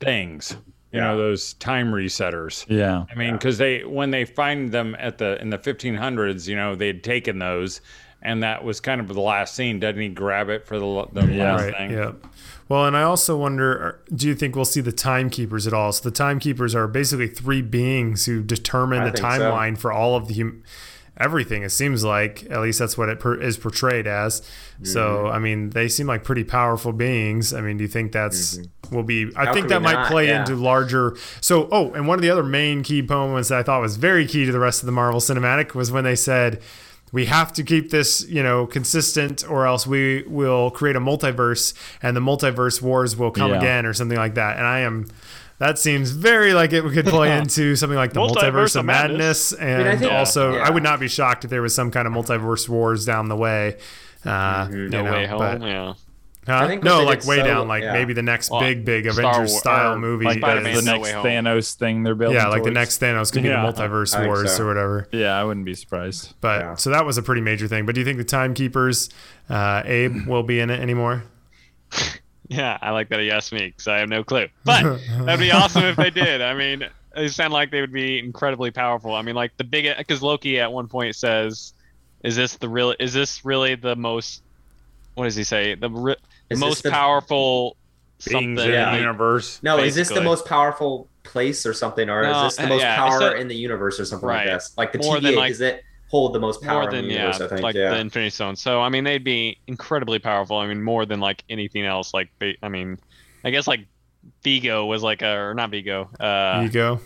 things. 0.00 0.56
You 0.92 1.00
know, 1.00 1.16
those 1.18 1.54
time 1.54 1.90
resetters. 1.92 2.64
Yeah. 2.68 3.04
I 3.10 3.16
mean, 3.16 3.32
because 3.32 3.58
they 3.58 3.82
when 3.84 4.12
they 4.12 4.24
find 4.24 4.70
them 4.70 4.94
at 5.00 5.18
the 5.18 5.40
in 5.42 5.50
the 5.50 5.58
1500s, 5.58 6.46
you 6.46 6.54
know, 6.54 6.76
they'd 6.76 7.02
taken 7.02 7.40
those, 7.40 7.80
and 8.24 8.42
that 8.42 8.64
was 8.64 8.80
kind 8.80 9.00
of 9.00 9.08
the 9.08 9.20
last 9.20 9.54
scene. 9.54 9.78
Doesn't 9.78 10.00
he 10.00 10.08
grab 10.08 10.48
it 10.48 10.66
for 10.66 10.78
the 10.78 11.06
the 11.12 11.26
Yeah. 11.26 11.52
last 11.54 11.62
Right. 11.64 11.76
thing? 11.76 11.90
Yeah. 11.92 12.12
Well, 12.68 12.86
and 12.86 12.96
I 12.96 13.02
also 13.02 13.36
wonder 13.36 14.00
do 14.14 14.26
you 14.26 14.34
think 14.34 14.56
we'll 14.56 14.64
see 14.64 14.80
the 14.80 14.92
timekeepers 14.92 15.66
at 15.66 15.74
all? 15.74 15.92
So 15.92 16.08
the 16.08 16.14
timekeepers 16.14 16.74
are 16.74 16.86
basically 16.88 17.28
three 17.28 17.60
beings 17.62 18.24
who 18.26 18.42
determine 18.42 19.00
I 19.00 19.04
the 19.10 19.12
think 19.12 19.18
so. 19.34 19.40
timeline 19.40 19.76
for 19.78 19.92
all 19.92 20.16
of 20.16 20.28
the 20.28 20.34
hum- 20.34 20.62
everything. 21.16 21.62
It 21.62 21.70
seems 21.70 22.02
like 22.02 22.44
at 22.50 22.60
least 22.60 22.78
that's 22.80 22.98
what 22.98 23.08
it 23.08 23.20
per- 23.20 23.40
is 23.40 23.56
portrayed 23.56 24.06
as. 24.06 24.42
So 24.82 25.00
Mm-hmm. 25.26 25.26
I 25.28 25.38
mean, 25.38 25.70
they 25.70 25.86
seem 25.88 26.06
like 26.08 26.24
pretty 26.24 26.42
powerful 26.42 26.92
beings. 26.92 27.52
I 27.54 27.60
mean, 27.60 27.76
do 27.76 27.82
you 27.84 27.88
think 27.88 28.10
that's 28.12 28.58
will 28.90 29.02
be? 29.04 29.22
I 29.22 29.26
Mm-hmm. 29.26 29.44
How 29.46 29.52
think 29.54 29.68
that 29.68 29.82
might 29.82 29.92
not? 29.92 30.10
play 30.10 30.28
Yeah. 30.28 30.40
into 30.40 30.56
larger. 30.56 31.16
So 31.40 31.68
oh, 31.70 31.92
and 31.92 32.08
one 32.08 32.18
of 32.18 32.22
the 32.22 32.30
other 32.30 32.42
main 32.42 32.82
key 32.82 33.02
moments 33.02 33.50
that 33.50 33.58
I 33.58 33.62
thought 33.62 33.80
was 33.82 33.96
very 33.96 34.26
key 34.26 34.44
to 34.46 34.50
the 34.52 34.58
rest 34.58 34.82
of 34.82 34.86
the 34.86 34.92
Marvel 34.92 35.20
Cinematic 35.20 35.74
was 35.74 35.92
when 35.92 36.02
they 36.04 36.16
said 36.16 36.60
we 37.14 37.26
have 37.26 37.52
to 37.54 37.62
keep 37.62 37.90
this, 37.90 38.26
you 38.28 38.42
know, 38.42 38.66
consistent, 38.66 39.48
or 39.48 39.66
else 39.66 39.86
we 39.86 40.24
will 40.26 40.70
create 40.70 40.96
a 40.96 41.00
multiverse, 41.00 41.72
and 42.02 42.16
the 42.16 42.20
multiverse 42.20 42.82
wars 42.82 43.16
will 43.16 43.30
come 43.30 43.50
Yeah. 43.52 43.58
again, 43.58 43.86
or 43.86 43.94
something 43.94 44.18
like 44.18 44.34
that. 44.34 44.58
And 44.58 44.66
I 44.66 44.80
am. 44.80 45.06
That 45.58 45.78
seems 45.78 46.10
very 46.10 46.52
like 46.52 46.72
it 46.72 46.82
could 46.92 47.06
play 47.06 47.38
into 47.38 47.76
something 47.76 47.96
like 47.96 48.12
the 48.12 48.20
multiverse, 48.20 48.74
of 48.74 48.84
madness, 48.84 49.52
and 49.52 49.88
I 49.88 49.96
think- 49.96 50.10
also 50.12 50.56
Yeah. 50.56 50.64
I 50.66 50.70
would 50.70 50.82
not 50.82 50.98
be 50.98 51.06
shocked 51.08 51.44
if 51.44 51.50
there 51.50 51.62
was 51.62 51.72
some 51.74 51.92
kind 51.92 52.08
of 52.08 52.12
multiverse 52.12 52.68
wars 52.68 53.04
down 53.06 53.28
the 53.28 53.36
way. 53.36 53.76
Uh, 54.26 54.66
you 54.72 54.88
no 54.88 55.02
know, 55.04 55.12
way 55.12 55.26
home. 55.26 55.38
but- 55.38 55.62
yeah. 55.62 55.92
Huh? 56.46 56.56
I 56.58 56.66
think 56.66 56.82
no, 56.82 57.02
like 57.04 57.24
way 57.24 57.36
so- 57.38 57.44
down, 57.44 57.68
like 57.68 57.82
yeah. 57.82 57.92
maybe 57.92 58.12
the 58.12 58.22
next 58.22 58.50
Well, 58.50 58.60
big, 58.60 58.84
big 58.84 59.10
Star 59.10 59.24
Avengers 59.30 59.50
War- 59.52 59.60
style 59.60 59.98
movie. 59.98 60.24
Like 60.24 60.38
Spider-Man 60.38 60.72
the 60.72 60.78
is- 60.78 60.84
No 60.84 60.96
next 60.98 61.10
Thanos 61.12 61.74
thing 61.74 62.02
they're 62.02 62.14
building. 62.14 62.36
yeah, 62.38 62.48
like 62.48 62.62
the 62.64 62.70
next 62.70 63.00
Thanos 63.00 63.32
could 63.32 63.44
Yeah. 63.44 63.64
be 63.66 63.72
the 63.72 63.82
multiverse 63.82 64.14
I 64.14 64.18
think 64.20 64.26
wars 64.28 64.56
so. 64.56 64.64
or 64.64 64.66
whatever. 64.68 65.08
Yeah, 65.12 65.38
I 65.38 65.44
wouldn't 65.44 65.66
be 65.66 65.74
surprised. 65.74 66.34
But 66.40 66.60
Yeah. 66.60 66.74
so 66.76 66.90
that 66.90 67.04
was 67.06 67.18
a 67.18 67.22
pretty 67.22 67.40
major 67.40 67.66
thing. 67.68 67.86
But 67.86 67.94
do 67.94 68.00
you 68.00 68.04
think 68.04 68.18
the 68.18 68.24
timekeepers, 68.24 69.10
uh, 69.50 69.82
Abe, 69.84 70.26
will 70.26 70.42
be 70.42 70.60
in 70.60 70.70
it 70.70 70.80
anymore? 70.80 71.24
Yeah, 72.48 72.76
I 72.82 72.90
like 72.90 73.08
that 73.08 73.20
he 73.20 73.30
asked 73.30 73.52
me 73.54 73.68
because 73.68 73.88
I 73.88 73.98
have 73.98 74.10
no 74.10 74.22
clue. 74.22 74.48
But 74.64 74.98
that'd 75.24 75.40
be 75.40 75.50
awesome 75.50 75.84
if 75.84 75.96
they 75.96 76.10
did. 76.24 76.42
I 76.42 76.52
mean, 76.52 76.86
they 77.14 77.28
sound 77.28 77.54
like 77.54 77.70
they 77.70 77.80
would 77.80 77.92
be 77.92 78.18
incredibly 78.18 78.70
powerful. 78.70 79.14
I 79.14 79.22
mean, 79.22 79.34
like 79.34 79.56
the 79.56 79.64
big 79.64 79.86
because 79.96 80.20
Loki 80.22 80.60
at 80.60 80.70
one 80.70 80.86
point 80.86 81.16
says, 81.16 81.72
"Is 82.22 82.36
this 82.36 82.56
the 82.56 82.68
real? 82.68 82.94
Is 83.00 83.14
this 83.14 83.46
really 83.46 83.76
the 83.76 83.96
most? 83.96 84.42
What 85.14 85.24
does 85.24 85.36
he 85.36 85.42
say? 85.42 85.74
The 85.74 85.88
re- 85.88 86.16
Is 86.50 86.58
most 86.58 86.82
the- 86.82 86.90
powerful 86.90 87.76
Beings 88.26 88.32
something? 88.32 88.58
in 88.66 88.72
Yeah. 88.72 88.92
the 88.92 88.98
universe. 88.98 89.60
No, 89.62 89.78
is 89.78 89.94
this 89.94 90.08
the 90.08 90.20
most 90.22 90.46
powerful 90.46 91.08
place 91.24 91.66
or 91.66 91.72
something, 91.74 92.08
or 92.08 92.22
No, 92.22 92.46
is 92.46 92.56
this 92.56 92.64
the 92.64 92.68
most 92.68 92.82
yeah, 92.82 92.96
power 92.96 93.34
a- 93.34 93.40
in 93.40 93.48
the 93.48 93.54
universe 93.56 93.98
or 93.98 94.04
something 94.04 94.28
Right. 94.28 94.46
like 94.46 94.56
this? 94.56 94.72
Like 94.76 94.92
the 94.92 94.98
More 94.98 95.16
TVA, 95.16 95.22
than, 95.22 95.34
like- 95.36 95.48
does 95.52 95.60
it 95.60 95.82
hold 96.10 96.32
the 96.32 96.38
most 96.38 96.62
power 96.62 96.82
more 96.82 96.90
than 96.90 97.00
in 97.00 97.08
the 97.08 97.14
yeah, 97.14 97.20
universe? 97.22 97.40
I 97.40 97.48
think. 97.48 97.60
like 97.62 97.74
yeah. 97.74 97.90
the 97.90 97.98
Infinity 97.98 98.30
Stone. 98.30 98.56
So 98.56 98.80
I 98.80 98.88
mean, 98.88 99.04
they'd 99.04 99.24
be 99.24 99.58
incredibly 99.66 100.18
powerful. 100.18 100.58
I 100.58 100.66
mean, 100.66 100.82
more 100.82 101.06
than 101.06 101.20
like 101.20 101.42
anything 101.48 101.84
else. 101.84 102.12
Like, 102.14 102.28
I 102.62 102.68
mean, 102.68 102.98
I 103.44 103.50
guess 103.50 103.66
like 103.66 103.86
Vigo 104.42 104.86
was 104.86 105.02
like 105.02 105.22
a 105.22 105.34
or 105.36 105.54
not 105.54 105.70
Vigo. 105.70 106.08
Uh, 106.20 106.62
Ego. 106.66 107.00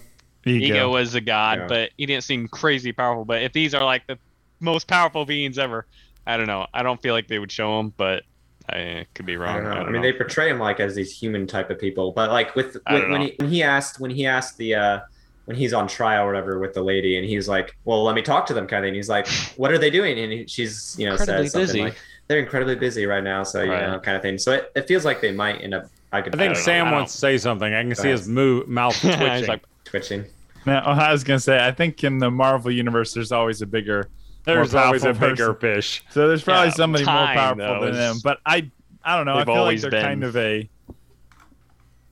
Ego. 0.45 0.65
Ego 0.67 0.91
was 0.91 1.15
a 1.15 1.21
god, 1.21 1.59
Yeah. 1.61 1.67
but 1.67 1.91
he 1.97 2.07
didn't 2.07 2.25
seem 2.25 2.49
crazy 2.49 2.93
powerful. 2.93 3.25
But 3.25 3.43
if 3.43 3.53
these 3.53 3.75
are 3.75 3.85
like 3.85 4.07
the 4.07 4.19
most 4.61 4.87
powerful 4.89 5.25
beings 5.25 5.59
ever, 5.59 5.87
I 6.27 6.37
don't 6.37 6.47
know. 6.47 6.67
I 6.75 6.83
don't 6.83 7.01
feel 7.01 7.15
like 7.15 7.29
they 7.29 7.39
would 7.39 7.51
show 7.53 7.79
them, 7.79 7.93
but 7.97 8.23
I 8.69 9.07
could 9.15 9.27
be 9.27 9.35
I 9.35 9.37
wrong. 9.37 9.55
don't 9.57 9.65
know. 9.65 9.71
I, 9.71 9.75
don't 9.77 9.87
mean, 9.93 10.03
know. 10.03 10.03
they 10.03 10.13
portray 10.13 10.51
him 10.51 10.59
like 10.59 10.81
as 10.81 10.95
these 10.95 11.17
human 11.17 11.47
type 11.47 11.71
of 11.71 11.79
people, 11.79 12.13
but 12.13 12.31
like 12.31 12.55
with, 12.55 12.75
with 12.91 13.09
when 13.11 13.21
he 13.23 13.35
when 13.39 13.49
he 13.49 13.63
asked 13.63 13.99
when 14.01 14.11
he 14.11 14.27
asked 14.27 14.57
the 14.59 14.75
uh 14.75 15.01
when 15.47 15.57
he's 15.57 15.73
on 15.73 15.89
trial 15.89 16.25
or 16.25 16.27
whatever 16.27 16.59
with 16.59 16.75
the 16.75 16.83
lady, 16.83 17.17
and 17.17 17.27
he's 17.27 17.49
like, 17.49 17.75
"Well, 17.87 18.05
let 18.05 18.15
me 18.15 18.21
talk 18.21 18.45
to 18.47 18.55
them," 18.55 18.67
kind 18.67 18.85
of 18.85 18.89
thing. 18.89 18.95
He's 18.95 19.09
like, 19.09 19.27
"What 19.57 19.73
are 19.73 19.79
they 19.79 19.89
doing?" 19.91 20.19
And 20.19 20.31
he, 20.33 20.47
she's 20.47 20.95
you 20.99 21.07
know 21.07 21.13
Incredibly 21.13 21.45
says 21.45 21.53
something 21.53 21.67
busy. 21.69 21.83
like, 21.85 21.97
"They're 22.27 22.39
incredibly 22.41 22.75
busy 22.75 23.07
right 23.07 23.25
now," 23.25 23.43
so 23.45 23.63
you 23.63 23.71
Right. 23.73 23.89
know, 23.91 23.99
kind 24.01 24.17
of 24.17 24.23
thing. 24.23 24.37
So 24.37 24.53
it, 24.53 24.71
it 24.77 24.87
feels 24.87 25.05
like 25.07 25.21
they 25.23 25.33
might 25.33 25.63
end 25.63 25.73
up. 25.75 25.87
I 26.13 26.21
could 26.23 26.35
I 26.35 26.39
think 26.39 26.55
don't 26.55 26.59
know. 26.59 26.65
Sam 26.65 26.91
wants 26.91 27.13
to 27.13 27.19
say 27.19 27.39
something. 27.39 27.73
I 27.73 27.83
can 27.83 27.95
see 27.95 28.09
his 28.11 28.23
ahead. 28.23 28.31
moo- 28.35 28.67
mouth 28.67 28.95
He's 29.01 29.17
twitching. 29.17 29.47
like, 29.49 29.63
twitching. 29.85 30.25
Now, 30.67 30.81
I 30.85 31.13
was 31.13 31.25
gonna 31.25 31.41
say, 31.41 31.59
I 31.67 31.73
think 31.73 32.05
in 32.05 32.19
the 32.19 32.31
Marvel 32.31 32.71
universe, 32.71 33.15
there's 33.15 33.33
always 33.33 33.63
a 33.63 33.67
bigger. 33.67 34.09
There's 34.55 34.73
more 34.73 34.83
always 34.83 35.03
a 35.05 35.07
powerful 35.15 35.29
bigger 35.31 35.55
fish. 35.55 36.03
So 36.11 36.27
there's 36.29 36.43
probably 36.43 36.69
Yeah, 36.69 36.75
somebody 36.75 37.05
more 37.05 37.15
powerful 37.15 37.65
though, 37.65 37.85
than 37.87 37.95
them. 37.95 38.17
But 38.25 38.39
I, 38.47 38.71
I 39.05 39.17
don't 39.17 39.27
know. 39.27 39.35
I 39.35 39.39
They've 39.39 39.47
feel 39.47 39.55
like 39.55 39.61
always 39.61 39.83
they're 39.83 39.91
been. 39.91 40.03
kind 40.03 40.25
of 40.25 40.37
a. 40.37 40.69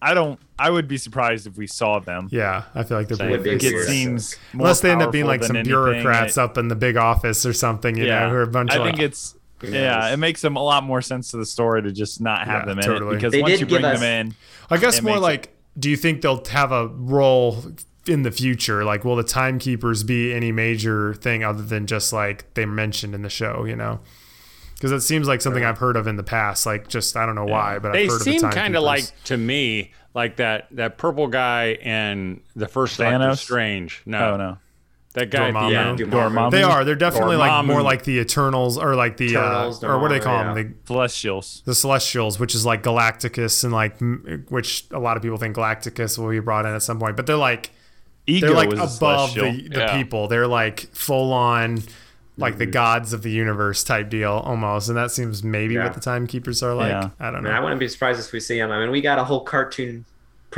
I 0.02 0.14
don't. 0.14 0.38
I 0.58 0.70
would 0.70 0.88
be 0.88 0.98
surprised 0.98 1.46
if 1.46 1.56
we 1.56 1.66
saw 1.66 1.98
them. 1.98 2.28
Yeah, 2.30 2.64
I 2.74 2.82
feel 2.82 2.98
like 2.98 3.08
they're 3.08 3.16
Same. 3.16 3.28
pretty 3.28 3.50
Would 3.50 3.60
big. 3.60 3.64
it 3.64 3.86
seems 3.86 4.36
more 4.52 4.66
Unless 4.66 4.80
they 4.80 4.90
end 4.90 5.02
up 5.02 5.10
being 5.12 5.24
like 5.26 5.42
some 5.42 5.62
bureaucrats 5.62 6.36
It- 6.36 6.40
up 6.40 6.58
in 6.58 6.68
the 6.68 6.74
big 6.76 6.96
office 6.96 7.44
or 7.46 7.52
something, 7.52 7.96
you 7.96 8.04
Yeah. 8.06 8.20
know, 8.24 8.30
who 8.30 8.34
are 8.36 8.42
a 8.42 8.46
bunch 8.46 8.72
I 8.72 8.76
of 8.76 8.84
think 8.84 8.98
like, 8.98 9.04
it's 9.06 9.34
yeah. 9.62 10.12
It 10.12 10.18
makes 10.18 10.42
them 10.42 10.56
a 10.56 10.62
lot 10.62 10.84
more 10.84 11.00
sense 11.00 11.30
to 11.30 11.38
the 11.38 11.46
story 11.46 11.82
to 11.82 11.92
just 11.92 12.20
not 12.20 12.46
have 12.46 12.62
Yeah, 12.62 12.66
them 12.66 12.78
in 12.78 12.84
totally. 12.84 13.12
it 13.12 13.14
because 13.16 13.32
They 13.32 13.40
once 13.42 13.58
you 13.58 13.66
bring 13.66 13.84
us- 13.84 14.00
them 14.00 14.26
in, 14.28 14.34
I 14.70 14.76
guess 14.76 15.00
more 15.00 15.14
makes 15.14 15.18
it- 15.18 15.22
like, 15.22 15.56
do 15.78 15.90
you 15.90 15.96
think 15.96 16.20
they'll 16.22 16.44
have 16.44 16.72
a 16.72 16.88
role 16.88 17.64
in 18.08 18.22
the 18.22 18.30
future? 18.30 18.84
Like, 18.84 19.04
will 19.04 19.16
the 19.16 19.24
timekeepers 19.24 20.02
be 20.04 20.32
any 20.32 20.52
major 20.52 21.14
thing 21.14 21.44
other 21.44 21.62
than 21.62 21.86
just 21.86 22.12
like 22.12 22.52
they 22.54 22.66
mentioned 22.66 23.14
in 23.14 23.22
the 23.22 23.30
show? 23.30 23.64
You 23.64 23.76
know, 23.76 24.00
because 24.74 24.92
it 24.92 25.00
seems 25.00 25.26
like 25.28 25.40
something 25.40 25.64
I've 25.64 25.78
heard 25.78 25.96
of 25.96 26.06
in 26.06 26.16
the 26.16 26.22
past. 26.22 26.66
Like, 26.66 26.88
just 26.88 27.16
I 27.16 27.26
don't 27.26 27.34
know 27.34 27.44
why, 27.46 27.78
but 27.78 27.92
They 27.92 28.04
I've 28.04 28.10
heard 28.10 28.22
seem 28.22 28.44
of 28.44 28.50
the 28.50 28.56
kind 28.56 28.76
of 28.76 28.82
like 28.82 29.04
to 29.24 29.36
me 29.36 29.92
like 30.14 30.36
that 30.36 30.68
that 30.72 30.98
purple 30.98 31.26
guy 31.28 31.72
in 31.72 32.40
the 32.54 32.68
first 32.68 32.98
Doctor 32.98 33.18
Thanos? 33.18 33.38
Strange. 33.38 34.02
No, 34.06 34.32
oh 34.32 34.36
no, 34.36 34.58
that 35.14 35.30
guy 35.30 35.48
at 35.48 35.52
the 35.52 35.58
Dormammu. 35.58 35.74
end. 35.74 35.98
Dormammu. 35.98 36.50
They 36.50 36.62
are. 36.62 36.84
They're 36.84 36.94
definitely 36.94 37.36
like 37.36 37.64
more 37.66 37.82
like 37.82 38.04
the 38.04 38.18
Eternals 38.18 38.78
or 38.78 38.94
like 38.94 39.16
the 39.16 39.36
uh, 39.36 39.40
Eternals, 39.40 39.84
or 39.84 39.98
what 39.98 40.08
do 40.08 40.14
they 40.14 40.20
call 40.20 40.42
Dormammu, 40.42 40.54
them? 40.54 40.78
The 40.84 40.86
Celestials. 40.86 41.62
the 41.64 41.74
Celestials, 41.74 42.38
which 42.38 42.54
is 42.54 42.64
like 42.64 42.82
Galacticus 42.82 43.64
and 43.64 43.72
like 43.72 43.98
which 44.50 44.86
a 44.90 44.98
lot 44.98 45.16
of 45.16 45.22
people 45.22 45.38
think 45.38 45.56
Galacticus 45.56 46.18
will 46.18 46.30
be 46.30 46.40
brought 46.40 46.66
in 46.66 46.74
at 46.74 46.82
some 46.82 46.98
point, 46.98 47.16
but 47.16 47.26
they're 47.26 47.36
like 47.36 47.72
Ego 48.26 48.46
they're 48.48 48.56
like 48.56 48.72
is 48.72 48.96
above 48.96 49.34
the, 49.34 49.68
the 49.70 49.78
Yeah. 49.80 49.96
people. 49.96 50.28
They're 50.28 50.46
like 50.46 50.80
full 50.92 51.32
on 51.32 51.82
like 52.38 52.58
the 52.58 52.66
gods 52.66 53.12
of 53.14 53.22
the 53.22 53.30
universe 53.30 53.82
type 53.82 54.10
deal 54.10 54.32
almost, 54.32 54.88
and 54.88 54.96
that 54.98 55.10
seems 55.10 55.42
maybe 55.42 55.74
Yeah. 55.74 55.84
what 55.84 55.94
the 55.94 56.00
timekeepers 56.00 56.62
are 56.62 56.74
like. 56.74 56.90
Yeah. 56.90 57.10
I 57.18 57.28
I 57.28 57.30
don't 57.30 57.42
mean, 57.42 57.52
know. 57.52 57.58
I 57.58 57.60
wouldn't 57.60 57.80
be 57.80 57.88
surprised 57.88 58.20
if 58.20 58.32
we 58.32 58.40
see 58.40 58.58
them. 58.58 58.70
I 58.72 58.78
mean, 58.80 58.90
we 58.90 59.00
got 59.00 59.18
a 59.18 59.24
whole 59.24 59.40
cartoon 59.40 60.04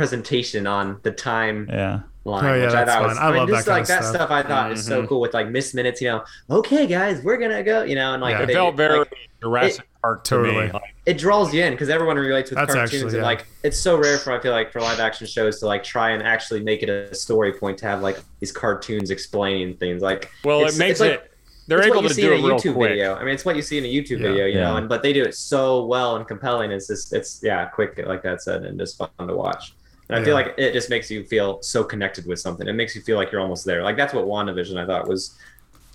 presentation 0.03 0.65
on 0.65 0.97
the 1.03 1.11
time 1.11 1.67
Yeah. 1.69 1.99
line, 2.23 2.45
Oh, 2.45 2.53
yeah, 2.55 2.65
which 2.67 2.73
I 2.73 2.85
that's 2.85 2.91
thought 2.91 3.03
was. 3.03 3.17
fun. 3.17 3.25
I 3.25 3.29
mean, 3.31 3.37
love 3.39 3.49
just 3.49 3.65
that 3.65 3.71
like 3.73 3.87
that 3.87 4.03
stuff. 4.05 4.15
stuff. 4.15 4.31
I 4.31 4.43
thought 4.43 4.71
is 4.71 4.85
so 4.85 5.03
Mhm. 5.03 5.09
cool 5.09 5.19
with 5.19 5.33
like 5.33 5.49
Miss 5.49 5.73
Minutes. 5.73 5.99
You 6.01 6.07
know, 6.07 6.23
okay, 6.49 6.87
guys, 6.87 7.21
we're 7.21 7.35
gonna 7.35 7.61
go. 7.63 7.83
You 7.83 7.95
know, 7.95 8.13
and 8.13 8.21
like 8.21 8.37
Yeah. 8.37 8.43
It 8.43 8.45
they- 8.45 8.53
felt 8.53 8.77
very 8.77 8.99
like, 8.99 9.13
Jurassic 9.41 9.85
Park 10.01 10.23
to 10.23 10.29
Totally. 10.37 10.67
me. 10.67 10.71
Like, 10.71 10.81
it 11.05 11.17
draws 11.17 11.53
you 11.53 11.61
in 11.65 11.73
because 11.73 11.89
everyone 11.89 12.15
relates 12.15 12.49
with 12.49 12.59
That's 12.59 12.73
cartoons 12.73 13.03
actually, 13.03 13.15
and 13.15 13.23
like 13.23 13.45
it's 13.63 13.77
so 13.77 13.97
rare 13.97 14.17
for 14.19 14.31
I 14.31 14.39
feel 14.39 14.53
like 14.53 14.71
for 14.71 14.79
live 14.79 15.01
action 15.01 15.27
shows 15.27 15.59
to 15.59 15.65
like 15.65 15.83
try 15.83 16.11
and 16.11 16.23
actually 16.23 16.61
make 16.61 16.81
it 16.81 16.87
a 16.87 17.13
story 17.13 17.51
point 17.51 17.77
to 17.79 17.85
have 17.87 18.01
like 18.01 18.19
these 18.39 18.53
cartoons 18.53 19.11
explaining 19.11 19.75
things 19.75 20.01
like 20.01 20.31
well, 20.45 20.59
it 20.61 20.77
makes 20.77 20.91
it's 20.91 20.99
like- 21.01 21.11
it. 21.11 21.25
They're 21.67 21.77
it's 21.77 21.85
able 21.87 21.97
what 21.97 22.03
you 22.03 22.09
to 22.09 22.15
see 22.15 22.21
do 22.23 22.31
in 22.33 22.39
it 22.39 22.43
a 22.43 22.47
real 22.47 22.55
YouTube 22.57 22.73
quick. 22.73 22.89
video. 22.89 23.13
I 23.15 23.19
mean, 23.23 23.35
it's 23.35 23.45
what 23.45 23.55
you 23.55 23.61
see 23.61 23.77
in 23.77 23.85
a 23.85 23.87
YouTube 23.87 24.19
Yeah. 24.21 24.29
video, 24.29 24.45
you 24.47 24.57
Yeah. 24.57 24.69
know, 24.71 24.77
and 24.77 24.89
but 24.89 25.03
they 25.03 25.13
do 25.13 25.21
it 25.21 25.35
so 25.35 25.85
well 25.85 26.15
and 26.15 26.27
compelling. 26.27 26.71
It's 26.71 26.87
just 26.87 27.13
it's 27.13 27.41
yeah, 27.43 27.65
quick 27.65 28.01
like 28.07 28.23
that 28.23 28.41
said, 28.41 28.63
and 28.63 28.79
just 28.79 28.97
fun 28.97 29.09
to 29.27 29.35
watch. 29.35 29.73
And 30.09 30.19
I 30.19 30.25
feel 30.25 30.33
like 30.33 30.55
it 30.57 30.73
just 30.73 30.89
makes 30.89 31.11
you 31.11 31.23
feel 31.23 31.61
so 31.61 31.83
connected 31.83 32.25
with 32.25 32.39
something. 32.39 32.67
It 32.67 32.73
makes 32.73 32.95
you 32.95 33.01
feel 33.01 33.15
like 33.15 33.31
you're 33.31 33.41
almost 33.41 33.63
there. 33.63 33.83
Like 33.83 33.95
that's 33.95 34.13
what 34.13 34.25
WandaVision 34.25 34.75
I 34.75 34.85
thought 34.87 35.07
was 35.07 35.37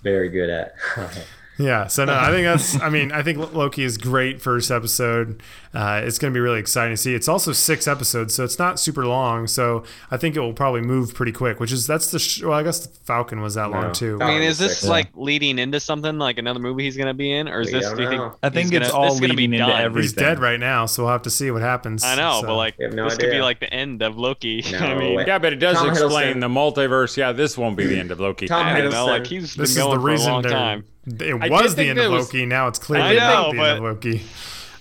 very 0.03 0.29
good 0.29 0.49
at. 0.49 0.75
Yeah, 1.57 1.87
so 1.87 2.03
no, 2.03 2.13
I 2.13 2.31
think 2.31 2.43
that's. 2.45 2.81
I 2.81 2.89
mean, 2.89 3.11
I 3.13 3.23
think 3.23 3.53
Loki 3.53 3.83
is 3.83 3.97
great 3.97 4.41
first 4.41 4.71
episode. 4.71 5.41
Uh, 5.73 6.01
it's 6.03 6.17
going 6.19 6.33
to 6.33 6.35
be 6.37 6.41
really 6.41 6.59
exciting 6.59 6.93
to 6.93 6.97
see. 6.97 7.13
It's 7.15 7.27
also 7.29 7.51
six 7.53 7.87
episodes, 7.87 8.33
so 8.33 8.43
it's 8.43 8.59
not 8.59 8.79
super 8.79 9.05
long. 9.05 9.47
So 9.47 9.83
I 10.11 10.17
think 10.17 10.35
it 10.35 10.39
will 10.41 10.53
probably 10.53 10.81
move 10.81 11.13
pretty 11.13 11.31
quick. 11.31 11.59
Which 11.61 11.71
is 11.71 11.87
that's 11.87 12.11
the. 12.11 12.19
Sh- 12.19 12.43
well, 12.43 12.53
I 12.57 12.63
guess 12.63 12.85
the 12.85 12.93
Falcon 13.05 13.41
was 13.41 13.55
that 13.55 13.71
long 13.71 13.93
too. 13.93 14.17
I 14.21 14.27
mean, 14.27 14.41
is 14.41 14.57
this 14.57 14.79
sick. 14.79 14.89
like 14.89 15.09
leading 15.15 15.57
into 15.59 15.79
something 15.79 16.17
like 16.17 16.37
another 16.37 16.59
movie 16.59 16.83
he's 16.83 16.97
gonna 16.97 17.13
be 17.13 17.31
in, 17.31 17.47
or 17.47 17.61
is 17.61 17.67
We 17.67 17.73
this? 17.79 17.85
don't 17.87 17.97
Do 17.97 18.03
you 18.03 18.09
think? 18.09 18.33
I 18.43 18.49
think 18.49 18.73
it's 18.73 18.89
gonna- 18.91 18.93
all 18.93 19.11
this 19.11 19.19
gonna 19.21 19.33
be 19.33 19.43
leading 19.47 19.53
into 19.61 19.67
done. 19.71 19.81
everything. 19.81 20.01
He's 20.03 20.13
dead 20.13 20.39
right 20.39 20.59
now, 20.59 20.85
so 20.85 21.03
we'll 21.03 21.11
have 21.13 21.21
to 21.23 21.29
see 21.29 21.51
what 21.51 21.61
happens. 21.61 22.03
I 22.03 22.15
know, 22.15 22.39
So- 22.41 22.47
but 22.47 22.55
like 22.55 22.75
no 22.79 23.05
this 23.05 23.17
could 23.17 23.31
be 23.31 23.39
like 23.41 23.61
the 23.61 23.73
end 23.73 24.01
of 24.01 24.17
Loki. 24.17 24.61
No 24.71 24.77
I 24.79 24.95
mean, 24.97 25.15
way. 25.15 25.23
Yeah, 25.25 25.39
but 25.39 25.53
it 25.53 25.57
does 25.57 25.77
Tom 25.77 25.89
explain 25.89 26.35
Hiddleston. 26.35 26.41
the 26.41 26.47
multiverse. 26.49 27.15
Yeah, 27.17 27.31
this 27.31 27.57
won't 27.57 27.77
be 27.77 27.85
the 27.85 27.97
end 27.97 28.11
of 28.11 28.19
Loki. 28.19 28.47
Tom 28.47 28.65
I 28.65 28.81
don't 28.81 28.91
know. 28.91 29.05
Hiddleston. 29.05 29.07
Like 29.07 29.27
he's 29.27 29.55
been 29.55 29.63
this 29.63 29.71
is 29.71 29.77
going 29.77 29.91
the 29.91 30.01
for 30.01 30.09
a 30.09 30.11
reason 30.11 30.31
long 30.33 30.43
time. 30.43 30.85
It 31.05 31.33
I 31.41 31.49
was 31.49 31.75
the 31.75 31.89
end 31.89 31.99
of 31.99 32.05
that 32.05 32.11
was- 32.11 32.27
Loki. 32.27 32.45
Now 32.45 32.67
it's 32.67 32.79
clearly 32.79 33.07
I 33.07 33.13
know, 33.13 33.19
not 33.19 33.51
the 33.53 33.59
end 33.59 33.77
of 33.77 33.77
but- 33.77 33.83
Loki. 33.83 34.21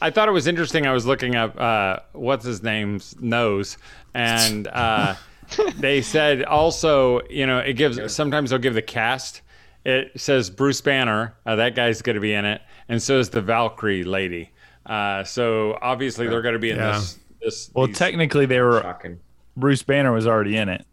I 0.03 0.11
thought 0.11 0.29
it 0.29 0.33
was 0.33 0.47
interesting. 0.47 0.87
I 0.87 0.93
was 0.93 1.07
looking 1.07 1.35
up 1.35 1.59
uh, 1.59 1.99
what's 2.13 2.45
his 2.45 2.63
name's 2.63 3.15
nose, 3.21 3.79
and 4.13 4.67
uh, 4.69 5.15
they 5.79 6.03
said 6.03 6.45
also, 6.45 7.21
you 7.31 7.47
know, 7.47 7.59
it 7.59 7.75
gives 7.75 8.13
sometimes 8.13 8.51
they'll 8.51 8.59
give 8.59 8.75
the 8.75 8.83
cast. 8.83 9.41
It 9.87 10.13
says 10.21 10.51
Bruce 10.51 10.81
Banner, 10.81 11.35
uh, 11.47 11.57
that 11.57 11.75
guy's 11.75 12.03
going 12.03 12.15
to 12.15 12.21
be 12.21 12.33
in 12.35 12.45
it, 12.45 12.61
and 12.89 13.03
so 13.03 13.19
is 13.19 13.31
the 13.31 13.41
Valkyrie 13.43 14.05
lady. 14.05 14.51
Uh, 14.85 15.25
so 15.25 15.79
obviously 15.81 16.27
they're 16.27 16.43
going 16.43 16.55
to 16.55 16.59
be 16.59 16.71
in 16.71 16.77
Yeah. 16.77 16.93
this. 16.99 17.19
This 17.43 17.71
Well, 17.75 17.89
technically, 17.89 18.47
they 18.47 18.61
were. 18.61 18.81
Shocking. 18.83 19.21
Bruce 19.57 19.83
Banner 19.83 20.13
was 20.13 20.27
already 20.27 20.57
in 20.57 20.69
it. 20.69 20.85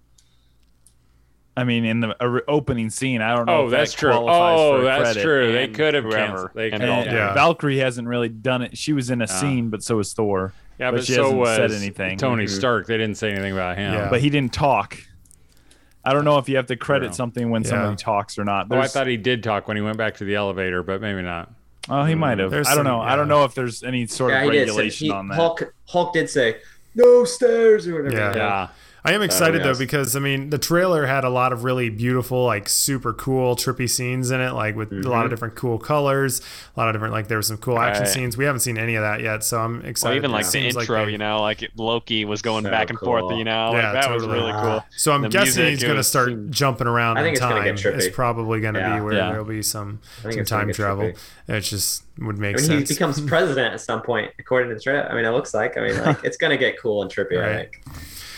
I 1.57 1.63
mean, 1.65 1.83
in 1.83 1.99
the 1.99 2.15
uh, 2.23 2.39
opening 2.47 2.89
scene, 2.89 3.21
I 3.21 3.35
don't 3.35 3.45
know. 3.45 3.57
Oh, 3.61 3.65
if 3.65 3.71
that's 3.71 3.91
that 3.93 3.99
true. 3.99 4.13
Oh, 4.13 4.81
that's 4.83 5.01
credit. 5.13 5.21
true. 5.21 5.51
They 5.51 5.67
could 5.67 5.93
have 5.93 6.05
whoever. 6.05 6.17
canceled. 6.27 6.49
They 6.55 6.71
And 6.71 6.81
could 6.81 6.89
And. 6.89 7.11
Yeah. 7.11 7.33
Valkyrie 7.33 7.79
hasn't 7.79 8.07
really 8.07 8.29
done 8.29 8.61
it. 8.61 8.77
She 8.77 8.93
was 8.93 9.09
in 9.09 9.21
a 9.21 9.27
scene, 9.27 9.69
but 9.69 9.83
so 9.83 9.97
was 9.97 10.13
Thor. 10.13 10.53
Yeah, 10.79 10.91
but 10.91 10.97
but, 10.97 11.05
she 11.05 11.13
so 11.13 11.23
hasn't 11.23 11.39
was 11.39 11.55
said 11.57 11.71
anything. 11.71 12.17
Tony 12.17 12.45
Mhm. 12.45 12.49
Stark. 12.49 12.87
They 12.87 12.97
didn't 12.97 13.17
say 13.17 13.31
anything 13.31 13.51
about 13.53 13.77
him. 13.77 13.93
Yeah. 13.93 14.09
But 14.09 14.21
he 14.21 14.29
didn't 14.29 14.53
talk. 14.53 14.97
I 16.03 16.13
don't 16.13 16.25
know 16.25 16.37
if 16.39 16.49
you 16.49 16.55
have 16.55 16.65
to 16.67 16.75
credit 16.77 17.13
something 17.13 17.49
when 17.51 17.63
Yeah. 17.63 17.69
somebody 17.69 17.95
talks 17.97 18.39
or 18.39 18.45
not. 18.45 18.67
Oh, 18.71 18.79
I 18.79 18.87
thought 18.87 19.05
he 19.07 19.17
did 19.17 19.43
talk 19.43 19.67
when 19.67 19.77
he 19.77 19.83
went 19.83 19.97
back 19.97 20.15
to 20.17 20.23
the 20.23 20.35
elevator, 20.35 20.81
but 20.83 21.01
maybe 21.01 21.21
not. 21.21 21.51
oh, 21.89 22.05
he 22.05 22.15
might 22.15 22.39
have. 22.39 22.49
There's 22.49 22.67
I 22.67 22.75
don't 22.75 22.85
some- 22.85 22.93
know. 22.93 23.01
I 23.01 23.15
don't 23.15 23.27
know 23.27 23.43
if 23.43 23.53
there's 23.55 23.83
any 23.83 24.07
sort 24.07 24.31
Yeah, 24.31 24.43
of 24.43 24.45
he 24.45 24.51
did. 24.51 24.67
say- 24.69 24.71
regulation 24.71 25.05
he- 25.07 25.11
on 25.11 25.27
that. 25.27 25.35
Hulk 25.35 25.73
Hulk 25.89 26.13
did 26.13 26.29
say 26.29 26.57
no 26.95 27.23
stairs 27.25 27.87
or 27.87 28.01
whatever. 28.03 28.15
Yeah. 28.15 28.31
you. 28.33 28.37
Yeah. 28.39 28.67
I 29.03 29.13
am 29.13 29.21
oh, 29.21 29.23
excited 29.23 29.63
though 29.63 29.69
yes. 29.69 29.79
because 29.79 30.15
I 30.15 30.19
mean 30.19 30.51
the 30.51 30.59
trailer 30.59 31.07
had 31.07 31.23
a 31.23 31.29
lot 31.29 31.51
of 31.51 31.63
really 31.63 31.89
beautiful, 31.89 32.45
like 32.45 32.69
super 32.69 33.13
cool, 33.13 33.55
trippy 33.55 33.89
scenes 33.89 34.29
in 34.29 34.39
it, 34.41 34.51
like 34.51 34.75
with 34.75 34.91
a 34.91 34.95
lot 34.95 35.03
of 35.03 35.11
mm-hmm. 35.11 35.29
different 35.29 35.55
cool 35.55 35.79
colors, 35.79 36.39
a 36.75 36.79
lot 36.79 36.87
of 36.87 36.93
different 36.93 37.11
like 37.13 37.27
there 37.27 37.37
were 37.39 37.41
some 37.41 37.57
cool 37.57 37.79
action 37.79 38.03
Right. 38.03 38.11
scenes. 38.13 38.37
We 38.37 38.45
haven't 38.45 38.59
seen 38.59 38.77
any 38.77 38.93
of 38.95 39.01
that 39.01 39.21
yet, 39.21 39.43
so 39.43 39.59
I'm 39.59 39.81
excited. 39.83 40.11
Well, 40.11 40.17
even 40.17 40.31
like 40.31 40.45
the 40.45 40.51
seems 40.51 40.75
intro, 40.77 41.05
they- 41.05 41.13
you 41.13 41.17
know, 41.17 41.41
like 41.41 41.67
Loki 41.75 42.25
was 42.25 42.43
going 42.43 42.63
So 42.63 42.69
back 42.69 42.91
and 42.91 42.99
cool. 42.99 43.07
forth, 43.07 43.37
you 43.37 43.43
know, 43.43 43.71
like 43.71 43.81
Yeah, 43.81 43.93
that 43.93 44.11
was 44.11 44.23
really 44.23 44.51
cool. 44.51 44.83
So 44.95 45.11
I'm 45.13 45.23
the 45.23 45.29
guessing 45.29 45.63
music, 45.63 45.79
he's 45.79 45.83
going 45.83 45.95
to 45.97 46.03
start 46.03 46.29
seemed- 46.29 46.53
jumping 46.53 46.85
around 46.87 47.17
I 47.17 47.21
in 47.21 47.25
think 47.25 47.37
it's 47.37 47.41
gonna 47.41 47.55
time. 47.55 47.63
get 47.63 47.75
trippy. 47.77 47.97
It's 48.03 48.15
probably 48.15 48.61
going 48.61 48.75
to 48.75 48.79
Yeah. 48.81 48.95
be 48.97 49.01
where 49.01 49.13
Yeah. 49.13 49.31
there'll 49.31 49.45
be 49.45 49.63
some 49.63 49.99
some 50.21 50.45
time 50.45 50.71
travel. 50.73 51.11
It 51.47 51.61
just 51.61 52.03
would 52.19 52.37
make 52.37 52.55
I 52.55 52.59
mean, 52.59 52.65
sense. 52.67 52.89
he 52.89 52.95
becomes 52.95 53.19
president 53.27 53.73
at 53.73 53.81
some 53.81 54.03
point, 54.03 54.31
according 54.37 54.69
to 54.69 54.75
the 54.75 54.81
trailer. 54.81 55.09
I 55.09 55.15
mean, 55.15 55.25
it 55.25 55.31
looks 55.31 55.55
like. 55.55 55.75
I 55.75 55.81
mean, 55.81 55.99
like 56.03 56.17
it's 56.23 56.37
gonna 56.37 56.57
get 56.57 56.79
cool 56.79 57.01
and 57.01 57.09
trippy. 57.11 57.37
I 57.41 57.55
Right. 57.57 57.69
think. 57.71 57.81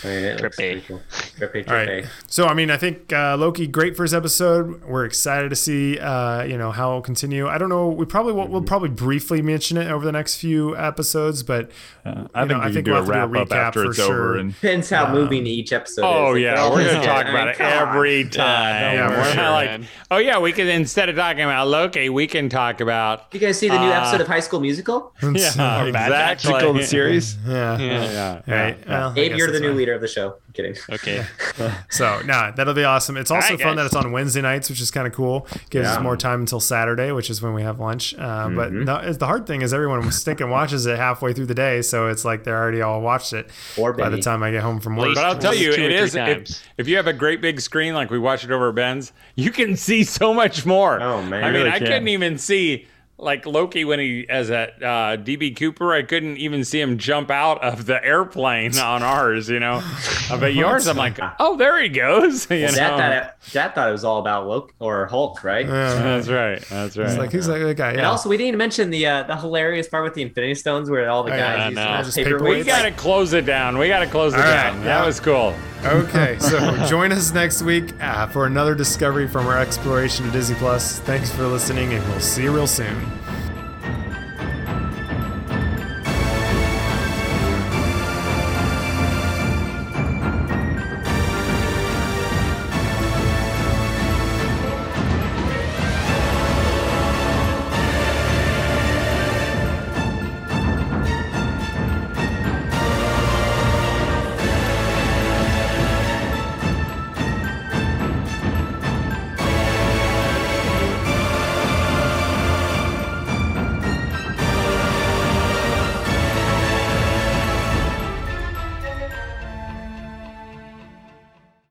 I 0.03 0.07
mean, 0.07 0.23
it 0.25 0.41
looks 0.41 0.57
Trippy. 0.57 0.71
pretty 0.71 0.81
cool. 0.87 1.01
Trippy, 1.39 1.67
All 1.67 1.73
trippy. 1.73 2.01
right. 2.03 2.05
So, 2.27 2.45
I 2.47 2.53
mean, 2.53 2.69
I 2.71 2.77
think 2.77 3.11
uh, 3.13 3.37
Loki, 3.37 3.67
great 3.67 3.95
first 3.95 4.13
episode. 4.13 4.83
We're 4.83 5.05
excited 5.05 5.49
to 5.49 5.55
see, 5.55 5.99
uh, 5.99 6.43
you 6.43 6.57
know, 6.57 6.71
how 6.71 6.89
it'll 6.89 7.01
continue. 7.01 7.47
I 7.47 7.57
don't 7.57 7.69
know. 7.69 7.87
We 7.89 8.05
probably 8.05 8.33
will, 8.33 8.47
we'll 8.47 8.61
probably 8.63 8.89
briefly 8.89 9.41
mention 9.41 9.77
it 9.77 9.89
over 9.89 10.03
the 10.05 10.11
next 10.11 10.35
few 10.37 10.75
episodes, 10.77 11.43
but 11.43 11.71
Uh, 12.05 12.27
I 12.35 12.41
think 12.41 12.51
know, 12.51 12.55
we 12.57 12.61
I 12.61 12.63
can 12.65 12.73
think 12.73 12.85
do 12.85 12.91
we'll 12.91 13.09
a 13.11 13.15
have 13.15 13.31
to 13.31 13.33
do 13.33 13.39
a 13.41 13.45
recap 13.45 13.51
after 13.55 13.83
for 13.83 13.89
it's 13.91 13.97
sure. 13.97 14.05
over. 14.13 14.37
And 14.37 14.53
Depends 14.53 14.89
how 14.89 15.13
moving 15.13 15.47
each 15.47 15.71
episode 15.71 16.03
Oh 16.03 16.35
is. 16.35 16.41
yeah, 16.43 16.69
we're 16.69 16.83
gonna 16.85 17.05
talk 17.05 17.25
about 17.27 17.47
it 17.47 17.61
every 17.61 18.23
time. 18.29 18.95
Yeah, 18.95 19.09
we're 19.09 19.33
sure, 19.33 19.49
like, 19.51 19.81
oh 20.11 20.17
yeah, 20.17 20.37
we 20.39 20.51
can 20.51 20.67
instead 20.67 21.07
of 21.09 21.15
talking 21.15 21.43
about 21.43 21.67
Loki, 21.67 22.09
we 22.09 22.27
can 22.27 22.49
talk 22.49 22.81
about 22.81 23.27
you 23.31 23.39
guys 23.39 23.57
see 23.57 23.69
the 23.69 23.79
new 23.79 23.87
Uh, 23.87 24.01
episode 24.01 24.19
of 24.21 24.27
High 24.27 24.41
School 24.41 24.59
Musical? 24.59 25.13
yeah, 25.23 25.29
Bad 25.55 25.87
exactly. 25.87 26.51
Tactical, 26.51 26.73
the 26.73 26.83
series. 26.83 27.37
yeah. 27.47 27.77
Yeah. 27.77 28.41
Yeah, 28.47 28.63
Right. 28.63 28.87
Well, 28.87 29.13
Abe, 29.15 29.35
you're 29.37 29.51
the 29.51 29.59
new 29.59 29.67
fine. 29.69 29.77
Leader 29.93 29.95
of 29.95 30.01
the 30.01 30.07
show. 30.07 30.35
I'm 30.47 30.53
kidding. 30.53 30.75
Okay. 30.91 31.25
So, 31.89 32.21
nah, 32.25 32.49
that'll 32.51 32.73
be 32.73 32.83
awesome. 32.83 33.15
It's 33.17 33.29
also 33.29 33.51
right, 33.51 33.59
fun 33.61 33.75
guys. 33.75 33.91
that 33.91 33.97
it's 33.97 34.05
on 34.05 34.11
Wednesday 34.11 34.41
nights, 34.41 34.69
which 34.69 34.81
is 34.81 34.89
kind 34.89 35.05
of 35.05 35.13
cool. 35.13 35.47
Gives 35.69 35.87
us 35.87 36.01
more 36.01 36.17
time 36.17 36.39
until 36.41 36.59
Saturday, 36.59 37.11
which 37.11 37.29
is 37.29 37.41
when 37.41 37.53
we 37.53 37.61
have 37.61 37.79
lunch. 37.79 38.13
Uh, 38.17 38.49
But 38.49 38.71
Mm-hmm. 38.71 38.83
no, 38.85 38.95
it's, 38.97 39.17
the 39.17 39.27
hard 39.27 39.45
thing 39.45 39.61
is 39.61 39.73
everyone 39.73 40.11
stinking 40.11 40.49
watches 40.49 40.85
it 40.87 40.97
halfway 40.97 41.33
through 41.33 41.45
the 41.45 41.53
day, 41.53 41.81
so 41.83 42.07
it's 42.07 42.25
like 42.25 42.43
they're 42.43 42.57
already 42.59 42.81
all 42.81 43.01
watched 43.01 43.33
it 43.33 43.49
Or 43.77 43.93
by 43.93 44.09
the 44.09 44.17
time 44.19 44.41
I 44.41 44.49
get 44.51 44.63
home 44.63 44.79
from 44.79 44.95
work. 44.97 45.13
But 45.15 45.25
I'll 45.25 45.37
tell 45.37 45.53
you, 45.53 45.69
or 45.69 45.73
it 45.73 45.75
three 45.75 45.95
is 45.95 46.15
if, 46.15 46.63
if 46.77 46.87
you 46.87 46.95
have 46.97 47.07
a 47.07 47.13
great 47.13 47.39
big 47.41 47.61
screen 47.61 47.93
like 47.93 48.09
we 48.09 48.17
watched 48.19 48.43
it 48.45 48.51
over 48.51 48.69
at 48.69 48.75
Ben's, 48.75 49.11
you 49.35 49.51
can 49.51 49.75
see 49.77 50.03
so 50.03 50.33
much 50.33 50.65
more. 50.65 50.99
Oh, 51.01 51.21
man. 51.21 51.43
I 51.43 51.47
mean, 51.51 51.53
really 51.61 51.69
I 51.69 51.77
can. 51.77 51.87
couldn't 51.87 52.07
even 52.07 52.37
see 52.39 52.87
like 53.23 53.45
Loki 53.45 53.85
when 53.85 53.99
he 53.99 54.25
as 54.29 54.51
at 54.51 54.81
uh, 54.83 55.17
DB 55.17 55.55
Cooper. 55.55 55.93
I 55.93 56.03
couldn't 56.03 56.37
even 56.37 56.63
see 56.63 56.79
him 56.79 56.97
jump 56.97 57.31
out 57.31 57.63
of 57.63 57.85
the 57.85 58.03
airplane 58.03 58.77
on 58.77 59.01
ours. 59.03 59.49
You 59.49 59.59
know, 59.59 59.81
but 60.29 60.53
yours, 60.53 60.87
I'm 60.87 60.97
like, 60.97 61.17
oh, 61.39 61.57
there 61.57 61.81
he 61.81 61.89
goes. 61.89 62.47
You 62.53 62.67
know, 62.67 62.75
Dad 62.75 62.97
thought, 62.97 63.11
it, 63.11 63.51
Dad 63.51 63.75
thought 63.75 63.89
it 63.89 63.91
was 63.91 64.03
all 64.03 64.19
about 64.19 64.47
Loki 64.47 64.73
or 64.79 65.05
Hulk, 65.07 65.43
right? 65.43 65.65
Yeah. 65.65 65.71
that's 66.03 66.27
right. 66.29 66.61
That's 66.69 66.97
right. 66.97 67.09
It's 67.09 67.17
like 67.17 67.31
who's 67.31 67.47
that 67.47 67.57
that 67.59 67.75
guy? 67.77 67.91
And 67.91 68.01
also, 68.01 68.29
we 68.29 68.37
didn't 68.37 68.57
mention 68.57 68.89
the 68.89 69.05
uh, 69.07 69.23
the 69.23 69.35
hilarious 69.35 69.87
part 69.87 70.03
with 70.03 70.13
the 70.13 70.21
Infinity 70.21 70.55
Stones, 70.55 70.89
where 70.89 71.09
all 71.09 71.23
the 71.23 71.31
Oh, 71.31 71.35
yeah, 71.35 71.55
guys 71.55 71.59
I 71.61 71.67
use 71.69 71.75
know. 71.75 71.81
them 71.83 71.93
as 71.93 72.05
Just 72.07 72.17
paperweights. 72.17 72.39
paperweights. 72.39 72.57
we 72.59 72.63
got 72.65 72.81
to 72.83 72.91
close 72.91 73.33
it 73.33 73.45
down. 73.45 73.77
We 73.77 73.87
got 73.87 73.99
to 73.99 74.07
close 74.07 74.33
it 74.33 74.39
All 74.39 74.43
right, 74.45 74.53
down. 74.71 74.77
yeah. 74.79 74.83
That 74.83 75.05
was 75.05 75.19
cool. 75.19 75.55
Okay, 75.85 76.39
so 76.39 76.87
join 76.87 77.11
us 77.11 77.33
next 77.33 77.61
week 77.61 77.93
uh, 78.01 78.25
for 78.27 78.45
another 78.45 78.73
discovery 78.73 79.27
from 79.27 79.47
our 79.47 79.57
exploration 79.57 80.25
of 80.25 80.31
Disney 80.31 80.55
Plus. 80.55 80.99
Thanks 80.99 81.29
for 81.29 81.45
listening, 81.45 81.93
and 81.93 82.01
we'll 82.07 82.21
see 82.21 82.43
you 82.43 82.55
real 82.55 82.67
soon. 82.67 82.95